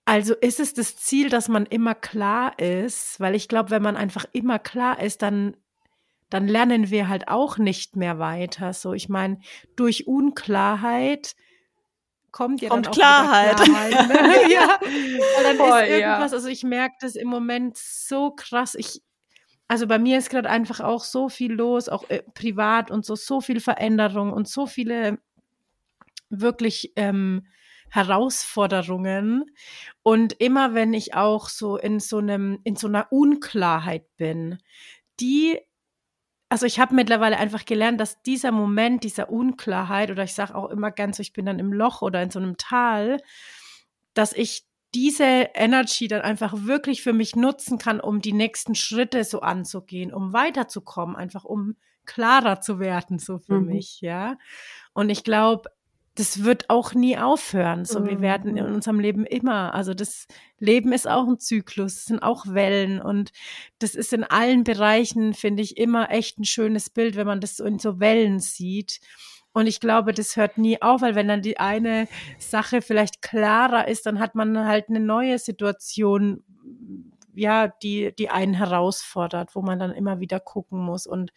Also 0.04 0.34
ist 0.34 0.60
es 0.60 0.74
das 0.74 0.96
Ziel, 0.96 1.30
dass 1.30 1.48
man 1.48 1.64
immer 1.64 1.94
klar 1.94 2.58
ist, 2.58 3.18
weil 3.20 3.34
ich 3.34 3.48
glaube, 3.48 3.70
wenn 3.70 3.82
man 3.82 3.96
einfach 3.96 4.26
immer 4.32 4.58
klar 4.58 5.00
ist, 5.00 5.22
dann, 5.22 5.56
dann 6.28 6.48
lernen 6.48 6.90
wir 6.90 7.08
halt 7.08 7.28
auch 7.28 7.56
nicht 7.56 7.96
mehr 7.96 8.18
weiter. 8.18 8.72
So, 8.72 8.92
ich 8.92 9.08
meine, 9.08 9.38
durch 9.76 10.06
Unklarheit 10.06 11.36
kommt 12.32 12.60
ja 12.60 12.68
kommt 12.68 12.86
dann 12.86 12.92
auch 12.92 12.96
Klarheit. 12.96 13.56
Klarheit 13.56 14.08
ne? 14.08 14.50
ja, 14.52 14.78
weil 14.80 15.44
dann 15.44 15.56
Voll, 15.56 15.80
ist 15.82 15.88
irgendwas, 15.88 16.30
ja. 16.32 16.36
also 16.36 16.48
ich 16.48 16.64
merke 16.64 16.96
das 17.00 17.14
im 17.14 17.28
Moment 17.28 17.78
so 17.78 18.32
krass. 18.32 18.74
Ich, 18.74 19.02
also 19.68 19.86
bei 19.86 19.98
mir 19.98 20.18
ist 20.18 20.30
gerade 20.30 20.48
einfach 20.48 20.80
auch 20.80 21.04
so 21.04 21.28
viel 21.28 21.52
los, 21.52 21.88
auch 21.88 22.08
äh, 22.08 22.22
privat 22.34 22.90
und 22.90 23.04
so, 23.04 23.16
so 23.16 23.40
viel 23.40 23.60
Veränderung 23.60 24.32
und 24.32 24.48
so 24.48 24.66
viele 24.66 25.18
wirklich 26.30 26.92
ähm, 26.96 27.46
Herausforderungen. 27.90 29.44
Und 30.02 30.34
immer 30.34 30.74
wenn 30.74 30.94
ich 30.94 31.14
auch 31.14 31.48
so 31.48 31.76
in 31.76 32.00
so 32.00 32.18
einem, 32.18 32.60
in 32.64 32.76
so 32.76 32.86
einer 32.86 33.10
Unklarheit 33.10 34.04
bin, 34.16 34.58
die, 35.18 35.58
also 36.48 36.66
ich 36.66 36.78
habe 36.78 36.94
mittlerweile 36.94 37.38
einfach 37.38 37.64
gelernt, 37.64 38.00
dass 38.00 38.22
dieser 38.22 38.52
Moment 38.52 39.02
dieser 39.02 39.30
Unklarheit, 39.30 40.10
oder 40.10 40.24
ich 40.24 40.34
sage 40.34 40.54
auch 40.54 40.70
immer 40.70 40.90
ganz 40.92 41.16
so, 41.16 41.22
ich 41.22 41.32
bin 41.32 41.46
dann 41.46 41.58
im 41.58 41.72
Loch 41.72 42.02
oder 42.02 42.22
in 42.22 42.30
so 42.30 42.38
einem 42.38 42.56
Tal, 42.56 43.20
dass 44.14 44.32
ich 44.32 44.64
diese 44.96 45.50
Energy 45.52 46.08
dann 46.08 46.22
einfach 46.22 46.54
wirklich 46.64 47.02
für 47.02 47.12
mich 47.12 47.36
nutzen 47.36 47.76
kann, 47.76 48.00
um 48.00 48.22
die 48.22 48.32
nächsten 48.32 48.74
Schritte 48.74 49.24
so 49.24 49.40
anzugehen, 49.40 50.10
um 50.10 50.32
weiterzukommen, 50.32 51.16
einfach 51.16 51.44
um 51.44 51.76
klarer 52.06 52.62
zu 52.62 52.78
werden, 52.78 53.18
so 53.18 53.36
für 53.38 53.60
mhm. 53.60 53.66
mich, 53.66 54.00
ja. 54.00 54.38
Und 54.94 55.10
ich 55.10 55.22
glaube, 55.22 55.68
das 56.14 56.44
wird 56.44 56.70
auch 56.70 56.94
nie 56.94 57.18
aufhören. 57.18 57.84
So, 57.84 58.00
mhm. 58.00 58.06
wir 58.06 58.20
werden 58.22 58.56
in 58.56 58.64
unserem 58.64 58.98
Leben 58.98 59.26
immer, 59.26 59.74
also 59.74 59.92
das 59.92 60.28
Leben 60.58 60.92
ist 60.92 61.06
auch 61.06 61.28
ein 61.28 61.38
Zyklus, 61.38 61.96
es 61.96 62.04
sind 62.06 62.22
auch 62.22 62.46
Wellen 62.46 63.02
und 63.02 63.32
das 63.78 63.94
ist 63.94 64.14
in 64.14 64.24
allen 64.24 64.64
Bereichen, 64.64 65.34
finde 65.34 65.62
ich, 65.62 65.76
immer 65.76 66.10
echt 66.10 66.38
ein 66.38 66.46
schönes 66.46 66.88
Bild, 66.88 67.16
wenn 67.16 67.26
man 67.26 67.42
das 67.42 67.58
so 67.58 67.66
in 67.66 67.78
so 67.78 68.00
Wellen 68.00 68.40
sieht. 68.40 69.00
Und 69.56 69.68
ich 69.68 69.80
glaube, 69.80 70.12
das 70.12 70.36
hört 70.36 70.58
nie 70.58 70.82
auf, 70.82 71.00
weil 71.00 71.14
wenn 71.14 71.28
dann 71.28 71.40
die 71.40 71.56
eine 71.56 72.08
Sache 72.38 72.82
vielleicht 72.82 73.22
klarer 73.22 73.88
ist, 73.88 74.04
dann 74.04 74.18
hat 74.20 74.34
man 74.34 74.66
halt 74.66 74.90
eine 74.90 75.00
neue 75.00 75.38
Situation, 75.38 76.44
ja, 77.34 77.66
die, 77.66 78.14
die 78.18 78.28
einen 78.28 78.52
herausfordert, 78.52 79.54
wo 79.54 79.62
man 79.62 79.78
dann 79.78 79.92
immer 79.92 80.20
wieder 80.20 80.40
gucken 80.40 80.78
muss. 80.80 81.06
Und 81.06 81.32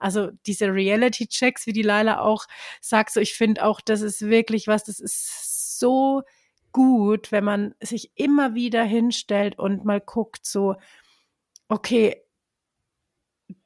also 0.00 0.32
diese 0.44 0.74
Reality-Checks, 0.74 1.68
wie 1.68 1.72
die 1.72 1.82
Leila 1.82 2.22
auch 2.22 2.46
sagt, 2.80 3.12
so 3.12 3.20
ich 3.20 3.34
finde 3.34 3.64
auch, 3.64 3.80
das 3.80 4.00
ist 4.00 4.22
wirklich 4.22 4.66
was, 4.66 4.82
das 4.82 4.98
ist 4.98 5.78
so 5.78 6.22
gut, 6.72 7.30
wenn 7.30 7.44
man 7.44 7.76
sich 7.80 8.10
immer 8.16 8.56
wieder 8.56 8.82
hinstellt 8.82 9.56
und 9.56 9.84
mal 9.84 10.00
guckt, 10.00 10.46
so, 10.46 10.74
okay, 11.68 12.24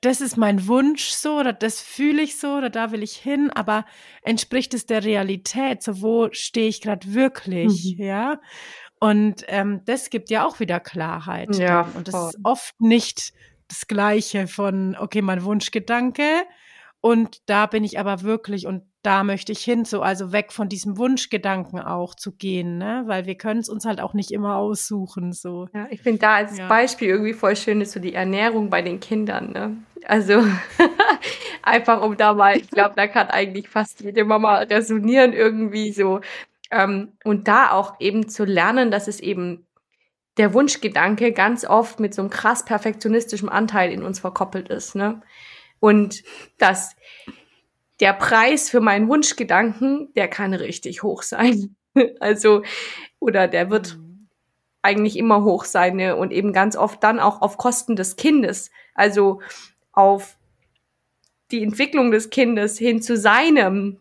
das 0.01 0.21
ist 0.21 0.37
mein 0.37 0.67
Wunsch 0.67 1.11
so 1.11 1.39
oder 1.39 1.53
das 1.53 1.81
fühle 1.81 2.23
ich 2.23 2.39
so 2.39 2.55
oder 2.55 2.71
da 2.71 2.93
will 2.93 3.03
ich 3.03 3.17
hin, 3.17 3.51
aber 3.51 3.85
entspricht 4.23 4.75
es 4.75 4.87
der 4.87 5.05
Realität? 5.05 5.83
So, 5.83 6.03
wo 6.03 6.29
stehe 6.33 6.69
ich 6.69 6.81
gerade 6.81 7.15
wirklich? 7.15 7.97
Mhm. 7.97 8.05
Ja. 8.05 8.41
Und 8.99 9.45
ähm, 9.49 9.83
das 9.85 10.11
gibt 10.11 10.31
ja 10.31 10.47
auch 10.47 10.61
wieder 10.61 10.81
Klarheit. 10.81 11.57
Ja. 11.57 11.91
Und 11.95 12.09
das 12.09 12.35
ist 12.35 12.39
oft 12.43 12.81
nicht 12.81 13.33
das 13.69 13.87
Gleiche 13.87 14.47
von, 14.47 14.97
okay, 14.99 15.23
mein 15.23 15.45
Wunschgedanke 15.45 16.45
Und 17.07 17.49
da 17.49 17.67
bin 17.67 17.85
ich 17.85 18.01
aber 18.01 18.23
wirklich 18.23 18.67
und 18.67 18.83
da 19.03 19.23
möchte 19.23 19.53
ich 19.53 19.61
hin, 19.61 19.85
so 19.85 20.03
also 20.03 20.33
weg 20.33 20.53
von 20.53 20.69
diesem 20.69 20.99
Wunschgedanken 20.99 21.79
auch 21.79 22.17
zu 22.17 22.33
gehen, 22.33 22.79
ne? 22.79 23.05
Weil 23.07 23.27
wir 23.27 23.37
können 23.37 23.61
es 23.61 23.69
uns 23.69 23.85
halt 23.85 24.01
auch 24.01 24.13
nicht 24.13 24.33
immer 24.33 24.57
aussuchen. 24.57 25.33
So. 25.33 25.69
Ja, 25.73 25.87
ich 25.91 26.03
finde 26.03 26.19
da 26.19 26.35
als 26.35 26.59
ja. 26.59 26.67
Beispiel 26.67 27.11
irgendwie 27.11 27.33
voll 27.33 27.55
schön 27.55 27.81
ist 27.81 27.93
so 27.93 28.01
die 28.01 28.15
Ernährung 28.15 28.71
bei 28.71 28.83
den 28.83 28.99
Kindern, 28.99 29.53
ne? 29.53 29.77
Also 30.05 30.45
einfach 31.63 32.03
um 32.03 32.17
da 32.17 32.35
mal, 32.35 32.57
ich 32.57 32.71
glaube, 32.71 32.95
da 32.97 33.07
kann 33.07 33.29
eigentlich 33.29 33.69
fast 33.69 34.01
jede 34.01 34.25
Mama 34.25 34.57
resonieren 34.59 35.33
irgendwie 35.33 35.93
so. 35.93 36.23
Ähm, 36.73 37.13
und 37.23 37.47
da 37.47 37.71
auch 37.71 38.01
eben 38.01 38.29
zu 38.29 38.45
lernen, 38.45 38.91
dass 38.91 39.07
es 39.07 39.21
eben 39.21 39.65
der 40.39 40.55
Wunschgedanke 40.55 41.31
ganz 41.31 41.65
oft 41.65 42.01
mit 42.01 42.15
so 42.15 42.23
einem 42.23 42.33
krass 42.33 42.65
perfektionistischen 42.65 43.49
Anteil 43.49 43.93
in 43.93 44.03
uns 44.03 44.19
verkoppelt 44.19 44.71
ist, 44.71 44.97
ne? 44.97 45.23
Und 45.81 46.23
dass 46.59 46.97
der 48.01 48.13
Preis 48.13 48.69
für 48.71 48.81
meinen 48.81 49.09
Wunschgedanken, 49.09 50.13
der 50.15 50.29
kann 50.29 50.55
richtig 50.55 51.03
hoch 51.03 51.23
sein. 51.23 51.77
Also, 52.21 52.63
oder 53.21 53.49
der 53.49 53.71
wird 53.71 53.97
mhm. 53.97 54.29
eigentlich 54.83 55.17
immer 55.17 55.45
hoch 55.45 55.65
sein 55.65 55.97
ne? 55.97 56.15
und 56.15 56.31
eben 56.31 56.53
ganz 56.53 56.77
oft 56.77 57.03
dann 57.03 57.21
auch 57.21 57.41
auf 57.41 57.57
Kosten 57.57 57.97
des 57.97 58.17
Kindes. 58.17 58.71
Also 58.95 59.41
auf 59.93 60.37
die 61.51 61.63
Entwicklung 61.63 62.11
des 62.11 62.29
Kindes 62.29 62.77
hin 62.77 63.01
zu 63.01 63.17
seinem 63.17 64.01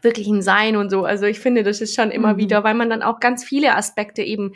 wirklichen 0.00 0.40
Sein 0.40 0.76
und 0.76 0.88
so. 0.88 1.04
Also 1.04 1.26
ich 1.26 1.40
finde, 1.40 1.62
das 1.62 1.82
ist 1.82 1.94
schon 1.94 2.10
immer 2.10 2.34
mhm. 2.34 2.38
wieder, 2.38 2.64
weil 2.64 2.74
man 2.74 2.88
dann 2.88 3.02
auch 3.02 3.20
ganz 3.20 3.44
viele 3.44 3.74
Aspekte 3.74 4.22
eben, 4.22 4.54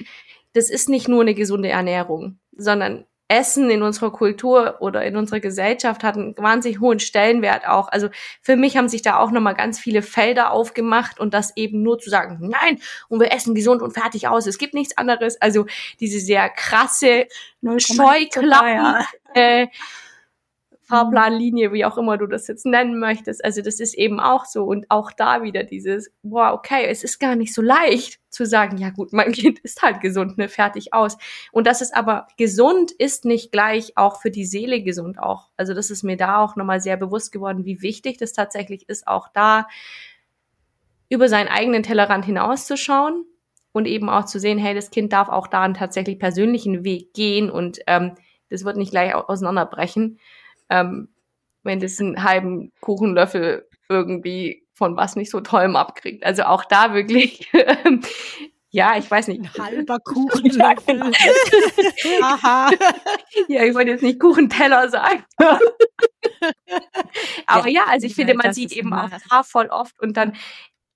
das 0.55 0.71
ist 0.71 0.89
nicht 0.89 1.09
nur 1.09 1.21
eine 1.21 1.35
gesunde 1.35 1.69
Ernährung, 1.69 2.39
sondern 2.57 3.05
Essen 3.31 3.71
in 3.71 3.83
unserer 3.83 4.11
Kultur 4.11 4.79
oder 4.81 5.05
in 5.05 5.17
unserer 5.17 5.39
Gesellschaft 5.39 6.03
hat 6.03 6.17
einen 6.17 6.37
wahnsinnig 6.37 6.81
hohen 6.81 6.99
Stellenwert 6.99 7.67
auch. 7.67 7.89
Also 7.89 8.09
für 8.43 8.57
mich 8.57 8.77
haben 8.77 8.89
sich 8.89 9.03
da 9.03 9.19
auch 9.19 9.31
nochmal 9.31 9.55
ganz 9.55 9.79
viele 9.79 10.03
Felder 10.03 10.51
aufgemacht 10.51 11.21
und 11.21 11.33
das 11.33 11.57
eben 11.57 11.83
nur 11.83 12.01
zu 12.01 12.11
sagen, 12.11 12.39
nein, 12.41 12.81
und 13.09 13.21
wir 13.21 13.33
essen 13.33 13.55
gesund 13.55 13.83
und 13.83 13.93
fertig 13.93 14.27
aus, 14.27 14.49
es 14.49 14.59
gibt 14.59 14.75
nichts 14.75 14.99
anderes. 14.99 15.41
Also 15.41 15.67
diese 16.01 16.19
sehr 16.19 16.49
krasse 16.49 17.29
Scheuklappen, 17.79 19.07
äh, 19.35 19.69
Fahrplanlinie, 20.91 21.73
wie 21.73 21.85
auch 21.85 21.97
immer 21.97 22.19
du 22.19 22.27
das 22.27 22.49
jetzt 22.49 22.67
nennen 22.67 22.99
möchtest. 22.99 23.45
Also 23.45 23.63
das 23.63 23.79
ist 23.79 23.95
eben 23.95 24.19
auch 24.19 24.45
so. 24.45 24.65
Und 24.65 24.91
auch 24.91 25.13
da 25.13 25.43
wieder 25.45 25.63
dieses, 25.63 26.11
wow, 26.23 26.53
okay, 26.53 26.87
es 26.89 27.05
ist 27.05 27.21
gar 27.21 27.37
nicht 27.37 27.55
so 27.55 27.63
leicht 27.63 28.19
zu 28.29 28.45
sagen, 28.45 28.77
ja 28.77 28.91
gut, 28.91 29.13
mein 29.13 29.31
Kind 29.33 29.61
ist 29.61 29.83
halt 29.83 30.01
gesund, 30.01 30.37
ne, 30.37 30.49
fertig 30.49 30.93
aus. 30.93 31.17
Und 31.53 31.69
das 31.69 31.81
ist 31.81 31.95
aber 31.95 32.27
gesund 32.37 32.91
ist 32.91 33.25
nicht 33.25 33.53
gleich 33.53 33.97
auch 33.97 34.21
für 34.21 34.33
die 34.33 34.45
Seele 34.45 34.83
gesund 34.83 35.21
auch. 35.21 35.51
Also 35.57 35.75
das 35.75 35.91
ist 35.91 36.03
mir 36.03 36.17
da 36.17 36.39
auch 36.39 36.57
nochmal 36.57 36.81
sehr 36.81 36.97
bewusst 36.97 37.31
geworden, 37.31 37.65
wie 37.65 37.83
wichtig 37.83 38.19
das 38.19 38.33
tatsächlich 38.33 38.89
ist, 38.89 39.07
auch 39.07 39.29
da 39.29 39.69
über 41.09 41.29
seinen 41.29 41.49
eigenen 41.49 41.85
Tellerrand 41.85 42.25
hinauszuschauen 42.25 43.25
und 43.73 43.87
eben 43.87 44.09
auch 44.09 44.25
zu 44.25 44.41
sehen, 44.41 44.59
hey, 44.59 44.75
das 44.75 44.91
Kind 44.91 45.13
darf 45.13 45.29
auch 45.29 45.47
da 45.47 45.63
einen 45.63 45.75
tatsächlich 45.75 46.19
persönlichen 46.19 46.83
Weg 46.83 47.15
gehen 47.15 47.49
und 47.49 47.79
ähm, 47.87 48.17
das 48.49 48.65
wird 48.65 48.77
nicht 48.77 48.91
gleich 48.91 49.15
auseinanderbrechen 49.15 50.19
ähm, 50.71 51.09
wenn 51.63 51.81
das 51.81 52.01
einen 52.01 52.25
halben 52.25 52.73
Kuchenlöffel 52.81 53.69
irgendwie 53.89 54.65
von 54.73 54.97
was 54.97 55.17
nicht 55.17 55.31
so 55.31 55.41
tollem 55.41 55.77
abkriegt. 55.77 56.25
Also 56.25 56.45
auch 56.45 56.65
da 56.65 56.95
wirklich, 56.95 57.51
ja, 58.71 58.97
ich 58.97 59.11
weiß 59.11 59.29
nicht. 59.29 59.41
Ein 59.41 59.65
halber 59.65 59.99
Kuchenlöffel. 60.05 61.03
Aha. 62.23 62.71
ja, 63.49 63.65
ich 63.65 63.75
wollte 63.75 63.91
jetzt 63.91 64.03
nicht 64.03 64.21
Kuchenteller 64.21 64.89
sagen. 64.89 65.25
Aber 67.47 67.69
ja, 67.69 67.83
ja 67.83 67.85
also 67.89 68.07
ich 68.07 68.15
finde, 68.15 68.35
man 68.35 68.53
sieht 68.53 68.73
eben 68.73 68.95
auch 68.95 69.11
da 69.29 69.43
voll 69.43 69.67
oft 69.67 70.01
und 70.01 70.17
dann 70.17 70.35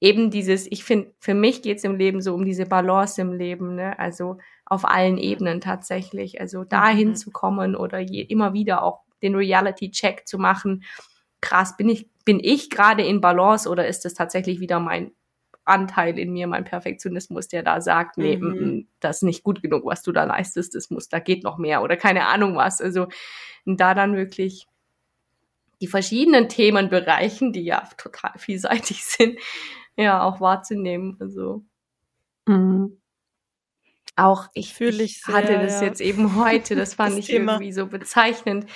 eben 0.00 0.30
dieses, 0.30 0.70
ich 0.70 0.84
finde, 0.84 1.14
für 1.18 1.34
mich 1.34 1.62
geht 1.62 1.78
es 1.78 1.84
im 1.84 1.96
Leben 1.96 2.20
so 2.20 2.34
um 2.34 2.44
diese 2.44 2.66
Balance 2.66 3.20
im 3.20 3.32
Leben, 3.32 3.74
ne? 3.74 3.98
Also 3.98 4.38
auf 4.66 4.84
allen 4.84 5.18
Ebenen 5.18 5.60
tatsächlich. 5.60 6.40
Also 6.40 6.64
dahin 6.64 7.10
mhm. 7.10 7.16
zu 7.16 7.30
kommen 7.32 7.74
oder 7.74 7.98
je, 7.98 8.22
immer 8.22 8.52
wieder 8.52 8.82
auch 8.82 9.00
den 9.24 9.34
Reality-Check 9.34 10.28
zu 10.28 10.38
machen. 10.38 10.84
Krass, 11.40 11.76
bin 11.76 11.88
ich, 11.88 12.08
bin 12.24 12.38
ich 12.40 12.70
gerade 12.70 13.04
in 13.04 13.20
Balance 13.20 13.68
oder 13.68 13.88
ist 13.88 14.06
es 14.06 14.14
tatsächlich 14.14 14.60
wieder 14.60 14.78
mein 14.78 15.12
Anteil 15.64 16.18
in 16.18 16.32
mir, 16.32 16.46
mein 16.46 16.64
Perfektionismus, 16.64 17.48
der 17.48 17.62
da 17.62 17.80
sagt, 17.80 18.18
nee, 18.18 18.36
mhm. 18.36 18.48
Mm, 18.48 18.88
das 19.00 19.16
ist 19.16 19.22
nicht 19.22 19.42
gut 19.42 19.62
genug, 19.62 19.84
was 19.84 20.02
du 20.02 20.12
da 20.12 20.24
leistest, 20.24 20.74
das 20.74 20.90
muss, 20.90 21.08
da 21.08 21.18
geht 21.18 21.42
noch 21.42 21.58
mehr 21.58 21.82
oder 21.82 21.96
keine 21.96 22.26
Ahnung 22.26 22.56
was. 22.56 22.80
Also 22.80 23.08
da 23.64 23.94
dann 23.94 24.16
wirklich 24.16 24.66
die 25.80 25.86
verschiedenen 25.86 26.48
Themenbereichen, 26.48 27.52
die 27.52 27.64
ja 27.64 27.88
total 27.96 28.32
vielseitig 28.36 29.04
sind, 29.04 29.38
ja 29.96 30.22
auch 30.22 30.40
wahrzunehmen. 30.40 31.16
Also 31.20 31.64
mhm. 32.46 33.00
auch 34.16 34.48
ich, 34.54 34.78
ich, 34.80 35.00
ich 35.00 35.22
hatte 35.26 35.58
das 35.58 35.80
ja. 35.80 35.86
jetzt 35.86 36.00
eben 36.00 36.36
heute, 36.36 36.76
das 36.76 36.94
fand 36.94 37.12
das 37.12 37.20
ich 37.20 37.26
Thema. 37.26 37.54
irgendwie 37.54 37.72
so 37.72 37.86
bezeichnend 37.86 38.66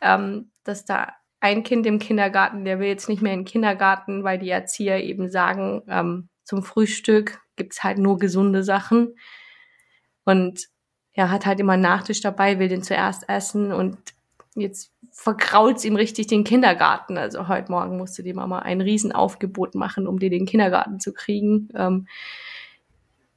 ähm, 0.00 0.50
dass 0.64 0.84
da 0.84 1.12
ein 1.40 1.62
Kind 1.62 1.86
im 1.86 1.98
Kindergarten, 1.98 2.64
der 2.64 2.78
will 2.78 2.88
jetzt 2.88 3.08
nicht 3.08 3.22
mehr 3.22 3.32
in 3.32 3.40
den 3.40 3.46
Kindergarten, 3.46 4.24
weil 4.24 4.38
die 4.38 4.50
Erzieher 4.50 5.02
eben 5.02 5.30
sagen, 5.30 5.82
ähm, 5.88 6.28
zum 6.44 6.62
Frühstück 6.62 7.40
gibt's 7.56 7.82
halt 7.82 7.98
nur 7.98 8.18
gesunde 8.18 8.62
Sachen. 8.62 9.14
Und 10.24 10.66
er 11.12 11.30
hat 11.30 11.46
halt 11.46 11.60
immer 11.60 11.74
einen 11.74 11.82
Nachtisch 11.82 12.20
dabei, 12.20 12.58
will 12.58 12.68
den 12.68 12.82
zuerst 12.82 13.28
essen 13.28 13.72
und 13.72 13.98
jetzt 14.54 14.92
verkrault's 15.12 15.84
ihm 15.84 15.96
richtig 15.96 16.26
den 16.26 16.44
Kindergarten. 16.44 17.18
Also 17.18 17.48
heute 17.48 17.70
Morgen 17.70 17.96
musste 17.96 18.22
die 18.22 18.32
Mama 18.32 18.60
ein 18.60 18.80
Riesenaufgebot 18.80 19.74
machen, 19.74 20.06
um 20.06 20.18
dir 20.18 20.30
den 20.30 20.46
Kindergarten 20.46 21.00
zu 21.00 21.12
kriegen. 21.12 21.68
Ähm, 21.74 22.06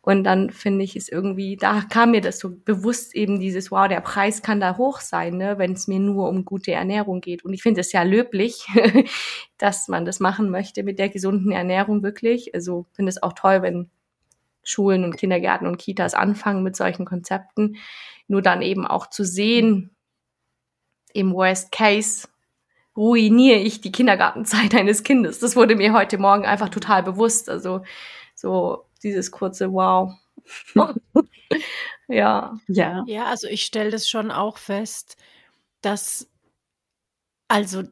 und 0.06 0.26
dann 0.26 0.50
finde 0.50 0.84
ich 0.84 0.98
es 0.98 1.08
irgendwie, 1.08 1.56
da 1.56 1.82
kam 1.90 2.12
mir 2.12 2.20
das 2.20 2.38
so 2.38 2.50
bewusst 2.54 3.16
eben 3.16 3.40
dieses, 3.40 3.72
wow, 3.72 3.88
der 3.88 4.02
Preis 4.02 4.42
kann 4.42 4.60
da 4.60 4.76
hoch 4.76 5.00
sein, 5.00 5.38
ne, 5.38 5.58
wenn 5.58 5.72
es 5.72 5.88
mir 5.88 6.02
nur 6.02 6.28
um 6.28 6.44
gute 6.44 6.74
Ernährung 6.74 7.22
geht. 7.22 7.46
Und 7.46 7.54
ich 7.54 7.64
finde 7.64 7.80
es 7.80 7.94
ja 7.94 8.04
löblich, 8.04 8.68
dass 9.58 9.88
man 9.88 10.04
das 10.04 10.20
machen 10.20 10.50
möchte 10.50 10.84
mit 10.84 11.00
der 11.00 11.08
gesunden 11.08 11.54
Ernährung 11.54 12.04
wirklich. 12.04 12.54
Also 12.54 12.86
finde 12.92 13.12
es 13.12 13.24
auch 13.24 13.32
toll, 13.32 13.62
wenn 13.62 13.90
Schulen 14.62 15.06
und 15.06 15.16
Kindergärten 15.16 15.68
und 15.68 15.78
Kitas 15.78 16.16
anfangen 16.16 16.64
mit 16.64 16.76
solchen 16.76 17.06
Konzepten. 17.06 17.78
Nur 18.28 18.42
dann 18.42 18.62
eben 18.62 18.86
auch 18.86 19.08
zu 19.10 19.24
sehen, 19.24 19.96
im 21.14 21.34
Worst 21.34 21.72
Case 21.72 22.28
ruiniere 22.98 23.60
ich 23.60 23.80
die 23.80 23.94
Kindergartenzeit 23.94 24.76
eines 24.76 25.04
Kindes. 25.04 25.40
Das 25.40 25.56
wurde 25.56 25.78
mir 25.78 25.94
heute 25.94 26.18
Morgen 26.18 26.46
einfach 26.46 26.68
total 26.68 27.04
bewusst. 27.04 27.50
Also 27.50 27.84
so 28.36 28.84
dieses 29.04 29.32
kurze 29.32 29.72
Wow. 29.72 30.14
ja. 32.08 32.58
Ja. 32.68 33.04
Ja, 33.08 33.26
also 33.26 33.48
ich 33.48 33.64
stelle 33.64 33.92
das 33.92 34.10
schon 34.10 34.32
auch 34.32 34.58
fest, 34.58 35.18
dass 35.82 36.30
also 37.48 37.84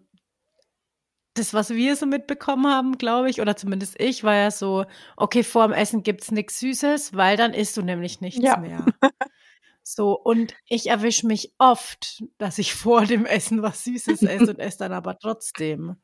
das, 1.33 1.53
was 1.53 1.69
wir 1.69 1.95
so 1.95 2.05
mitbekommen 2.05 2.67
haben, 2.67 2.97
glaube 2.97 3.29
ich, 3.29 3.41
oder 3.41 3.55
zumindest 3.55 3.99
ich, 3.99 4.23
war 4.23 4.35
ja 4.35 4.51
so, 4.51 4.85
okay, 5.15 5.43
vor 5.43 5.67
dem 5.67 5.73
Essen 5.73 6.03
gibt 6.03 6.23
es 6.23 6.31
nichts 6.31 6.59
Süßes, 6.59 7.15
weil 7.15 7.37
dann 7.37 7.53
isst 7.53 7.77
du 7.77 7.81
nämlich 7.81 8.19
nichts 8.21 8.43
ja. 8.43 8.57
mehr. 8.57 8.85
So, 9.83 10.13
und 10.13 10.53
ich 10.67 10.87
erwische 10.87 11.27
mich 11.27 11.53
oft, 11.57 12.23
dass 12.37 12.57
ich 12.57 12.73
vor 12.75 13.05
dem 13.05 13.25
Essen 13.25 13.61
was 13.61 13.83
Süßes 13.83 14.23
esse 14.23 14.51
und 14.51 14.59
esse 14.59 14.79
dann 14.79 14.93
aber 14.93 15.17
trotzdem. 15.17 15.95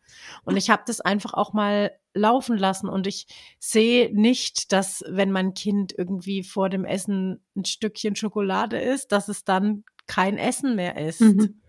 Und 0.43 0.57
ich 0.57 0.69
habe 0.69 0.83
das 0.85 1.01
einfach 1.01 1.33
auch 1.33 1.53
mal 1.53 1.91
laufen 2.13 2.57
lassen 2.57 2.89
und 2.89 3.05
ich 3.05 3.27
sehe 3.59 4.11
nicht, 4.13 4.71
dass 4.71 5.03
wenn 5.07 5.31
mein 5.31 5.53
Kind 5.53 5.93
irgendwie 5.95 6.43
vor 6.43 6.69
dem 6.69 6.83
Essen 6.83 7.43
ein 7.55 7.65
Stückchen 7.65 8.15
Schokolade 8.15 8.79
isst, 8.79 9.11
dass 9.11 9.27
es 9.27 9.43
dann 9.43 9.83
kein 10.07 10.37
Essen 10.37 10.75
mehr 10.75 10.97
ist. 10.97 11.21
Mhm. 11.21 11.61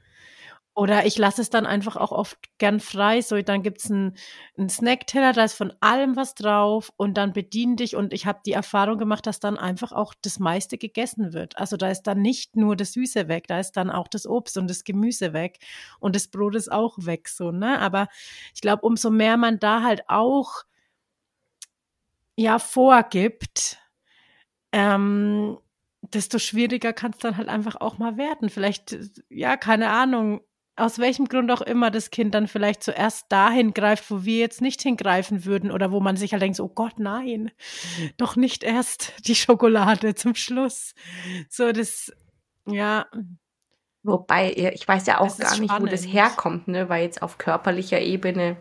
Oder 0.78 1.06
ich 1.06 1.18
lasse 1.18 1.40
es 1.42 1.50
dann 1.50 1.66
einfach 1.66 1.96
auch 1.96 2.12
oft 2.12 2.38
gern 2.58 2.78
frei. 2.78 3.20
So, 3.20 3.42
dann 3.42 3.64
gibt's 3.64 3.90
einen, 3.90 4.16
einen 4.56 4.68
Snackteller, 4.68 5.32
da 5.32 5.42
ist 5.42 5.54
von 5.54 5.72
allem 5.80 6.14
was 6.14 6.36
drauf 6.36 6.92
und 6.96 7.14
dann 7.18 7.32
bedien 7.32 7.74
dich. 7.74 7.96
Und 7.96 8.12
ich 8.12 8.26
habe 8.26 8.38
die 8.46 8.52
Erfahrung 8.52 8.96
gemacht, 8.96 9.26
dass 9.26 9.40
dann 9.40 9.58
einfach 9.58 9.90
auch 9.90 10.14
das 10.22 10.38
meiste 10.38 10.78
gegessen 10.78 11.32
wird. 11.32 11.58
Also 11.58 11.76
da 11.76 11.90
ist 11.90 12.02
dann 12.04 12.22
nicht 12.22 12.54
nur 12.54 12.76
das 12.76 12.92
Süße 12.92 13.26
weg, 13.26 13.48
da 13.48 13.58
ist 13.58 13.72
dann 13.72 13.90
auch 13.90 14.06
das 14.06 14.24
Obst 14.24 14.56
und 14.56 14.70
das 14.70 14.84
Gemüse 14.84 15.32
weg 15.32 15.58
und 15.98 16.14
das 16.14 16.28
Brot 16.28 16.54
ist 16.54 16.70
auch 16.70 16.94
weg. 16.98 17.28
So, 17.28 17.50
ne? 17.50 17.80
Aber 17.80 18.06
ich 18.54 18.60
glaube, 18.60 18.82
umso 18.86 19.10
mehr 19.10 19.36
man 19.36 19.58
da 19.58 19.82
halt 19.82 20.02
auch 20.06 20.62
ja 22.36 22.58
vorgibt, 22.60 23.78
ähm, 24.72 25.58
desto 26.02 26.38
schwieriger 26.38 26.92
kann 26.92 27.12
es 27.12 27.18
dann 27.18 27.36
halt 27.36 27.48
einfach 27.48 27.76
auch 27.80 27.98
mal 27.98 28.16
werden. 28.16 28.50
Vielleicht, 28.50 28.96
ja, 29.28 29.56
keine 29.56 29.90
Ahnung, 29.90 30.40
aus 30.78 30.98
welchem 30.98 31.26
Grund 31.26 31.50
auch 31.50 31.60
immer 31.60 31.90
das 31.90 32.10
Kind 32.10 32.34
dann 32.34 32.48
vielleicht 32.48 32.82
zuerst 32.82 33.30
dahin 33.30 33.74
greift, 33.74 34.10
wo 34.10 34.24
wir 34.24 34.38
jetzt 34.38 34.60
nicht 34.60 34.80
hingreifen 34.82 35.44
würden 35.44 35.70
oder 35.70 35.90
wo 35.92 36.00
man 36.00 36.16
sich 36.16 36.32
halt 36.32 36.42
denkt, 36.42 36.60
oh 36.60 36.68
Gott, 36.68 36.98
nein, 36.98 37.50
doch 38.16 38.36
nicht 38.36 38.62
erst 38.62 39.12
die 39.26 39.34
Schokolade 39.34 40.14
zum 40.14 40.34
Schluss. 40.34 40.94
So, 41.48 41.72
das, 41.72 42.12
ja. 42.66 43.06
Wobei, 44.02 44.52
ich 44.52 44.86
weiß 44.86 45.06
ja 45.06 45.20
auch 45.20 45.36
gar 45.38 45.58
nicht, 45.58 45.80
wo 45.80 45.86
das 45.86 46.06
herkommt, 46.06 46.68
ne? 46.68 46.88
Weil 46.88 47.02
jetzt 47.02 47.20
auf 47.20 47.36
körperlicher 47.36 48.00
Ebene, 48.00 48.56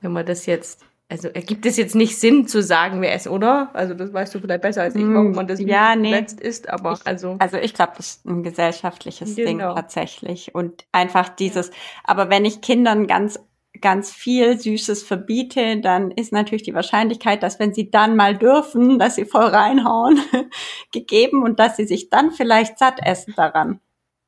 wenn 0.00 0.12
man 0.12 0.24
das 0.24 0.46
jetzt, 0.46 0.84
also 1.08 1.28
ergibt 1.28 1.64
es 1.66 1.76
jetzt 1.76 1.94
nicht 1.94 2.18
Sinn 2.18 2.48
zu 2.48 2.62
sagen, 2.62 3.00
wer 3.00 3.14
es, 3.14 3.28
oder? 3.28 3.70
Also 3.74 3.94
das 3.94 4.12
weißt 4.12 4.34
du 4.34 4.40
vielleicht 4.40 4.62
besser 4.62 4.82
als 4.82 4.96
ich, 4.96 5.02
warum 5.02 5.32
man 5.32 5.46
das 5.46 5.60
ja, 5.60 5.94
nee. 5.94 6.08
zuletzt 6.10 6.40
ist, 6.40 6.68
aber 6.68 6.94
ich, 6.94 7.06
also. 7.06 7.36
Also 7.38 7.58
ich 7.58 7.74
glaube, 7.74 7.92
das 7.96 8.06
ist 8.06 8.26
ein 8.26 8.42
gesellschaftliches 8.42 9.36
genau. 9.36 9.46
Ding 9.46 9.58
tatsächlich. 9.60 10.54
Und 10.54 10.84
einfach 10.90 11.28
dieses, 11.28 11.70
aber 12.02 12.28
wenn 12.28 12.44
ich 12.44 12.60
Kindern 12.60 13.06
ganz 13.06 13.38
ganz 13.80 14.10
viel 14.10 14.58
Süßes 14.58 15.02
verbiete, 15.02 15.80
dann 15.80 16.10
ist 16.10 16.32
natürlich 16.32 16.62
die 16.62 16.74
Wahrscheinlichkeit, 16.74 17.42
dass 17.42 17.58
wenn 17.58 17.74
sie 17.74 17.90
dann 17.90 18.16
mal 18.16 18.36
dürfen, 18.36 18.98
dass 18.98 19.16
sie 19.16 19.26
voll 19.26 19.44
reinhauen, 19.44 20.18
gegeben 20.92 21.42
und 21.42 21.60
dass 21.60 21.76
sie 21.76 21.86
sich 21.86 22.08
dann 22.08 22.30
vielleicht 22.30 22.78
satt 22.78 23.00
essen 23.04 23.34
daran. 23.36 23.80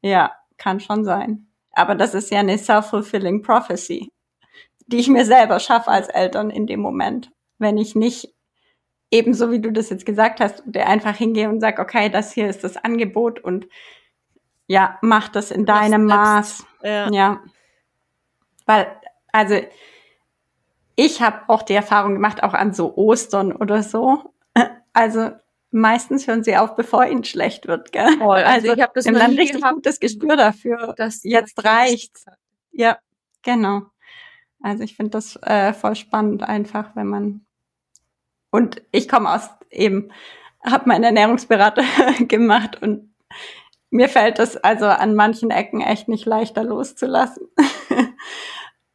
Ja, 0.02 0.32
kann 0.58 0.80
schon 0.80 1.04
sein. 1.04 1.46
Aber 1.72 1.94
das 1.94 2.14
ist 2.14 2.30
ja 2.30 2.40
eine 2.40 2.58
self-fulfilling 2.58 3.42
prophecy, 3.42 4.10
die 4.88 4.98
ich 4.98 5.08
mir 5.08 5.24
selber 5.24 5.60
schaffe 5.60 5.90
als 5.90 6.08
Eltern 6.08 6.50
in 6.50 6.66
dem 6.66 6.80
Moment. 6.80 7.30
Wenn 7.58 7.78
ich 7.78 7.94
nicht 7.94 8.34
ebenso 9.10 9.50
wie 9.50 9.60
du 9.60 9.70
das 9.70 9.90
jetzt 9.90 10.04
gesagt 10.04 10.40
hast, 10.40 10.62
der 10.66 10.88
einfach 10.88 11.16
hingehe 11.16 11.48
und 11.48 11.60
sag, 11.60 11.78
okay, 11.78 12.08
das 12.10 12.32
hier 12.32 12.48
ist 12.48 12.64
das 12.64 12.76
Angebot 12.76 13.40
und 13.40 13.66
ja, 14.66 14.98
mach 15.00 15.28
das 15.28 15.50
in 15.50 15.64
deinem 15.64 16.04
Maß. 16.04 16.66
Ja. 16.82 17.10
ja. 17.10 17.40
Weil, 18.66 18.86
also 19.32 19.58
ich 20.94 21.22
habe 21.22 21.40
auch 21.48 21.62
die 21.62 21.74
Erfahrung 21.74 22.14
gemacht, 22.14 22.42
auch 22.42 22.54
an 22.54 22.74
so 22.74 22.96
Ostern 22.96 23.52
oder 23.52 23.82
so. 23.82 24.34
Also 24.92 25.30
meistens 25.70 26.26
hören 26.26 26.42
sie 26.42 26.56
auf, 26.56 26.76
bevor 26.76 27.06
ihnen 27.06 27.24
schlecht 27.24 27.66
wird. 27.66 27.92
Gell? 27.92 28.18
Voll. 28.18 28.38
Also, 28.38 28.68
also 28.68 28.72
ich 28.74 28.82
habe 28.82 28.92
das 28.94 29.04
dann 29.04 29.16
richtig 29.16 29.60
gehabt, 29.60 29.74
gutes 29.74 30.00
Gespür 30.00 30.36
dafür. 30.36 30.94
Dass 30.96 31.22
jetzt 31.22 31.64
reicht's. 31.64 32.26
Ja, 32.72 32.98
genau. 33.42 33.82
Also 34.62 34.82
ich 34.82 34.96
finde 34.96 35.10
das 35.10 35.36
äh, 35.42 35.72
voll 35.72 35.94
spannend 35.96 36.42
einfach, 36.42 36.94
wenn 36.96 37.06
man 37.06 37.46
und 38.50 38.82
ich 38.92 39.08
komme 39.08 39.30
aus 39.32 39.50
eben, 39.70 40.10
habe 40.64 40.88
meinen 40.88 41.04
Ernährungsberater 41.04 41.84
gemacht 42.20 42.82
und 42.82 43.14
mir 43.90 44.08
fällt 44.08 44.38
das 44.38 44.56
also 44.56 44.86
an 44.86 45.14
manchen 45.14 45.50
Ecken 45.50 45.80
echt 45.80 46.08
nicht 46.08 46.26
leichter 46.26 46.64
loszulassen. 46.64 47.48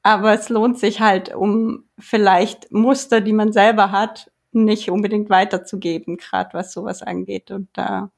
Aber 0.04 0.34
es 0.34 0.50
lohnt 0.50 0.78
sich 0.78 1.00
halt, 1.00 1.34
um 1.34 1.86
vielleicht 1.98 2.72
Muster, 2.72 3.22
die 3.22 3.34
man 3.34 3.54
selber 3.54 3.92
hat, 3.92 4.32
nicht 4.52 4.92
unbedingt 4.92 5.30
weiterzugeben, 5.30 6.18
gerade 6.18 6.54
was 6.54 6.74
sowas 6.74 7.02
angeht. 7.02 7.52
Und 7.52 7.70
da 7.74 8.12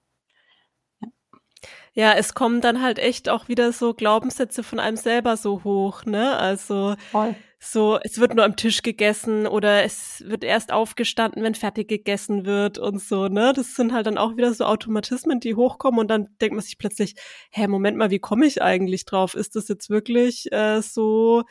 ja, 1.95 2.13
es 2.13 2.33
kommen 2.33 2.59
dann 2.59 2.81
halt 2.81 2.99
echt 2.99 3.29
auch 3.29 3.47
wieder 3.47 3.71
so 3.71 3.93
Glaubenssätze 3.93 4.63
von 4.63 4.79
einem 4.79 4.97
selber 4.97 5.37
so 5.37 5.63
hoch, 5.63 6.03
ne? 6.03 6.37
Also 6.37 6.95
Voll. 7.11 7.35
so, 7.57 7.97
es 8.03 8.19
wird 8.19 8.35
nur 8.35 8.43
am 8.43 8.57
Tisch 8.57 8.81
gegessen 8.81 9.47
oder 9.47 9.85
es 9.85 10.21
wird 10.27 10.43
erst 10.43 10.73
aufgestanden, 10.73 11.41
wenn 11.41 11.55
fertig 11.55 11.87
gegessen 11.87 12.45
wird 12.45 12.77
und 12.77 13.01
so, 13.01 13.29
ne? 13.29 13.53
Das 13.55 13.75
sind 13.75 13.93
halt 13.93 14.07
dann 14.07 14.17
auch 14.17 14.35
wieder 14.35 14.53
so 14.53 14.65
Automatismen, 14.65 15.39
die 15.39 15.55
hochkommen 15.55 16.01
und 16.01 16.09
dann 16.09 16.27
denkt 16.41 16.55
man 16.55 16.63
sich 16.65 16.77
plötzlich, 16.77 17.15
hä, 17.51 17.65
Moment 17.67 17.97
mal, 17.97 18.11
wie 18.11 18.19
komme 18.19 18.45
ich 18.45 18.61
eigentlich 18.61 19.05
drauf? 19.05 19.33
Ist 19.33 19.55
das 19.55 19.69
jetzt 19.69 19.89
wirklich 19.89 20.51
äh, 20.51 20.81
so 20.81 21.43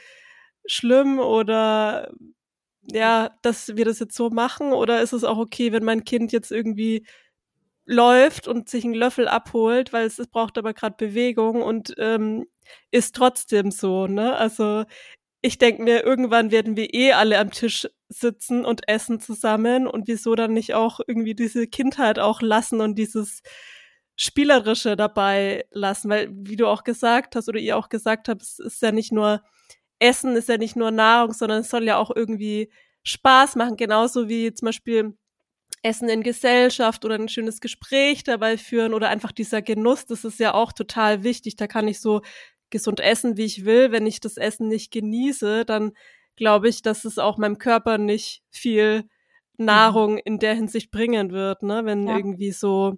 schlimm 0.66 1.20
oder 1.20 2.12
ja, 2.92 3.30
dass 3.40 3.76
wir 3.76 3.86
das 3.86 3.98
jetzt 3.98 4.14
so 4.14 4.28
machen? 4.28 4.74
Oder 4.74 5.00
ist 5.00 5.14
es 5.14 5.24
auch 5.24 5.38
okay, 5.38 5.72
wenn 5.72 5.84
mein 5.84 6.04
Kind 6.04 6.32
jetzt 6.32 6.52
irgendwie 6.52 7.06
läuft 7.86 8.48
und 8.48 8.68
sich 8.68 8.84
einen 8.84 8.94
Löffel 8.94 9.28
abholt, 9.28 9.92
weil 9.92 10.06
es, 10.06 10.18
es 10.18 10.28
braucht 10.28 10.58
aber 10.58 10.72
gerade 10.74 10.96
Bewegung 10.96 11.62
und 11.62 11.94
ähm, 11.98 12.46
ist 12.90 13.14
trotzdem 13.14 13.70
so, 13.70 14.06
ne? 14.06 14.36
Also 14.36 14.84
ich 15.42 15.58
denke 15.58 15.82
mir, 15.82 16.04
irgendwann 16.04 16.50
werden 16.50 16.76
wir 16.76 16.94
eh 16.94 17.12
alle 17.12 17.38
am 17.38 17.50
Tisch 17.50 17.86
sitzen 18.08 18.64
und 18.64 18.88
essen 18.88 19.20
zusammen 19.20 19.86
und 19.86 20.08
wieso 20.08 20.34
dann 20.34 20.54
nicht 20.54 20.74
auch 20.74 21.00
irgendwie 21.06 21.34
diese 21.34 21.66
Kindheit 21.66 22.18
auch 22.18 22.40
lassen 22.40 22.80
und 22.80 22.96
dieses 22.96 23.42
Spielerische 24.16 24.96
dabei 24.96 25.66
lassen, 25.70 26.08
weil 26.10 26.30
wie 26.32 26.56
du 26.56 26.66
auch 26.68 26.84
gesagt 26.84 27.36
hast 27.36 27.48
oder 27.48 27.58
ihr 27.58 27.76
auch 27.76 27.88
gesagt 27.90 28.28
habt, 28.28 28.42
es 28.42 28.58
ist 28.58 28.82
ja 28.82 28.92
nicht 28.92 29.12
nur 29.12 29.42
Essen 29.98 30.36
ist 30.36 30.48
ja 30.48 30.58
nicht 30.58 30.76
nur 30.76 30.90
Nahrung, 30.90 31.32
sondern 31.32 31.60
es 31.60 31.70
soll 31.70 31.84
ja 31.84 31.96
auch 31.98 32.10
irgendwie 32.14 32.70
Spaß 33.04 33.56
machen, 33.56 33.76
genauso 33.76 34.28
wie 34.28 34.52
zum 34.52 34.66
Beispiel 34.66 35.16
Essen 35.84 36.08
in 36.08 36.22
Gesellschaft 36.22 37.04
oder 37.04 37.16
ein 37.16 37.28
schönes 37.28 37.60
Gespräch 37.60 38.24
dabei 38.24 38.56
führen 38.56 38.94
oder 38.94 39.10
einfach 39.10 39.32
dieser 39.32 39.60
Genuss, 39.62 40.06
das 40.06 40.24
ist 40.24 40.40
ja 40.40 40.54
auch 40.54 40.72
total 40.72 41.22
wichtig. 41.22 41.56
Da 41.56 41.66
kann 41.66 41.86
ich 41.86 42.00
so 42.00 42.22
gesund 42.70 43.00
essen, 43.00 43.36
wie 43.36 43.44
ich 43.44 43.64
will. 43.64 43.92
Wenn 43.92 44.06
ich 44.06 44.20
das 44.20 44.36
Essen 44.36 44.68
nicht 44.68 44.90
genieße, 44.90 45.64
dann 45.64 45.92
glaube 46.36 46.68
ich, 46.68 46.82
dass 46.82 47.04
es 47.04 47.18
auch 47.18 47.36
meinem 47.36 47.58
Körper 47.58 47.98
nicht 47.98 48.42
viel 48.50 49.04
mhm. 49.58 49.66
Nahrung 49.66 50.18
in 50.18 50.38
der 50.38 50.54
Hinsicht 50.54 50.90
bringen 50.90 51.32
wird, 51.32 51.62
ne? 51.62 51.82
Wenn 51.84 52.08
ja. 52.08 52.16
irgendwie 52.16 52.52
so 52.52 52.94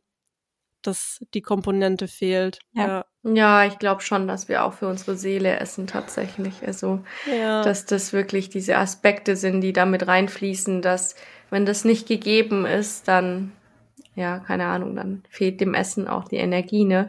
dass 0.87 1.20
die 1.34 1.43
Komponente 1.43 2.09
fehlt. 2.09 2.59
Ja, 2.72 2.87
ja. 3.22 3.32
ja 3.34 3.64
ich 3.66 3.78
glaube 3.78 4.03
schon, 4.03 4.28
dass 4.28 4.49
wir 4.49 4.64
auch 4.64 4.72
für 4.72 4.89
unsere 4.89 5.16
Seele 5.16 5.59
essen 5.59 5.87
tatsächlich. 5.87 6.66
Also, 6.66 7.01
ja. 7.30 7.62
dass 7.62 7.87
das 7.87 8.12
wirklich 8.12 8.49
diese 8.49 8.76
Aspekte 8.76 9.37
sind, 9.37 9.61
die 9.61 9.72
damit 9.72 10.07
reinfließen, 10.07 10.82
dass 10.82 11.16
wenn 11.51 11.66
das 11.66 11.84
nicht 11.84 12.09
gegeben 12.09 12.66
ist, 12.66 13.09
dann, 13.09 13.53
ja, 14.14 14.39
keine 14.41 14.66
Ahnung, 14.66 14.97
dann 14.97 15.22
fehlt 15.28 15.61
dem 15.61 15.74
Essen 15.74 16.09
auch 16.09 16.28
die 16.28 16.37
Energie, 16.37 16.84
ne? 16.84 17.09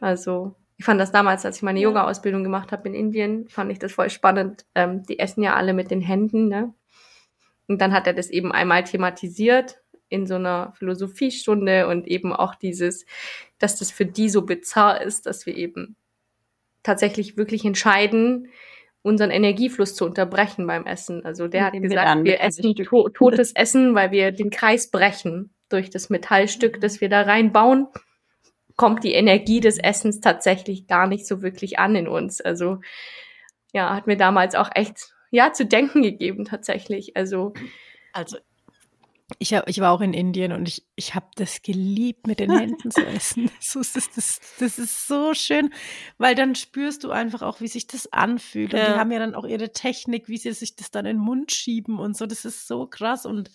Also, 0.00 0.54
ich 0.76 0.84
fand 0.84 1.00
das 1.00 1.12
damals, 1.12 1.44
als 1.44 1.56
ich 1.56 1.62
meine 1.62 1.80
Yoga-Ausbildung 1.80 2.42
gemacht 2.42 2.72
habe 2.72 2.88
in 2.88 2.94
Indien, 2.94 3.48
fand 3.48 3.70
ich 3.70 3.78
das 3.78 3.92
voll 3.92 4.08
spannend. 4.08 4.64
Ähm, 4.74 5.02
die 5.02 5.18
essen 5.18 5.42
ja 5.42 5.54
alle 5.54 5.74
mit 5.74 5.90
den 5.90 6.00
Händen, 6.00 6.48
ne? 6.48 6.72
Und 7.68 7.80
dann 7.80 7.92
hat 7.92 8.06
er 8.06 8.14
das 8.14 8.30
eben 8.30 8.50
einmal 8.50 8.82
thematisiert 8.84 9.79
in 10.10 10.26
so 10.26 10.34
einer 10.34 10.74
Philosophiestunde 10.76 11.86
und 11.88 12.06
eben 12.06 12.34
auch 12.34 12.54
dieses, 12.54 13.06
dass 13.58 13.78
das 13.78 13.90
für 13.90 14.04
die 14.04 14.28
so 14.28 14.42
bizarr 14.42 15.00
ist, 15.00 15.24
dass 15.24 15.46
wir 15.46 15.56
eben 15.56 15.96
tatsächlich 16.82 17.36
wirklich 17.36 17.64
entscheiden, 17.64 18.48
unseren 19.02 19.30
Energiefluss 19.30 19.94
zu 19.94 20.04
unterbrechen 20.04 20.66
beim 20.66 20.84
Essen. 20.84 21.24
Also 21.24 21.48
der 21.48 21.64
hat 21.64 21.72
gesagt, 21.72 22.06
an, 22.06 22.24
wir 22.24 22.40
essen 22.40 22.74
to 22.74 23.08
totes 23.08 23.52
Essen, 23.52 23.94
weil 23.94 24.10
wir 24.10 24.32
den 24.32 24.50
Kreis 24.50 24.90
brechen. 24.90 25.54
Durch 25.70 25.88
das 25.88 26.10
Metallstück, 26.10 26.80
das 26.80 27.00
wir 27.00 27.08
da 27.08 27.22
reinbauen, 27.22 27.86
kommt 28.76 29.04
die 29.04 29.12
Energie 29.12 29.60
des 29.60 29.78
Essens 29.78 30.20
tatsächlich 30.20 30.88
gar 30.88 31.06
nicht 31.06 31.26
so 31.26 31.42
wirklich 31.42 31.78
an 31.78 31.94
in 31.94 32.08
uns. 32.08 32.40
Also 32.40 32.80
ja, 33.72 33.94
hat 33.94 34.08
mir 34.08 34.16
damals 34.16 34.56
auch 34.56 34.68
echt 34.74 35.14
ja 35.30 35.52
zu 35.52 35.64
denken 35.64 36.02
gegeben 36.02 36.44
tatsächlich. 36.44 37.16
Also 37.16 37.54
also 38.12 38.38
ich, 39.38 39.54
hab, 39.54 39.68
ich 39.68 39.80
war 39.80 39.92
auch 39.92 40.00
in 40.00 40.12
Indien 40.12 40.52
und 40.52 40.66
ich, 40.66 40.86
ich 40.96 41.14
habe 41.14 41.26
das 41.36 41.62
geliebt, 41.62 42.26
mit 42.26 42.40
den 42.40 42.50
Händen 42.56 42.90
zu 42.90 43.04
essen. 43.06 43.50
Das 43.58 43.74
ist, 43.76 44.16
das, 44.16 44.40
das 44.58 44.78
ist 44.78 45.06
so 45.06 45.34
schön, 45.34 45.70
weil 46.18 46.34
dann 46.34 46.54
spürst 46.54 47.04
du 47.04 47.10
einfach 47.10 47.42
auch, 47.42 47.60
wie 47.60 47.68
sich 47.68 47.86
das 47.86 48.12
anfühlt. 48.12 48.72
Ja. 48.72 48.80
Und 48.80 48.86
die 48.86 48.98
haben 48.98 49.12
ja 49.12 49.18
dann 49.18 49.34
auch 49.34 49.44
ihre 49.44 49.72
Technik, 49.72 50.28
wie 50.28 50.38
sie 50.38 50.52
sich 50.52 50.76
das 50.76 50.90
dann 50.90 51.06
in 51.06 51.16
den 51.16 51.22
Mund 51.22 51.52
schieben 51.52 51.98
und 51.98 52.16
so. 52.16 52.26
Das 52.26 52.44
ist 52.44 52.66
so 52.66 52.86
krass. 52.86 53.26
Und 53.26 53.50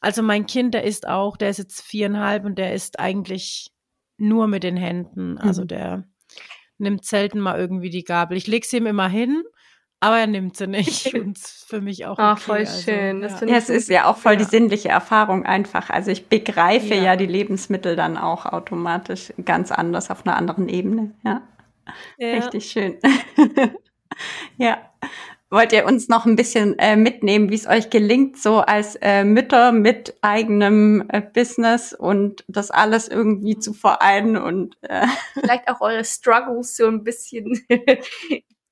also 0.00 0.22
mein 0.22 0.46
Kind, 0.46 0.74
der 0.74 0.84
ist 0.84 1.06
auch, 1.06 1.36
der 1.36 1.50
ist 1.50 1.58
jetzt 1.58 1.80
viereinhalb 1.80 2.44
und 2.44 2.58
der 2.58 2.74
ist 2.74 3.00
eigentlich 3.00 3.72
nur 4.16 4.46
mit 4.46 4.62
den 4.62 4.76
Händen. 4.76 5.38
Also 5.38 5.62
mhm. 5.62 5.68
der 5.68 6.04
nimmt 6.78 7.04
selten 7.04 7.40
mal 7.40 7.58
irgendwie 7.58 7.90
die 7.90 8.04
Gabel. 8.04 8.36
Ich 8.36 8.46
lege 8.46 8.66
sie 8.66 8.76
ihm 8.76 8.86
immer 8.86 9.08
hin 9.08 9.42
aber 10.00 10.18
er 10.18 10.26
nimmt 10.26 10.56
sie 10.56 10.66
nicht. 10.66 11.12
Und 11.14 11.38
für 11.38 11.80
mich 11.80 12.06
auch. 12.06 12.18
Ach, 12.18 12.36
okay. 12.36 12.40
voll 12.42 12.58
also, 12.58 12.82
schön. 12.82 13.24
Also, 13.24 13.46
ja. 13.46 13.52
ja 13.52 13.58
es 13.58 13.68
ist 13.68 13.88
ja 13.88 14.04
auch 14.06 14.16
voll 14.16 14.34
ja. 14.34 14.38
die 14.38 14.44
sinnliche 14.44 14.90
Erfahrung 14.90 15.44
einfach. 15.44 15.90
Also 15.90 16.10
ich 16.10 16.28
begreife 16.28 16.94
ja. 16.94 17.02
ja. 17.02 17.16
die 17.16 17.26
Lebensmittel 17.26 17.96
dann 17.96 18.16
auch 18.16 18.46
automatisch 18.46 19.32
ganz 19.44 19.72
anders 19.72 20.10
auf 20.10 20.24
einer 20.26 20.36
anderen 20.36 20.68
Ebene. 20.68 21.14
Ja. 21.24 21.42
Richtig 22.20 22.70
schön. 22.70 22.98
ja. 24.56 24.78
Wollt 25.50 25.72
ihr 25.72 25.86
uns 25.86 26.08
noch 26.08 26.26
ein 26.26 26.36
bisschen 26.36 26.78
äh, 26.78 26.94
mitnehmen, 26.94 27.48
wie 27.48 27.54
es 27.54 27.66
euch 27.66 27.88
gelingt, 27.88 28.36
so 28.36 28.58
als 28.58 28.96
äh, 28.96 29.24
Mütter 29.24 29.72
mit 29.72 30.14
eigenem 30.20 31.08
äh, 31.08 31.22
Business 31.22 31.94
und 31.94 32.44
das 32.48 32.70
alles 32.70 33.08
irgendwie 33.08 33.58
zu 33.58 33.72
vereinen 33.72 34.36
und 34.36 34.76
äh 34.82 35.06
vielleicht 35.40 35.68
auch 35.68 35.80
eure 35.80 36.04
Struggles 36.04 36.76
so 36.76 36.86
ein 36.86 37.02
bisschen 37.02 37.66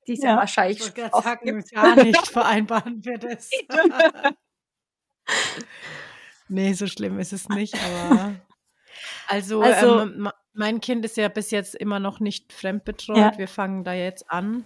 die 0.07 0.15
es 0.15 0.23
ja, 0.23 0.31
ja 0.31 0.37
wahrscheinlich 0.37 0.81
ich 0.81 1.13
auch 1.13 1.23
sagen, 1.23 1.65
gar 1.73 1.97
nicht 1.97 2.27
vereinbaren 2.29 3.05
wir 3.05 3.19
das. 3.19 3.51
nee, 6.49 6.73
so 6.73 6.87
schlimm 6.87 7.19
ist 7.19 7.33
es 7.33 7.49
nicht, 7.49 7.75
aber 7.75 8.35
also, 9.29 9.63
also 9.63 10.01
ähm, 10.01 10.31
mein 10.53 10.81
Kind 10.81 11.05
ist 11.05 11.17
ja 11.17 11.29
bis 11.29 11.51
jetzt 11.51 11.75
immer 11.75 12.01
noch 12.01 12.21
nicht 12.21 12.53
fremdbetreut. 12.53 13.17
Ja. 13.17 13.39
Wir 13.39 13.49
fangen 13.49 13.85
da 13.85 13.93
jetzt 13.93 14.31
an. 14.31 14.65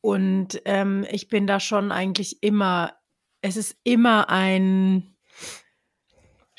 Und 0.00 0.60
ähm, 0.64 1.06
ich 1.10 1.28
bin 1.28 1.46
da 1.46 1.60
schon 1.60 1.92
eigentlich 1.92 2.42
immer, 2.42 2.94
es 3.42 3.56
ist 3.56 3.76
immer 3.84 4.30
ein 4.30 5.17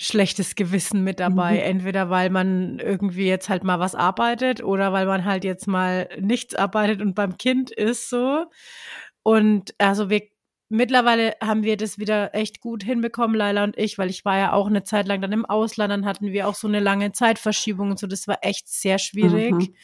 schlechtes 0.01 0.55
Gewissen 0.55 1.03
mit 1.03 1.19
dabei. 1.19 1.55
Mhm. 1.55 1.59
Entweder 1.59 2.09
weil 2.09 2.29
man 2.29 2.79
irgendwie 2.79 3.27
jetzt 3.27 3.49
halt 3.49 3.65
mal 3.65 3.81
was 3.81 3.95
arbeitet 3.95 4.63
oder 4.63 4.93
weil 4.93 5.05
man 5.05 5.25
halt 5.25 5.43
jetzt 5.43 5.67
mal 5.67 6.07
nichts 6.17 6.55
arbeitet 6.55 7.01
und 7.01 7.15
beim 7.15 7.37
Kind 7.37 7.69
ist 7.69 8.09
so. 8.09 8.45
Und 9.23 9.75
also 9.77 10.09
wir 10.09 10.21
mittlerweile 10.69 11.33
haben 11.43 11.63
wir 11.63 11.75
das 11.75 11.99
wieder 11.99 12.33
echt 12.33 12.61
gut 12.61 12.81
hinbekommen, 12.81 13.35
Laila 13.35 13.65
und 13.65 13.77
ich, 13.77 13.97
weil 13.97 14.09
ich 14.09 14.23
war 14.23 14.37
ja 14.37 14.53
auch 14.53 14.67
eine 14.67 14.83
Zeit 14.85 15.05
lang 15.05 15.19
dann 15.19 15.33
im 15.33 15.45
Ausland, 15.45 15.91
dann 15.91 16.05
hatten 16.05 16.27
wir 16.27 16.47
auch 16.47 16.55
so 16.55 16.69
eine 16.69 16.79
lange 16.79 17.11
Zeitverschiebung 17.11 17.89
und 17.89 17.99
so. 17.99 18.07
Das 18.07 18.25
war 18.25 18.37
echt 18.41 18.69
sehr 18.69 18.99
schwierig. 18.99 19.51
Mhm. 19.51 19.75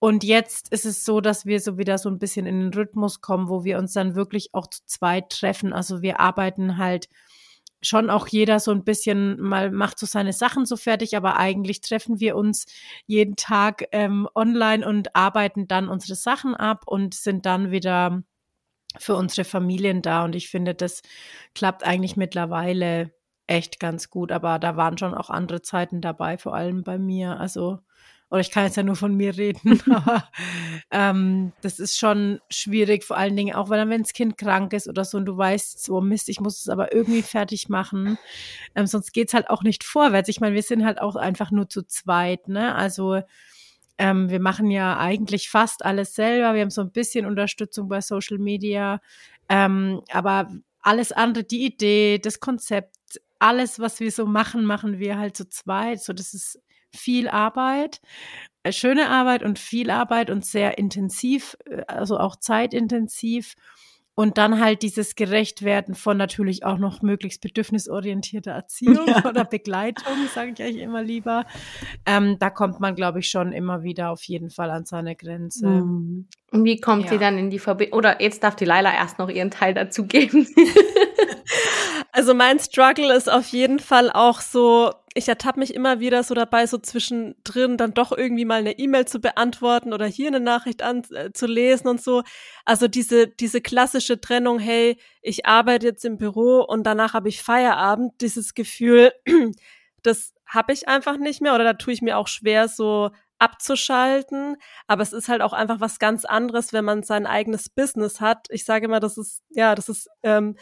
Und 0.00 0.24
jetzt 0.24 0.72
ist 0.72 0.86
es 0.86 1.04
so, 1.04 1.20
dass 1.20 1.46
wir 1.46 1.60
so 1.60 1.78
wieder 1.78 1.98
so 1.98 2.08
ein 2.08 2.18
bisschen 2.18 2.46
in 2.46 2.58
den 2.58 2.74
Rhythmus 2.74 3.20
kommen, 3.20 3.48
wo 3.48 3.62
wir 3.62 3.78
uns 3.78 3.92
dann 3.92 4.16
wirklich 4.16 4.54
auch 4.54 4.66
zu 4.66 4.80
zweit 4.86 5.30
treffen. 5.30 5.72
Also 5.72 6.02
wir 6.02 6.18
arbeiten 6.18 6.78
halt 6.78 7.08
schon 7.84 8.10
auch 8.10 8.26
jeder 8.28 8.60
so 8.60 8.70
ein 8.70 8.84
bisschen 8.84 9.40
mal 9.40 9.70
macht 9.70 9.98
so 9.98 10.06
seine 10.06 10.32
Sachen 10.32 10.66
so 10.66 10.76
fertig, 10.76 11.16
aber 11.16 11.36
eigentlich 11.36 11.80
treffen 11.80 12.20
wir 12.20 12.36
uns 12.36 12.66
jeden 13.06 13.36
Tag 13.36 13.84
ähm, 13.92 14.28
online 14.34 14.86
und 14.86 15.14
arbeiten 15.14 15.68
dann 15.68 15.88
unsere 15.88 16.14
Sachen 16.14 16.54
ab 16.54 16.84
und 16.86 17.14
sind 17.14 17.46
dann 17.46 17.70
wieder 17.70 18.22
für 18.98 19.16
unsere 19.16 19.44
Familien 19.44 20.02
da. 20.02 20.24
Und 20.24 20.34
ich 20.36 20.48
finde, 20.48 20.74
das 20.74 21.02
klappt 21.54 21.84
eigentlich 21.84 22.16
mittlerweile 22.16 23.12
echt 23.46 23.80
ganz 23.80 24.10
gut. 24.10 24.32
Aber 24.32 24.58
da 24.58 24.76
waren 24.76 24.98
schon 24.98 25.14
auch 25.14 25.30
andere 25.30 25.62
Zeiten 25.62 26.00
dabei, 26.00 26.38
vor 26.38 26.54
allem 26.54 26.82
bei 26.82 26.98
mir. 26.98 27.38
Also 27.38 27.80
oder 28.30 28.40
ich 28.40 28.50
kann 28.50 28.64
jetzt 28.64 28.76
ja 28.76 28.82
nur 28.82 28.96
von 28.96 29.14
mir 29.14 29.36
reden, 29.36 29.80
aber 29.90 30.28
ähm, 30.90 31.52
das 31.60 31.78
ist 31.78 31.98
schon 31.98 32.40
schwierig, 32.50 33.04
vor 33.04 33.16
allen 33.16 33.36
Dingen 33.36 33.54
auch, 33.54 33.68
weil 33.68 33.78
dann, 33.78 33.90
wenn 33.90 34.02
das 34.02 34.12
Kind 34.12 34.36
krank 34.36 34.72
ist 34.72 34.88
oder 34.88 35.04
so 35.04 35.18
und 35.18 35.26
du 35.26 35.36
weißt, 35.36 35.82
so 35.82 36.00
Mist, 36.00 36.28
ich 36.28 36.40
muss 36.40 36.60
es 36.60 36.68
aber 36.68 36.92
irgendwie 36.94 37.22
fertig 37.22 37.68
machen, 37.68 38.18
ähm, 38.74 38.86
sonst 38.86 39.12
geht's 39.12 39.34
halt 39.34 39.50
auch 39.50 39.62
nicht 39.62 39.84
vorwärts. 39.84 40.28
Ich 40.28 40.40
meine, 40.40 40.54
wir 40.54 40.62
sind 40.62 40.84
halt 40.84 41.00
auch 41.00 41.16
einfach 41.16 41.50
nur 41.50 41.68
zu 41.68 41.82
zweit, 41.82 42.48
ne? 42.48 42.74
Also 42.74 43.20
ähm, 43.98 44.28
wir 44.28 44.40
machen 44.40 44.70
ja 44.70 44.98
eigentlich 44.98 45.48
fast 45.48 45.84
alles 45.84 46.14
selber. 46.14 46.54
Wir 46.54 46.62
haben 46.62 46.70
so 46.70 46.80
ein 46.80 46.90
bisschen 46.90 47.26
Unterstützung 47.26 47.88
bei 47.88 48.00
Social 48.00 48.38
Media, 48.38 49.00
ähm, 49.48 50.02
aber 50.10 50.50
alles 50.80 51.12
andere, 51.12 51.44
die 51.44 51.64
Idee, 51.64 52.18
das 52.18 52.40
Konzept, 52.40 53.20
alles, 53.38 53.78
was 53.78 54.00
wir 54.00 54.10
so 54.10 54.26
machen, 54.26 54.64
machen 54.64 54.98
wir 54.98 55.18
halt 55.18 55.36
zu 55.36 55.48
zweit. 55.48 56.02
So, 56.02 56.12
das 56.12 56.34
ist 56.34 56.60
viel 56.94 57.28
Arbeit, 57.28 58.00
äh, 58.62 58.72
schöne 58.72 59.10
Arbeit 59.10 59.42
und 59.42 59.58
viel 59.58 59.90
Arbeit 59.90 60.30
und 60.30 60.44
sehr 60.44 60.78
intensiv, 60.78 61.56
äh, 61.66 61.82
also 61.86 62.18
auch 62.18 62.36
zeitintensiv. 62.36 63.54
Und 64.16 64.38
dann 64.38 64.60
halt 64.60 64.82
dieses 64.82 65.16
Gerechtwerden 65.16 65.96
von 65.96 66.16
natürlich 66.16 66.64
auch 66.64 66.78
noch 66.78 67.02
möglichst 67.02 67.40
bedürfnisorientierter 67.40 68.52
Erziehung 68.52 69.08
ja. 69.08 69.24
oder 69.24 69.44
Begleitung, 69.44 70.14
sage 70.32 70.52
ich 70.52 70.62
eigentlich 70.62 70.82
immer 70.82 71.02
lieber. 71.02 71.44
Ähm, 72.06 72.36
da 72.38 72.50
kommt 72.50 72.78
man, 72.78 72.94
glaube 72.94 73.18
ich, 73.18 73.28
schon 73.28 73.52
immer 73.52 73.82
wieder 73.82 74.10
auf 74.10 74.22
jeden 74.22 74.50
Fall 74.50 74.70
an 74.70 74.84
seine 74.84 75.16
Grenze. 75.16 75.66
Mhm. 75.66 76.28
Und 76.52 76.64
wie 76.64 76.80
kommt 76.80 77.06
ja. 77.06 77.10
sie 77.10 77.18
dann 77.18 77.38
in 77.38 77.50
die 77.50 77.58
Verbindung? 77.58 77.98
Oder 77.98 78.22
jetzt 78.22 78.44
darf 78.44 78.54
die 78.54 78.64
Laila 78.64 78.94
erst 78.94 79.18
noch 79.18 79.28
ihren 79.28 79.50
Teil 79.50 79.74
dazu 79.74 80.06
geben. 80.06 80.46
also 82.14 82.32
mein 82.32 82.60
Struggle 82.60 83.12
ist 83.12 83.28
auf 83.28 83.48
jeden 83.48 83.80
Fall 83.80 84.08
auch 84.08 84.40
so, 84.40 84.92
ich 85.14 85.26
ertappe 85.26 85.58
mich 85.58 85.74
immer 85.74 85.98
wieder 85.98 86.22
so 86.22 86.32
dabei, 86.34 86.64
so 86.68 86.78
zwischendrin 86.78 87.76
dann 87.76 87.92
doch 87.92 88.12
irgendwie 88.12 88.44
mal 88.44 88.60
eine 88.60 88.78
E-Mail 88.78 89.04
zu 89.06 89.18
beantworten 89.18 89.92
oder 89.92 90.06
hier 90.06 90.28
eine 90.28 90.38
Nachricht 90.38 90.80
anzulesen 90.80 91.86
äh, 91.88 91.90
und 91.90 92.00
so. 92.00 92.22
Also 92.64 92.86
diese, 92.86 93.26
diese 93.26 93.60
klassische 93.60 94.20
Trennung, 94.20 94.60
hey, 94.60 94.96
ich 95.22 95.44
arbeite 95.44 95.88
jetzt 95.88 96.04
im 96.04 96.16
Büro 96.16 96.60
und 96.60 96.84
danach 96.84 97.14
habe 97.14 97.28
ich 97.28 97.42
Feierabend, 97.42 98.12
dieses 98.20 98.54
Gefühl, 98.54 99.12
das 100.04 100.34
habe 100.46 100.72
ich 100.72 100.86
einfach 100.86 101.16
nicht 101.16 101.40
mehr 101.40 101.56
oder 101.56 101.64
da 101.64 101.72
tue 101.72 101.94
ich 101.94 102.00
mir 102.00 102.16
auch 102.16 102.28
schwer, 102.28 102.68
so 102.68 103.10
abzuschalten. 103.40 104.56
Aber 104.86 105.02
es 105.02 105.12
ist 105.12 105.28
halt 105.28 105.42
auch 105.42 105.52
einfach 105.52 105.80
was 105.80 105.98
ganz 105.98 106.24
anderes, 106.24 106.72
wenn 106.72 106.84
man 106.84 107.02
sein 107.02 107.26
eigenes 107.26 107.68
Business 107.68 108.20
hat. 108.20 108.46
Ich 108.50 108.64
sage 108.64 108.84
immer, 108.84 109.00
das 109.00 109.18
ist, 109.18 109.42
ja, 109.50 109.74
das 109.74 109.88
ist 109.88 110.08
ähm, 110.22 110.56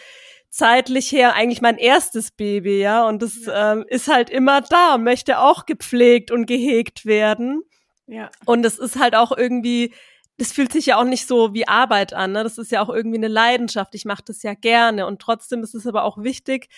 zeitlich 0.53 1.11
her 1.11 1.35
eigentlich 1.35 1.63
mein 1.63 1.79
erstes 1.79 2.31
Baby, 2.31 2.81
ja. 2.81 3.09
Und 3.09 3.23
das 3.23 3.33
ähm, 3.53 3.85
ist 3.89 4.07
halt 4.07 4.29
immer 4.29 4.61
da, 4.61 4.99
möchte 4.99 5.39
auch 5.39 5.65
gepflegt 5.65 6.31
und 6.31 6.47
gehegt 6.47 7.07
werden. 7.07 7.63
Ja. 8.07 8.31
Und 8.45 8.65
es 8.65 8.79
ist 8.79 8.99
halt 8.99 9.15
auch 9.17 9.33
irgendwie, 9.33 9.95
das 10.37 10.53
fühlt 10.53 10.71
sich 10.71 10.87
ja 10.87 10.99
auch 10.99 11.05
nicht 11.05 11.27
so 11.27 11.55
wie 11.55 11.67
Arbeit 11.67 12.13
an. 12.13 12.33
Ne? 12.33 12.45
Das 12.45 12.59
ist 12.59 12.71
ja 12.71 12.83
auch 12.83 12.91
irgendwie 12.91 13.17
eine 13.17 13.29
Leidenschaft. 13.29 13.95
Ich 13.95 14.05
mache 14.05 14.25
das 14.27 14.43
ja 14.43 14.53
gerne. 14.53 15.07
Und 15.07 15.23
trotzdem 15.23 15.63
ist 15.63 15.75
es 15.75 15.87
aber 15.87 16.05
auch 16.05 16.19
wichtig, 16.19 16.69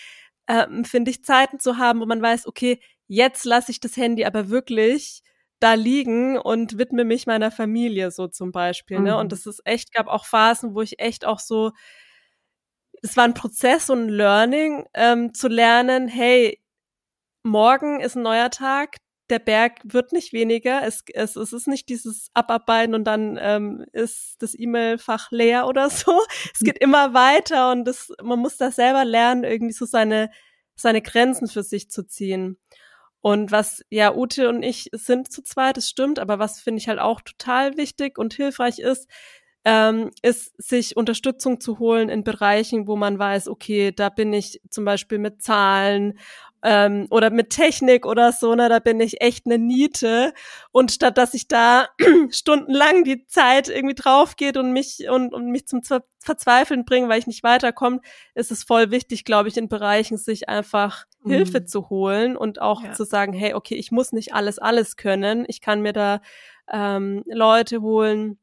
ähm, 0.47 0.85
finde 0.85 1.11
ich, 1.11 1.25
Zeiten 1.25 1.59
zu 1.59 1.77
haben, 1.77 1.99
wo 1.99 2.05
man 2.05 2.21
weiß, 2.21 2.47
okay, 2.47 2.79
jetzt 3.07 3.43
lasse 3.43 3.71
ich 3.71 3.81
das 3.81 3.97
Handy 3.97 4.23
aber 4.23 4.49
wirklich 4.49 5.21
da 5.59 5.73
liegen 5.73 6.37
und 6.37 6.77
widme 6.77 7.03
mich 7.03 7.27
meiner 7.27 7.51
Familie 7.51 8.11
so 8.11 8.27
zum 8.27 8.53
Beispiel. 8.53 8.99
Mhm. 8.99 9.03
Ne? 9.03 9.17
Und 9.17 9.25
mhm. 9.25 9.29
das 9.29 9.45
ist 9.45 9.61
echt, 9.65 9.93
gab 9.93 10.07
auch 10.07 10.25
Phasen, 10.25 10.75
wo 10.75 10.81
ich 10.81 10.99
echt 10.99 11.25
auch 11.25 11.39
so 11.39 11.71
es 13.01 13.17
war 13.17 13.23
ein 13.23 13.33
Prozess 13.33 13.89
und 13.89 14.07
ein 14.07 14.09
Learning, 14.09 14.85
ähm, 14.93 15.33
zu 15.33 15.47
lernen, 15.47 16.07
hey, 16.07 16.61
morgen 17.43 17.99
ist 18.01 18.15
ein 18.15 18.23
neuer 18.23 18.49
Tag, 18.49 18.97
der 19.29 19.39
Berg 19.39 19.81
wird 19.83 20.11
nicht 20.11 20.33
weniger, 20.33 20.83
es, 20.83 21.03
es, 21.13 21.35
es 21.35 21.51
ist 21.53 21.67
nicht 21.67 21.89
dieses 21.89 22.29
Abarbeiten 22.33 22.93
und 22.93 23.05
dann 23.05 23.37
ähm, 23.41 23.85
ist 23.91 24.35
das 24.39 24.57
E-Mail-Fach 24.57 25.31
leer 25.31 25.67
oder 25.67 25.89
so. 25.91 26.19
Es 26.53 26.59
geht 26.59 26.77
immer 26.77 27.13
weiter 27.13 27.71
und 27.71 27.85
das, 27.85 28.11
man 28.21 28.39
muss 28.39 28.57
das 28.57 28.75
selber 28.75 29.05
lernen, 29.05 29.43
irgendwie 29.43 29.73
so 29.73 29.85
seine, 29.85 30.29
seine 30.75 31.01
Grenzen 31.01 31.47
für 31.47 31.63
sich 31.63 31.89
zu 31.89 32.05
ziehen. 32.05 32.57
Und 33.21 33.51
was, 33.51 33.81
ja, 33.89 34.13
Ute 34.15 34.49
und 34.49 34.61
ich 34.61 34.89
sind 34.91 35.31
zu 35.31 35.41
zweit, 35.41 35.77
das 35.77 35.89
stimmt, 35.89 36.19
aber 36.19 36.37
was 36.37 36.59
finde 36.59 36.79
ich 36.79 36.87
halt 36.87 36.99
auch 36.99 37.21
total 37.21 37.75
wichtig 37.77 38.19
und 38.19 38.35
hilfreich 38.35 38.77
ist, 38.77 39.09
ähm, 39.65 40.11
ist, 40.21 40.53
sich 40.61 40.95
Unterstützung 40.95 41.59
zu 41.59 41.79
holen 41.79 42.09
in 42.09 42.23
Bereichen, 42.23 42.87
wo 42.87 42.95
man 42.95 43.17
weiß, 43.17 43.47
okay, 43.47 43.91
da 43.91 44.09
bin 44.09 44.31
ich 44.31 44.61
zum 44.69 44.85
Beispiel 44.85 45.17
mit 45.17 45.41
Zahlen 45.41 46.19
ähm, 46.63 47.07
oder 47.09 47.31
mit 47.31 47.49
Technik 47.49 48.05
oder 48.05 48.31
so, 48.31 48.53
ne, 48.53 48.69
da 48.69 48.77
bin 48.77 48.99
ich 48.99 49.21
echt 49.21 49.47
eine 49.47 49.57
Niete. 49.57 50.33
Und 50.71 50.91
statt 50.91 51.17
dass 51.17 51.33
ich 51.33 51.47
da 51.47 51.87
stundenlang 52.29 53.03
die 53.03 53.25
Zeit 53.25 53.67
irgendwie 53.67 53.95
drauf 53.95 54.35
geht 54.35 54.55
und 54.55 54.71
mich 54.71 55.09
und, 55.09 55.33
und 55.33 55.51
mich 55.51 55.67
zum 55.67 55.81
Verzweifeln 56.19 56.85
bringe, 56.85 57.09
weil 57.09 57.19
ich 57.19 57.27
nicht 57.27 57.43
weiterkomme, 57.43 58.01
ist 58.35 58.51
es 58.51 58.63
voll 58.63 58.91
wichtig, 58.91 59.25
glaube 59.25 59.49
ich, 59.49 59.57
in 59.57 59.67
Bereichen 59.67 60.17
sich 60.17 60.47
einfach 60.47 61.05
mhm. 61.23 61.31
Hilfe 61.31 61.65
zu 61.65 61.89
holen 61.89 62.37
und 62.37 62.61
auch 62.61 62.83
ja. 62.83 62.93
zu 62.93 63.03
sagen, 63.03 63.33
hey, 63.33 63.55
okay, 63.55 63.75
ich 63.75 63.91
muss 63.91 64.11
nicht 64.11 64.35
alles, 64.35 64.59
alles 64.59 64.95
können. 64.95 65.45
Ich 65.47 65.59
kann 65.59 65.81
mir 65.81 65.93
da 65.93 66.21
ähm, 66.71 67.23
Leute 67.27 67.81
holen, 67.81 68.39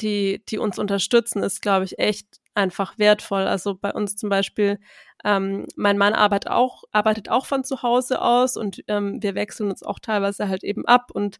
die, 0.00 0.42
die 0.48 0.58
uns 0.58 0.78
unterstützen, 0.78 1.42
ist, 1.42 1.62
glaube 1.62 1.84
ich, 1.84 1.98
echt 1.98 2.40
einfach 2.54 2.98
wertvoll. 2.98 3.42
Also 3.42 3.74
bei 3.74 3.92
uns 3.92 4.16
zum 4.16 4.30
Beispiel, 4.30 4.78
ähm, 5.24 5.66
mein 5.76 5.98
Mann 5.98 6.14
arbeitet 6.14 6.50
auch, 6.50 6.84
arbeitet 6.92 7.30
auch 7.30 7.46
von 7.46 7.64
zu 7.64 7.82
Hause 7.82 8.22
aus 8.22 8.56
und 8.56 8.82
ähm, 8.88 9.22
wir 9.22 9.34
wechseln 9.34 9.70
uns 9.70 9.82
auch 9.82 9.98
teilweise 9.98 10.48
halt 10.48 10.64
eben 10.64 10.86
ab 10.86 11.10
und 11.12 11.38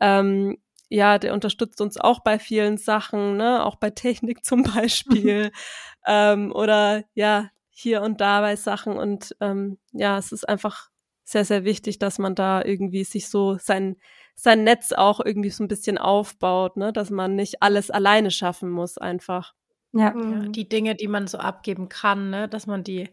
ähm, 0.00 0.58
ja, 0.88 1.18
der 1.18 1.32
unterstützt 1.32 1.80
uns 1.80 1.96
auch 1.98 2.20
bei 2.20 2.38
vielen 2.38 2.76
Sachen, 2.76 3.38
ne, 3.38 3.64
auch 3.64 3.76
bei 3.76 3.90
Technik 3.90 4.44
zum 4.44 4.62
Beispiel 4.62 5.50
ähm, 6.06 6.52
oder 6.52 7.04
ja, 7.14 7.48
hier 7.70 8.02
und 8.02 8.20
da 8.20 8.40
bei 8.42 8.56
Sachen 8.56 8.96
und 8.98 9.34
ähm, 9.40 9.78
ja, 9.92 10.18
es 10.18 10.32
ist 10.32 10.48
einfach 10.48 10.90
sehr, 11.24 11.44
sehr 11.44 11.64
wichtig, 11.64 11.98
dass 11.98 12.18
man 12.18 12.34
da 12.34 12.62
irgendwie 12.62 13.04
sich 13.04 13.28
so 13.28 13.56
sein 13.58 13.96
sein 14.34 14.64
Netz 14.64 14.92
auch 14.92 15.20
irgendwie 15.24 15.50
so 15.50 15.62
ein 15.62 15.68
bisschen 15.68 15.98
aufbaut, 15.98 16.76
ne? 16.76 16.92
dass 16.92 17.10
man 17.10 17.36
nicht 17.36 17.62
alles 17.62 17.90
alleine 17.90 18.30
schaffen 18.30 18.70
muss 18.70 18.98
einfach. 18.98 19.54
Ja. 19.92 20.14
ja 20.14 20.48
die 20.48 20.68
Dinge, 20.68 20.94
die 20.94 21.08
man 21.08 21.26
so 21.26 21.38
abgeben 21.38 21.88
kann, 21.88 22.30
ne? 22.30 22.48
dass 22.48 22.66
man 22.66 22.82
die 22.82 23.08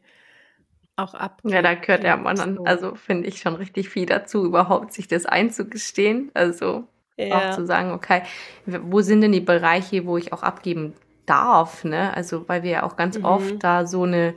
auch 0.95 1.13
ab. 1.13 1.41
Ja, 1.45 1.61
da 1.61 1.75
gehört 1.75 2.03
ja 2.03 2.17
man 2.17 2.35
dann, 2.35 2.59
also 2.65 2.95
finde 2.95 3.27
ich 3.27 3.39
schon 3.39 3.55
richtig 3.55 3.89
viel 3.89 4.05
dazu, 4.05 4.45
überhaupt 4.45 4.93
sich 4.93 5.07
das 5.07 5.25
einzugestehen. 5.25 6.31
Also 6.33 6.85
ja. 7.17 7.51
auch 7.51 7.55
zu 7.55 7.65
sagen, 7.65 7.91
okay, 7.91 8.23
wo 8.65 9.01
sind 9.01 9.21
denn 9.21 9.31
die 9.31 9.39
Bereiche, 9.39 10.05
wo 10.05 10.17
ich 10.17 10.33
auch 10.33 10.43
abgeben 10.43 10.93
darf, 11.25 11.83
ne? 11.83 12.13
Also 12.15 12.47
weil 12.47 12.63
wir 12.63 12.71
ja 12.71 12.83
auch 12.83 12.95
ganz 12.95 13.17
mhm. 13.17 13.25
oft 13.25 13.63
da 13.63 13.85
so 13.85 14.03
eine 14.03 14.35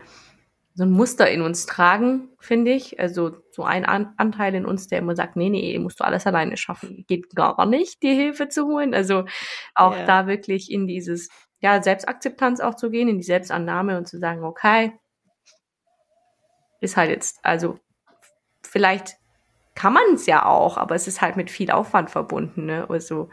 so 0.74 0.84
ein 0.84 0.90
Muster 0.90 1.30
in 1.30 1.42
uns 1.42 1.66
tragen, 1.66 2.30
finde 2.38 2.72
ich. 2.72 2.98
Also 2.98 3.36
so 3.50 3.64
ein 3.64 3.84
An 3.84 4.14
Anteil 4.16 4.54
in 4.54 4.64
uns, 4.64 4.88
der 4.88 4.98
immer 4.98 5.14
sagt, 5.14 5.36
nee, 5.36 5.50
nee, 5.50 5.78
musst 5.78 6.00
du 6.00 6.04
alles 6.04 6.26
alleine 6.26 6.56
schaffen. 6.56 7.04
Geht 7.06 7.34
gar 7.34 7.66
nicht, 7.66 8.02
dir 8.02 8.14
Hilfe 8.14 8.48
zu 8.48 8.66
holen. 8.66 8.94
Also 8.94 9.24
auch 9.74 9.94
yeah. 9.94 10.06
da 10.06 10.26
wirklich 10.26 10.70
in 10.70 10.86
dieses, 10.86 11.28
ja, 11.60 11.82
Selbstakzeptanz 11.82 12.60
auch 12.60 12.74
zu 12.74 12.90
gehen, 12.90 13.08
in 13.08 13.18
die 13.18 13.24
Selbstannahme 13.24 13.98
und 13.98 14.08
zu 14.08 14.18
sagen, 14.18 14.44
okay, 14.44 14.92
ist 16.80 16.96
halt 16.96 17.10
jetzt, 17.10 17.38
also 17.44 17.78
vielleicht 18.62 19.16
kann 19.74 19.92
man 19.92 20.14
es 20.14 20.26
ja 20.26 20.44
auch, 20.44 20.76
aber 20.76 20.94
es 20.94 21.06
ist 21.06 21.22
halt 21.22 21.36
mit 21.36 21.50
viel 21.50 21.70
Aufwand 21.70 22.10
verbunden, 22.10 22.66
ne? 22.66 22.86
Also 22.90 23.28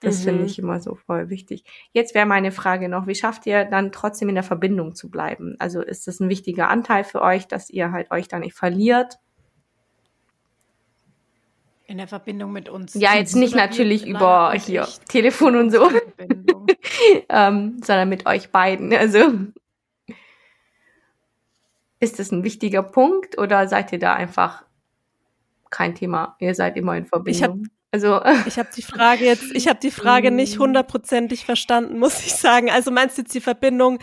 das 0.00 0.20
mhm. 0.20 0.24
finde 0.24 0.44
ich 0.44 0.58
immer 0.58 0.80
so 0.80 0.94
voll 0.94 1.28
wichtig. 1.28 1.64
Jetzt 1.92 2.14
wäre 2.14 2.26
meine 2.26 2.52
Frage 2.52 2.88
noch, 2.88 3.06
wie 3.06 3.14
schafft 3.14 3.46
ihr 3.46 3.64
dann 3.64 3.92
trotzdem 3.92 4.28
in 4.28 4.36
der 4.36 4.44
Verbindung 4.44 4.94
zu 4.94 5.10
bleiben? 5.10 5.56
Also 5.58 5.82
ist 5.82 6.06
das 6.06 6.20
ein 6.20 6.28
wichtiger 6.28 6.68
Anteil 6.68 7.04
für 7.04 7.22
euch, 7.22 7.48
dass 7.48 7.70
ihr 7.70 7.90
halt 7.90 8.10
euch 8.10 8.28
da 8.28 8.38
nicht 8.38 8.54
verliert 8.54 9.18
In 11.86 11.96
der 11.96 12.06
Verbindung 12.06 12.52
mit 12.52 12.68
uns. 12.68 12.94
Ja, 12.94 13.14
jetzt 13.16 13.34
nicht 13.34 13.56
natürlich 13.56 14.06
über 14.06 14.52
hier 14.52 14.86
Telefon 15.08 15.56
und 15.56 15.70
so, 15.70 15.90
ähm, 17.28 17.80
sondern 17.82 18.08
mit 18.08 18.26
euch 18.26 18.50
beiden. 18.50 18.94
Also 18.94 19.18
ist 21.98 22.18
das 22.18 22.30
ein 22.30 22.44
wichtiger 22.44 22.82
Punkt 22.82 23.38
oder 23.38 23.66
seid 23.66 23.90
ihr 23.92 23.98
da 23.98 24.14
einfach 24.14 24.64
kein 25.70 25.94
Thema? 25.94 26.36
Ihr 26.38 26.54
seid 26.54 26.76
immer 26.76 26.96
in 26.96 27.06
Verbindung. 27.06 27.68
Also 27.90 28.20
ich 28.46 28.58
habe 28.58 28.68
die 28.76 28.82
Frage 28.82 29.24
jetzt, 29.24 29.44
ich 29.54 29.66
habe 29.66 29.78
die 29.80 29.90
Frage 29.90 30.30
nicht 30.30 30.58
hundertprozentig 30.58 31.44
verstanden, 31.44 31.98
muss 31.98 32.20
ich 32.20 32.34
sagen. 32.34 32.70
Also 32.70 32.90
meinst 32.90 33.16
du 33.16 33.22
jetzt 33.22 33.34
die 33.34 33.40
Verbindung 33.40 33.98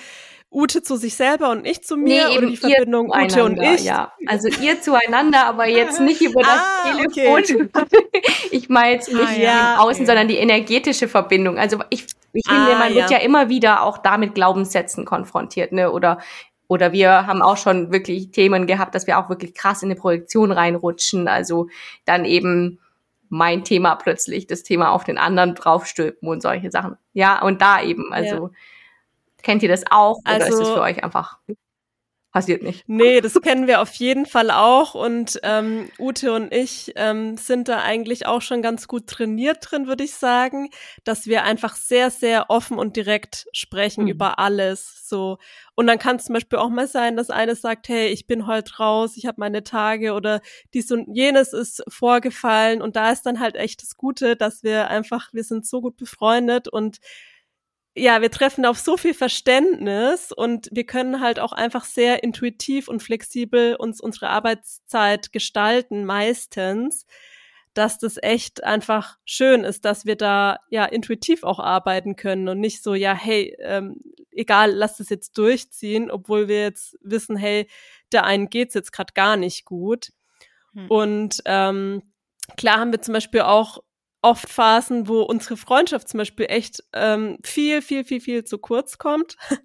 Ute 0.52 0.82
zu 0.82 0.96
sich 0.96 1.16
selber 1.16 1.50
und 1.50 1.68
ich 1.68 1.84
zu 1.84 1.98
mir 1.98 2.30
nee, 2.30 2.38
oder 2.38 2.48
die 2.48 2.58
Verbindung 2.58 3.12
Ute 3.14 3.44
und 3.44 3.62
ich? 3.62 3.84
Ja, 3.84 4.14
also 4.26 4.48
ihr 4.62 4.82
zueinander, 4.82 5.46
aber 5.48 5.68
jetzt 5.68 6.00
nicht 6.00 6.22
über 6.22 6.42
das 6.42 6.50
ah, 6.50 6.96
Telefon. 6.96 7.70
Okay. 7.74 8.22
ich 8.52 8.70
meine 8.70 8.94
jetzt 8.94 9.12
nicht 9.12 9.28
ah, 9.28 9.38
ja, 9.38 9.78
Außen, 9.80 10.04
okay. 10.04 10.06
sondern 10.06 10.28
die 10.30 10.38
energetische 10.38 11.10
Verbindung. 11.10 11.58
Also 11.60 11.80
ich, 11.90 12.06
ich 12.32 12.48
finde, 12.48 12.76
ah, 12.76 12.80
man 12.80 12.90
ja. 12.94 13.02
wird 13.02 13.12
ja 13.12 13.18
immer 13.18 13.50
wieder 13.50 13.84
auch 13.84 13.98
damit 13.98 14.34
Glaubenssätzen 14.34 15.04
konfrontiert, 15.04 15.74
ne? 15.74 15.92
Oder 15.92 16.20
oder 16.68 16.94
wir 16.94 17.28
haben 17.28 17.44
auch 17.44 17.58
schon 17.58 17.92
wirklich 17.92 18.32
Themen 18.32 18.66
gehabt, 18.66 18.96
dass 18.96 19.06
wir 19.06 19.20
auch 19.20 19.30
wirklich 19.30 19.54
krass 19.54 19.84
in 19.84 19.92
eine 19.92 20.00
Projektion 20.00 20.52
reinrutschen. 20.52 21.28
Also 21.28 21.68
dann 22.06 22.26
eben 22.26 22.80
mein 23.30 23.64
Thema 23.64 23.96
plötzlich 23.96 24.48
das 24.48 24.64
Thema 24.64 24.92
auf 24.92 25.04
den 25.04 25.18
anderen 25.18 25.56
draufstülpen 25.56 26.28
und 26.28 26.42
solche 26.42 26.72
Sachen. 26.72 26.98
Ja, 27.14 27.42
und 27.42 27.62
da 27.62 27.82
eben, 27.82 28.12
also 28.14 28.36
ja. 28.36 28.50
Kennt 29.46 29.62
ihr 29.62 29.70
das 29.70 29.84
auch 29.92 30.18
oder 30.22 30.44
also, 30.44 30.48
ist 30.48 30.60
das 30.60 30.70
für 30.70 30.82
euch 30.82 31.04
einfach 31.04 31.38
passiert 32.36 32.64
nicht? 32.64 32.84
Nee, 32.88 33.22
das 33.22 33.40
kennen 33.42 33.66
wir 33.66 33.82
auf 33.82 33.94
jeden 33.94 34.26
Fall 34.26 34.52
auch 34.52 34.94
und 34.94 35.40
ähm, 35.44 35.90
Ute 35.98 36.34
und 36.34 36.54
ich 36.54 36.92
ähm, 36.98 37.38
sind 37.38 37.70
da 37.70 37.82
eigentlich 37.82 38.26
auch 38.26 38.42
schon 38.42 38.62
ganz 38.62 38.90
gut 38.90 39.08
trainiert 39.08 39.60
drin, 39.62 39.88
würde 39.88 40.04
ich 40.04 40.16
sagen, 40.16 40.70
dass 41.06 41.28
wir 41.28 41.46
einfach 41.46 41.78
sehr, 41.78 42.12
sehr 42.12 42.50
offen 42.50 42.78
und 42.78 42.98
direkt 42.98 43.48
sprechen 43.54 44.04
mhm. 44.04 44.10
über 44.10 44.38
alles. 44.38 45.08
So 45.08 45.38
und 45.76 45.88
dann 45.88 45.98
kann 45.98 46.18
es 46.18 46.26
zum 46.26 46.34
Beispiel 46.34 46.60
auch 46.60 46.70
mal 46.70 46.88
sein, 46.88 47.16
dass 47.16 47.30
eine 47.30 47.56
sagt, 47.56 47.88
hey, 47.88 48.08
ich 48.08 48.28
bin 48.28 48.48
heute 48.48 48.76
raus, 48.80 49.16
ich 49.16 49.28
habe 49.28 49.40
meine 49.40 49.64
Tage 49.64 50.12
oder 50.12 50.42
dies 50.74 50.92
und 50.92 51.16
jenes 51.16 51.54
ist 51.54 51.84
vorgefallen 51.88 52.82
und 52.82 52.98
da 52.98 53.14
ist 53.14 53.26
dann 53.26 53.40
halt 53.40 53.56
echt 53.56 53.82
das 53.82 53.96
Gute, 53.96 54.36
dass 54.36 54.62
wir 54.62 54.90
einfach, 54.90 55.32
wir 55.32 55.46
sind 55.46 55.66
so 55.66 55.80
gut 55.80 55.96
befreundet 55.96 56.68
und 56.68 57.00
ja, 57.96 58.22
wir 58.22 58.30
treffen 58.30 58.66
auf 58.66 58.78
so 58.78 58.98
viel 58.98 59.14
Verständnis 59.14 60.34
und 60.34 60.68
wir 60.72 60.86
können 60.86 61.22
halt 61.22 61.40
auch 61.40 61.54
einfach 61.54 61.86
sehr 61.86 62.24
intuitiv 62.24 62.90
und 62.90 63.02
flexibel 63.02 63.76
uns 63.76 64.02
unsere 64.02 64.30
Arbeitszeit 64.30 65.32
gestalten, 65.32 66.04
meistens, 66.04 67.06
dass 67.74 67.98
das 67.98 68.18
echt 68.22 68.66
einfach 68.66 69.18
schön 69.24 69.64
ist, 69.64 69.86
dass 69.86 70.06
wir 70.06 70.18
da 70.18 70.58
ja 70.70 70.84
intuitiv 70.86 71.44
auch 71.44 71.60
arbeiten 71.60 72.18
können 72.18 72.50
und 72.50 72.60
nicht 72.60 72.84
so, 72.84 72.96
ja, 72.96 73.14
hey, 73.14 73.56
ähm, 73.60 74.02
egal, 74.32 74.72
lass 74.72 74.98
das 74.98 75.10
jetzt 75.10 75.38
durchziehen, 75.38 76.12
obwohl 76.12 76.50
wir 76.50 76.64
jetzt 76.64 76.98
wissen, 77.02 77.38
hey, 77.38 77.68
der 78.12 78.26
einen 78.26 78.50
geht's 78.50 78.74
jetzt 78.74 78.92
gerade 78.92 79.14
gar 79.14 79.38
nicht 79.38 79.64
gut. 79.64 80.12
Hm. 80.74 80.92
Und 80.92 81.42
ähm, 81.46 82.04
klar 82.58 82.80
haben 82.80 82.92
wir 82.92 83.02
zum 83.02 83.14
Beispiel 83.14 83.42
auch 83.42 83.80
oft 84.26 84.50
Phasen, 84.50 85.08
wo 85.08 85.22
unsere 85.22 85.56
Freundschaft 85.56 86.10
zum 86.10 86.18
Beispiel 86.18 86.48
echt 86.50 86.84
ähm, 86.94 87.38
viel, 87.44 87.84
viel, 87.84 88.04
viel, 88.04 88.20
viel 88.20 88.44
zu 88.44 88.58
kurz 88.58 88.98
kommt. 88.98 89.38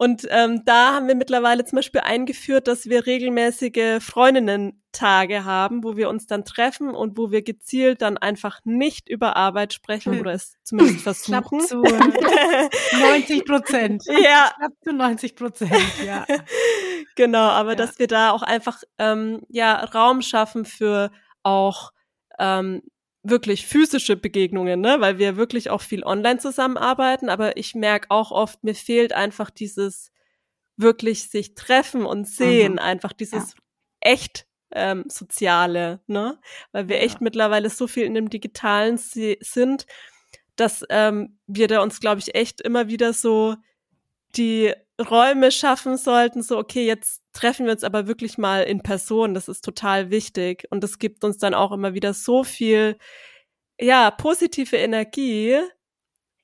Und 0.00 0.28
ähm, 0.30 0.62
da 0.64 0.94
haben 0.94 1.08
wir 1.08 1.16
mittlerweile 1.16 1.64
zum 1.64 1.74
Beispiel 1.74 2.02
eingeführt, 2.02 2.68
dass 2.68 2.86
wir 2.86 3.06
regelmäßige 3.06 4.00
Freundinnen-Tage 4.00 5.44
haben, 5.44 5.82
wo 5.82 5.96
wir 5.96 6.08
uns 6.08 6.28
dann 6.28 6.44
treffen 6.44 6.90
und 6.90 7.18
wo 7.18 7.32
wir 7.32 7.42
gezielt 7.42 8.00
dann 8.00 8.16
einfach 8.16 8.60
nicht 8.62 9.08
über 9.08 9.34
Arbeit 9.34 9.72
sprechen 9.72 10.20
oder 10.20 10.34
es 10.34 10.54
zumindest 10.62 11.00
versuchen. 11.02 11.60
zu 11.62 11.82
90 11.82 13.44
Prozent. 13.44 14.04
Ja. 14.06 14.52
Klappt 14.56 14.84
zu 14.84 14.92
90 14.92 15.34
Prozent, 15.34 15.72
ja. 16.06 16.24
Genau, 17.16 17.48
aber 17.48 17.70
ja. 17.70 17.74
dass 17.74 17.98
wir 17.98 18.06
da 18.06 18.30
auch 18.30 18.42
einfach 18.42 18.84
ähm, 18.98 19.40
ja 19.48 19.82
Raum 19.82 20.22
schaffen 20.22 20.64
für 20.64 21.10
auch 21.42 21.90
ähm, 22.38 22.82
wirklich 23.22 23.66
physische 23.66 24.16
Begegnungen, 24.16 24.80
ne? 24.80 24.96
weil 25.00 25.18
wir 25.18 25.36
wirklich 25.36 25.70
auch 25.70 25.82
viel 25.82 26.04
online 26.04 26.38
zusammenarbeiten, 26.38 27.28
aber 27.28 27.56
ich 27.56 27.74
merke 27.74 28.10
auch 28.10 28.30
oft, 28.30 28.62
mir 28.64 28.74
fehlt 28.74 29.12
einfach 29.12 29.50
dieses 29.50 30.12
wirklich 30.76 31.28
sich 31.28 31.54
treffen 31.54 32.06
und 32.06 32.28
sehen, 32.28 32.72
mhm. 32.72 32.78
einfach 32.78 33.12
dieses 33.12 33.54
ja. 33.54 33.60
echt 34.00 34.46
ähm, 34.70 35.04
soziale, 35.08 36.00
ne? 36.06 36.38
Weil 36.72 36.88
wir 36.88 36.96
ja. 36.96 37.02
echt 37.02 37.20
mittlerweile 37.20 37.70
so 37.70 37.86
viel 37.86 38.04
in 38.04 38.14
dem 38.14 38.30
Digitalen 38.30 38.98
sind, 38.98 39.86
dass 40.56 40.84
ähm, 40.90 41.38
wir 41.46 41.68
da 41.68 41.82
uns, 41.82 42.00
glaube 42.00 42.20
ich, 42.20 42.34
echt 42.34 42.60
immer 42.60 42.88
wieder 42.88 43.12
so 43.12 43.56
die 44.36 44.72
Räume 45.00 45.52
schaffen 45.52 45.96
sollten, 45.96 46.42
so, 46.42 46.58
okay, 46.58 46.86
jetzt 46.86 47.22
treffen 47.32 47.66
wir 47.66 47.72
uns 47.72 47.84
aber 47.84 48.06
wirklich 48.08 48.36
mal 48.36 48.62
in 48.62 48.82
Person. 48.82 49.34
Das 49.34 49.48
ist 49.48 49.64
total 49.64 50.10
wichtig. 50.10 50.66
Und 50.70 50.82
das 50.82 50.98
gibt 50.98 51.24
uns 51.24 51.38
dann 51.38 51.54
auch 51.54 51.72
immer 51.72 51.94
wieder 51.94 52.14
so 52.14 52.42
viel, 52.44 52.98
ja, 53.80 54.10
positive 54.10 54.76
Energie. 54.76 55.56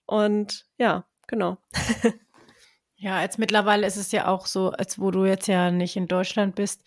Und 0.07 0.67
ja, 0.79 1.07
genau. 1.27 1.59
ja, 2.97 3.23
jetzt 3.23 3.39
mittlerweile 3.39 3.87
ist 3.87 3.97
es 3.97 4.13
ja 4.13 4.29
auch 4.29 4.47
so, 4.47 4.71
als 4.71 5.01
wo 5.01 5.11
du 5.11 5.25
jetzt 5.25 5.49
ja 5.49 5.71
nicht 5.71 5.97
in 5.97 6.07
Deutschland 6.07 6.55
bist, 6.55 6.83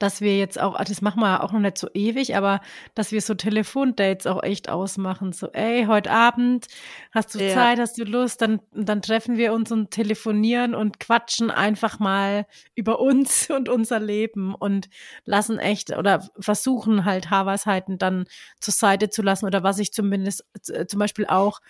dass 0.00 0.22
wir 0.22 0.36
jetzt 0.38 0.58
auch, 0.58 0.82
das 0.82 1.02
machen 1.02 1.20
wir 1.20 1.44
auch 1.44 1.52
noch 1.52 1.60
nicht 1.60 1.76
so 1.76 1.88
ewig, 1.92 2.34
aber 2.34 2.60
dass 2.94 3.12
wir 3.12 3.20
so 3.20 3.34
Telefondates 3.34 4.26
auch 4.26 4.42
echt 4.42 4.70
ausmachen. 4.70 5.32
So, 5.32 5.48
ey, 5.52 5.84
heute 5.84 6.10
Abend 6.10 6.66
hast 7.12 7.34
du 7.34 7.38
ja. 7.38 7.52
Zeit, 7.52 7.78
hast 7.78 7.98
du 7.98 8.04
Lust, 8.04 8.40
dann, 8.40 8.60
dann 8.72 9.02
treffen 9.02 9.36
wir 9.36 9.52
uns 9.52 9.70
und 9.70 9.90
telefonieren 9.90 10.74
und 10.74 11.00
quatschen 11.00 11.50
einfach 11.50 11.98
mal 11.98 12.46
über 12.74 12.98
uns 12.98 13.50
und 13.54 13.68
unser 13.68 14.00
Leben 14.00 14.54
und 14.54 14.88
lassen 15.26 15.58
echt 15.58 15.90
oder 15.90 16.26
versuchen 16.38 17.04
halt 17.04 17.28
Haarweisheiten 17.28 17.98
dann 17.98 18.24
zur 18.58 18.72
Seite 18.72 19.10
zu 19.10 19.20
lassen 19.20 19.44
oder 19.44 19.62
was 19.62 19.78
ich 19.78 19.92
zumindest 19.92 20.46
äh, 20.68 20.86
zum 20.86 20.98
Beispiel 20.98 21.26
auch 21.26 21.60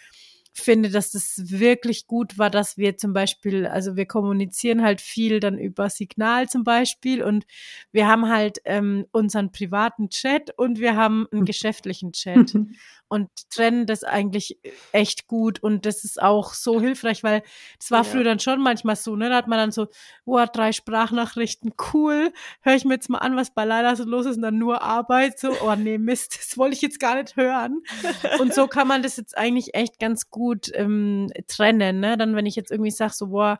finde, 0.52 0.90
dass 0.90 1.12
das 1.12 1.34
wirklich 1.50 2.06
gut 2.06 2.38
war, 2.38 2.50
dass 2.50 2.76
wir 2.76 2.96
zum 2.96 3.12
Beispiel, 3.12 3.66
also 3.66 3.96
wir 3.96 4.06
kommunizieren 4.06 4.82
halt 4.82 5.00
viel 5.00 5.40
dann 5.40 5.58
über 5.58 5.90
Signal 5.90 6.48
zum 6.48 6.64
Beispiel 6.64 7.22
und 7.22 7.46
wir 7.92 8.08
haben 8.08 8.28
halt 8.28 8.58
ähm, 8.64 9.06
unseren 9.12 9.52
privaten 9.52 10.10
Chat 10.10 10.56
und 10.58 10.78
wir 10.78 10.96
haben 10.96 11.26
einen 11.32 11.44
geschäftlichen 11.44 12.12
Chat 12.12 12.54
und 13.08 13.28
trennen 13.50 13.86
das 13.86 14.04
eigentlich 14.04 14.58
echt 14.92 15.26
gut 15.26 15.62
und 15.62 15.86
das 15.86 16.04
ist 16.04 16.22
auch 16.22 16.54
so 16.54 16.80
hilfreich, 16.80 17.24
weil 17.24 17.42
es 17.78 17.90
war 17.90 18.04
ja. 18.04 18.04
früher 18.04 18.24
dann 18.24 18.38
schon 18.38 18.60
manchmal 18.60 18.96
so, 18.96 19.16
ne, 19.16 19.28
da 19.28 19.36
hat 19.36 19.48
man 19.48 19.58
dann 19.58 19.72
so, 19.72 19.88
oh, 20.24 20.44
drei 20.52 20.72
Sprachnachrichten, 20.72 21.72
cool, 21.92 22.32
höre 22.60 22.74
ich 22.74 22.84
mir 22.84 22.94
jetzt 22.94 23.10
mal 23.10 23.18
an, 23.18 23.36
was 23.36 23.52
bei 23.52 23.64
Leila 23.64 23.96
so 23.96 24.04
los 24.04 24.26
ist 24.26 24.36
und 24.36 24.42
dann 24.42 24.58
nur 24.58 24.82
Arbeit, 24.82 25.38
so, 25.38 25.50
oh 25.62 25.74
nee, 25.74 25.98
Mist, 25.98 26.38
das 26.38 26.56
wollte 26.58 26.74
ich 26.74 26.82
jetzt 26.82 27.00
gar 27.00 27.16
nicht 27.16 27.36
hören. 27.36 27.82
Und 28.40 28.54
so 28.54 28.66
kann 28.66 28.88
man 28.88 29.02
das 29.02 29.16
jetzt 29.16 29.36
eigentlich 29.36 29.74
echt 29.74 29.98
ganz 29.98 30.30
gut 30.30 30.49
gut 30.50 30.70
ähm, 30.74 31.28
trennen. 31.46 32.00
Ne? 32.00 32.16
Dann, 32.16 32.34
wenn 32.34 32.46
ich 32.46 32.56
jetzt 32.56 32.72
irgendwie 32.72 32.90
sage, 32.90 33.12
so, 33.14 33.28
boah, 33.28 33.58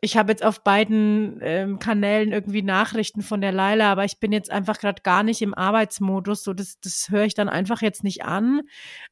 ich 0.00 0.16
habe 0.16 0.30
jetzt 0.30 0.44
auf 0.44 0.62
beiden 0.62 1.40
ähm, 1.42 1.80
Kanälen 1.80 2.30
irgendwie 2.30 2.62
Nachrichten 2.62 3.20
von 3.20 3.40
der 3.40 3.50
Leila, 3.50 3.90
aber 3.90 4.04
ich 4.04 4.20
bin 4.20 4.30
jetzt 4.30 4.48
einfach 4.48 4.78
gerade 4.78 5.02
gar 5.02 5.24
nicht 5.24 5.42
im 5.42 5.54
Arbeitsmodus. 5.54 6.44
So, 6.44 6.52
das, 6.52 6.78
das 6.80 7.08
höre 7.10 7.24
ich 7.24 7.34
dann 7.34 7.48
einfach 7.48 7.82
jetzt 7.82 8.04
nicht 8.04 8.24
an. 8.24 8.62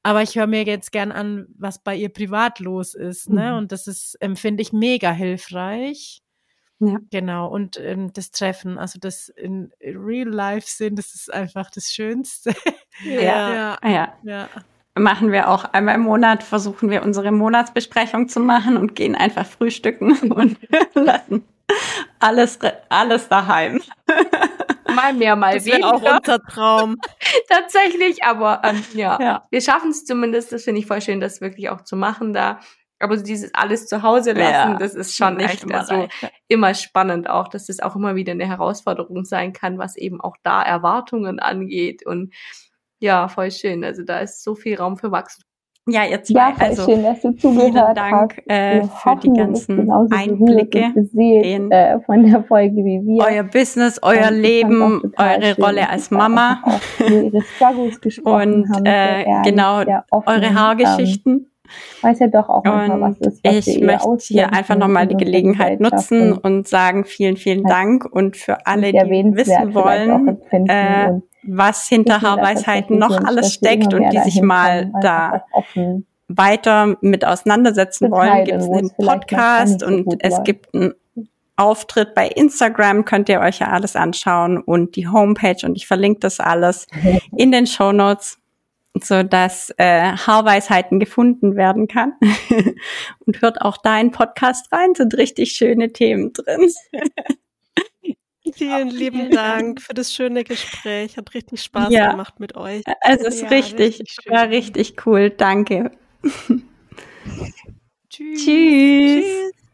Aber 0.04 0.22
ich 0.22 0.36
höre 0.36 0.46
mir 0.46 0.62
jetzt 0.62 0.92
gern 0.92 1.10
an, 1.10 1.46
was 1.58 1.82
bei 1.82 1.96
ihr 1.96 2.08
privat 2.08 2.60
los 2.60 2.94
ist. 2.94 3.28
Ne? 3.30 3.50
Mhm. 3.50 3.58
Und 3.58 3.72
das 3.72 3.88
ist, 3.88 4.14
empfinde 4.20 4.62
ich 4.62 4.72
mega 4.72 5.10
hilfreich. 5.10 6.22
Ja. 6.78 6.98
Genau. 7.10 7.48
Und 7.48 7.80
ähm, 7.80 8.12
das 8.12 8.30
Treffen, 8.30 8.78
also 8.78 9.00
das 9.00 9.28
in 9.28 9.72
Real 9.80 10.28
Life 10.28 10.68
Sinn, 10.68 10.94
das 10.94 11.14
ist 11.16 11.34
einfach 11.34 11.68
das 11.70 11.90
Schönste. 11.90 12.54
Ja. 13.02 13.10
ja. 13.20 13.78
ja. 13.82 14.18
ja 14.22 14.48
machen 14.98 15.32
wir 15.32 15.48
auch 15.48 15.64
einmal 15.64 15.96
im 15.96 16.02
Monat, 16.02 16.42
versuchen 16.42 16.90
wir 16.90 17.02
unsere 17.02 17.32
Monatsbesprechung 17.32 18.28
zu 18.28 18.40
machen 18.40 18.76
und 18.76 18.94
gehen 18.94 19.14
einfach 19.14 19.46
frühstücken 19.46 20.12
und 20.32 20.58
lassen 20.94 21.44
alles, 22.18 22.58
alles 22.88 23.28
daheim. 23.28 23.80
Mal 24.94 25.14
mehr, 25.14 25.36
mal 25.36 25.54
das 25.54 25.66
weniger. 25.66 25.94
auch 25.94 26.02
unser 26.02 26.42
Traum. 26.42 26.96
Tatsächlich, 27.48 28.22
aber 28.24 28.62
ähm, 28.64 28.82
ja. 28.94 29.18
ja. 29.20 29.46
wir 29.50 29.60
schaffen 29.60 29.90
es 29.90 30.04
zumindest, 30.04 30.52
das 30.52 30.64
finde 30.64 30.80
ich 30.80 30.86
voll 30.86 31.02
schön, 31.02 31.20
das 31.20 31.40
wirklich 31.40 31.68
auch 31.70 31.82
zu 31.82 31.96
machen 31.96 32.32
da. 32.32 32.60
Aber 32.98 33.18
so 33.18 33.24
dieses 33.24 33.52
alles 33.52 33.86
zu 33.88 34.02
Hause 34.02 34.32
lassen, 34.32 34.72
ja, 34.72 34.78
das 34.78 34.94
ist 34.94 35.16
schon 35.16 35.38
echt 35.38 35.64
immer, 35.64 35.80
also 35.80 36.08
immer 36.48 36.72
spannend 36.72 37.28
auch, 37.28 37.48
dass 37.48 37.66
das 37.66 37.80
auch 37.80 37.94
immer 37.94 38.14
wieder 38.14 38.32
eine 38.32 38.46
Herausforderung 38.46 39.26
sein 39.26 39.52
kann, 39.52 39.76
was 39.76 39.96
eben 39.96 40.18
auch 40.22 40.36
da 40.42 40.62
Erwartungen 40.62 41.38
angeht 41.38 42.06
und 42.06 42.32
ja, 43.00 43.28
voll 43.28 43.50
schön. 43.50 43.84
Also 43.84 44.02
da 44.04 44.20
ist 44.20 44.42
so 44.42 44.54
viel 44.54 44.76
Raum 44.76 44.96
für 44.96 45.10
Wachstum. 45.10 45.42
Ja, 45.88 46.04
ihr 46.04 46.20
zwei, 46.20 46.34
Ja, 46.34 46.52
voll 46.56 46.66
also 46.66 46.84
schön, 46.84 47.02
dass 47.04 47.20
du 47.20 47.32
vielen 47.32 47.38
zugehört 47.38 47.96
Dank 47.96 48.36
hast. 48.38 48.50
äh, 48.50 48.82
für 48.82 49.16
die 49.22 49.32
ganzen 49.32 49.88
Einblicke 50.10 50.92
in 51.16 51.70
äh, 51.70 52.00
von 52.00 52.24
der 52.28 52.42
Folge 52.42 52.74
wie 52.76 53.00
wir. 53.06 53.24
euer 53.24 53.44
Business, 53.44 54.00
euer 54.02 54.18
Und 54.22 54.24
auch 54.26 54.30
Leben, 54.32 55.12
eure 55.16 55.54
schön, 55.54 55.64
Rolle 55.64 55.88
als 55.88 56.10
Mama 56.10 56.60
auch 56.64 56.80
Struggles 57.54 58.00
gesprochen 58.00 58.64
und 58.76 58.84
äh, 58.86 59.22
ehrlich, 59.22 59.42
genau 59.44 59.76
eure 60.10 60.44
Ähm, 60.46 60.54
Haargeschichten. 60.58 61.34
weil 61.34 61.46
es 62.02 62.18
ja 62.18 62.28
doch 62.28 62.48
auch 62.48 62.64
manchmal 62.64 63.00
was 63.00 63.18
ist, 63.18 63.44
was 63.44 63.66
ich 63.66 63.80
möchte 63.80 64.16
hier 64.20 64.52
einfach 64.52 64.76
nochmal 64.76 65.06
die 65.06 65.16
Gelegenheit 65.16 65.80
nutzen 65.80 66.32
und 66.32 66.68
sagen 66.68 67.04
vielen, 67.04 67.36
vielen 67.36 67.64
Dank. 67.64 68.04
Und 68.04 68.36
für 68.36 68.66
alle, 68.66 68.92
die 68.92 68.98
wissen 68.98 69.74
wollen, 69.74 70.38
äh, 70.68 71.12
was 71.42 71.88
hinter 71.88 72.22
Haarweisheiten 72.22 72.98
tatsächlich 72.98 73.20
noch 73.20 73.28
alles 73.28 73.54
steckt 73.54 73.94
und 73.94 74.10
die 74.10 74.18
sich 74.20 74.42
mal 74.42 74.92
da 75.00 75.44
weiter 76.28 76.96
mit 77.00 77.24
auseinandersetzen 77.24 78.10
wollen, 78.10 78.44
gibt 78.44 78.62
es 78.62 78.68
einen 78.68 78.90
Podcast 78.90 79.82
und 79.82 80.16
es 80.20 80.42
gibt 80.42 80.74
einen 80.74 80.94
Auftritt 81.56 82.14
bei 82.14 82.28
Instagram, 82.28 83.04
könnt 83.04 83.28
ihr 83.28 83.40
euch 83.40 83.60
ja 83.60 83.68
alles 83.68 83.96
anschauen 83.96 84.58
und 84.58 84.96
die 84.96 85.08
Homepage 85.08 85.64
und 85.64 85.76
ich 85.76 85.86
verlinke 85.86 86.20
das 86.20 86.38
alles 86.40 86.86
in 87.36 87.50
den 87.50 87.66
Show 87.66 87.92
Notes, 87.92 88.38
so 89.04 89.22
dass 89.22 89.70
äh, 89.78 90.12
Haarweisheiten 90.12 91.00
gefunden 91.00 91.56
werden 91.56 91.88
kann. 91.88 92.14
und 93.26 93.40
hört 93.42 93.60
auch 93.62 93.76
deinen 93.78 94.10
Podcast 94.10 94.72
rein, 94.72 94.94
sind 94.94 95.14
richtig 95.14 95.52
schöne 95.52 95.92
Themen 95.92 96.32
drin. 96.32 96.70
Vielen 98.54 98.90
lieben 98.90 99.30
Dank 99.30 99.82
für 99.82 99.92
das 99.92 100.12
schöne 100.14 100.44
Gespräch. 100.44 101.16
Hat 101.16 101.34
richtig 101.34 101.62
Spaß 101.62 101.92
Ja. 101.92 102.12
gemacht 102.12 102.38
mit 102.38 102.54
euch. 102.56 102.84
Es 103.02 103.20
ist 103.22 103.42
Ja, 103.42 103.48
richtig, 103.48 103.98
richtig 104.00 104.18
war 104.28 104.48
richtig 104.48 105.04
cool. 105.06 105.30
Danke. 105.30 105.90
Tschüss. 108.08 108.44
Tschüss. 108.44 108.44
Tschüss. 108.44 109.65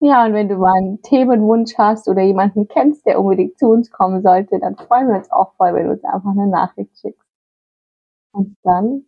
Ja, 0.00 0.24
und 0.24 0.32
wenn 0.32 0.48
du 0.48 0.56
mal 0.56 0.72
einen 0.74 1.02
Themenwunsch 1.02 1.76
hast 1.76 2.08
oder 2.08 2.22
jemanden 2.22 2.66
kennst, 2.66 3.04
der 3.04 3.20
unbedingt 3.20 3.58
zu 3.58 3.66
uns 3.68 3.90
kommen 3.90 4.22
sollte, 4.22 4.58
dann 4.58 4.74
freuen 4.76 5.08
wir 5.08 5.16
uns 5.16 5.30
auch 5.30 5.52
voll, 5.56 5.74
wenn 5.74 5.84
du 5.86 5.92
uns 5.92 6.04
einfach 6.04 6.30
eine 6.30 6.46
Nachricht 6.46 6.96
schickst. 6.98 7.26
Und 8.32 8.56
dann 8.62 9.04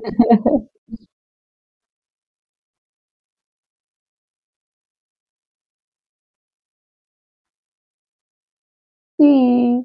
tschüss. 9.18 9.84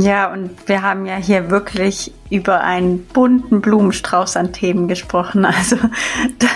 Ja, 0.00 0.32
und 0.32 0.50
wir 0.66 0.82
haben 0.82 1.06
ja 1.06 1.16
hier 1.16 1.50
wirklich 1.50 2.12
über 2.30 2.60
einen 2.60 3.06
bunten 3.06 3.60
Blumenstrauß 3.60 4.36
an 4.36 4.52
Themen 4.52 4.88
gesprochen. 4.88 5.44
Also 5.44 5.76
da, 6.38 6.48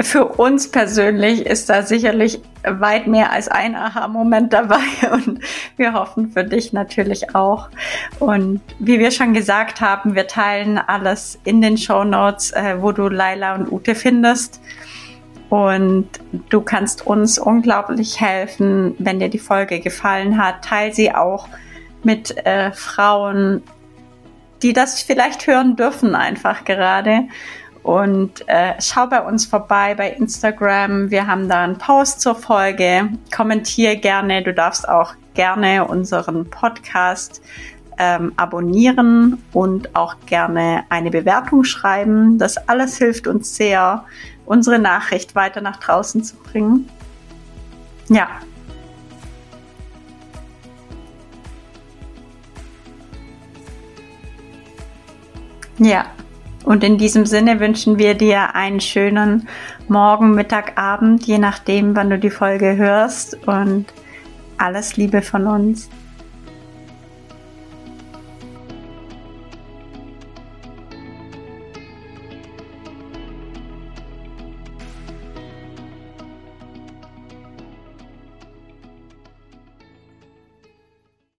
für 0.00 0.24
uns 0.24 0.70
persönlich 0.70 1.46
ist 1.46 1.70
da 1.70 1.82
sicherlich 1.82 2.40
weit 2.64 3.06
mehr 3.06 3.30
als 3.30 3.48
ein 3.48 3.76
Aha-Moment 3.76 4.52
dabei 4.52 4.82
und 5.12 5.40
wir 5.76 5.92
hoffen 5.92 6.30
für 6.30 6.44
dich 6.44 6.72
natürlich 6.72 7.34
auch. 7.34 7.68
Und 8.18 8.60
wie 8.78 8.98
wir 8.98 9.10
schon 9.10 9.34
gesagt 9.34 9.80
haben, 9.80 10.14
wir 10.14 10.26
teilen 10.26 10.78
alles 10.78 11.38
in 11.44 11.60
den 11.60 11.78
Show 11.78 12.04
Notes, 12.04 12.50
äh, 12.52 12.76
wo 12.80 12.92
du 12.92 13.08
Laila 13.08 13.54
und 13.54 13.70
Ute 13.70 13.94
findest. 13.94 14.60
Und 15.50 16.08
du 16.48 16.62
kannst 16.62 17.06
uns 17.06 17.38
unglaublich 17.38 18.20
helfen, 18.20 18.96
wenn 18.98 19.20
dir 19.20 19.28
die 19.28 19.38
Folge 19.38 19.78
gefallen 19.78 20.42
hat. 20.42 20.64
Teil 20.64 20.92
sie 20.92 21.14
auch 21.14 21.48
mit 22.04 22.36
äh, 22.46 22.72
Frauen, 22.72 23.62
die 24.62 24.72
das 24.72 25.02
vielleicht 25.02 25.46
hören 25.46 25.76
dürfen, 25.76 26.14
einfach 26.14 26.64
gerade. 26.64 27.24
Und 27.82 28.48
äh, 28.48 28.72
schau 28.80 29.06
bei 29.06 29.20
uns 29.20 29.44
vorbei 29.44 29.94
bei 29.94 30.10
Instagram. 30.10 31.10
Wir 31.10 31.26
haben 31.26 31.48
da 31.50 31.64
einen 31.64 31.76
Post 31.76 32.22
zur 32.22 32.34
Folge. 32.34 33.10
Kommentier 33.34 33.96
gerne. 33.96 34.42
Du 34.42 34.54
darfst 34.54 34.88
auch 34.88 35.12
gerne 35.34 35.84
unseren 35.86 36.48
Podcast 36.48 37.42
ähm, 37.98 38.32
abonnieren 38.36 39.42
und 39.52 39.94
auch 39.94 40.16
gerne 40.26 40.84
eine 40.88 41.10
Bewertung 41.10 41.64
schreiben. 41.64 42.38
Das 42.38 42.56
alles 42.68 42.96
hilft 42.96 43.26
uns 43.26 43.54
sehr, 43.54 44.04
unsere 44.46 44.78
Nachricht 44.78 45.34
weiter 45.34 45.60
nach 45.60 45.76
draußen 45.76 46.24
zu 46.24 46.36
bringen. 46.36 46.88
Ja. 48.08 48.28
Ja. 55.78 56.06
Und 56.64 56.82
in 56.82 56.96
diesem 56.96 57.26
Sinne 57.26 57.60
wünschen 57.60 57.98
wir 57.98 58.14
dir 58.14 58.54
einen 58.54 58.80
schönen 58.80 59.48
Morgen, 59.88 60.34
Mittag, 60.34 60.78
Abend, 60.78 61.26
je 61.26 61.38
nachdem, 61.38 61.94
wann 61.94 62.08
du 62.08 62.18
die 62.18 62.30
Folge 62.30 62.76
hörst. 62.76 63.46
Und 63.46 63.86
alles 64.56 64.96
Liebe 64.96 65.20
von 65.20 65.46
uns. 65.46 65.90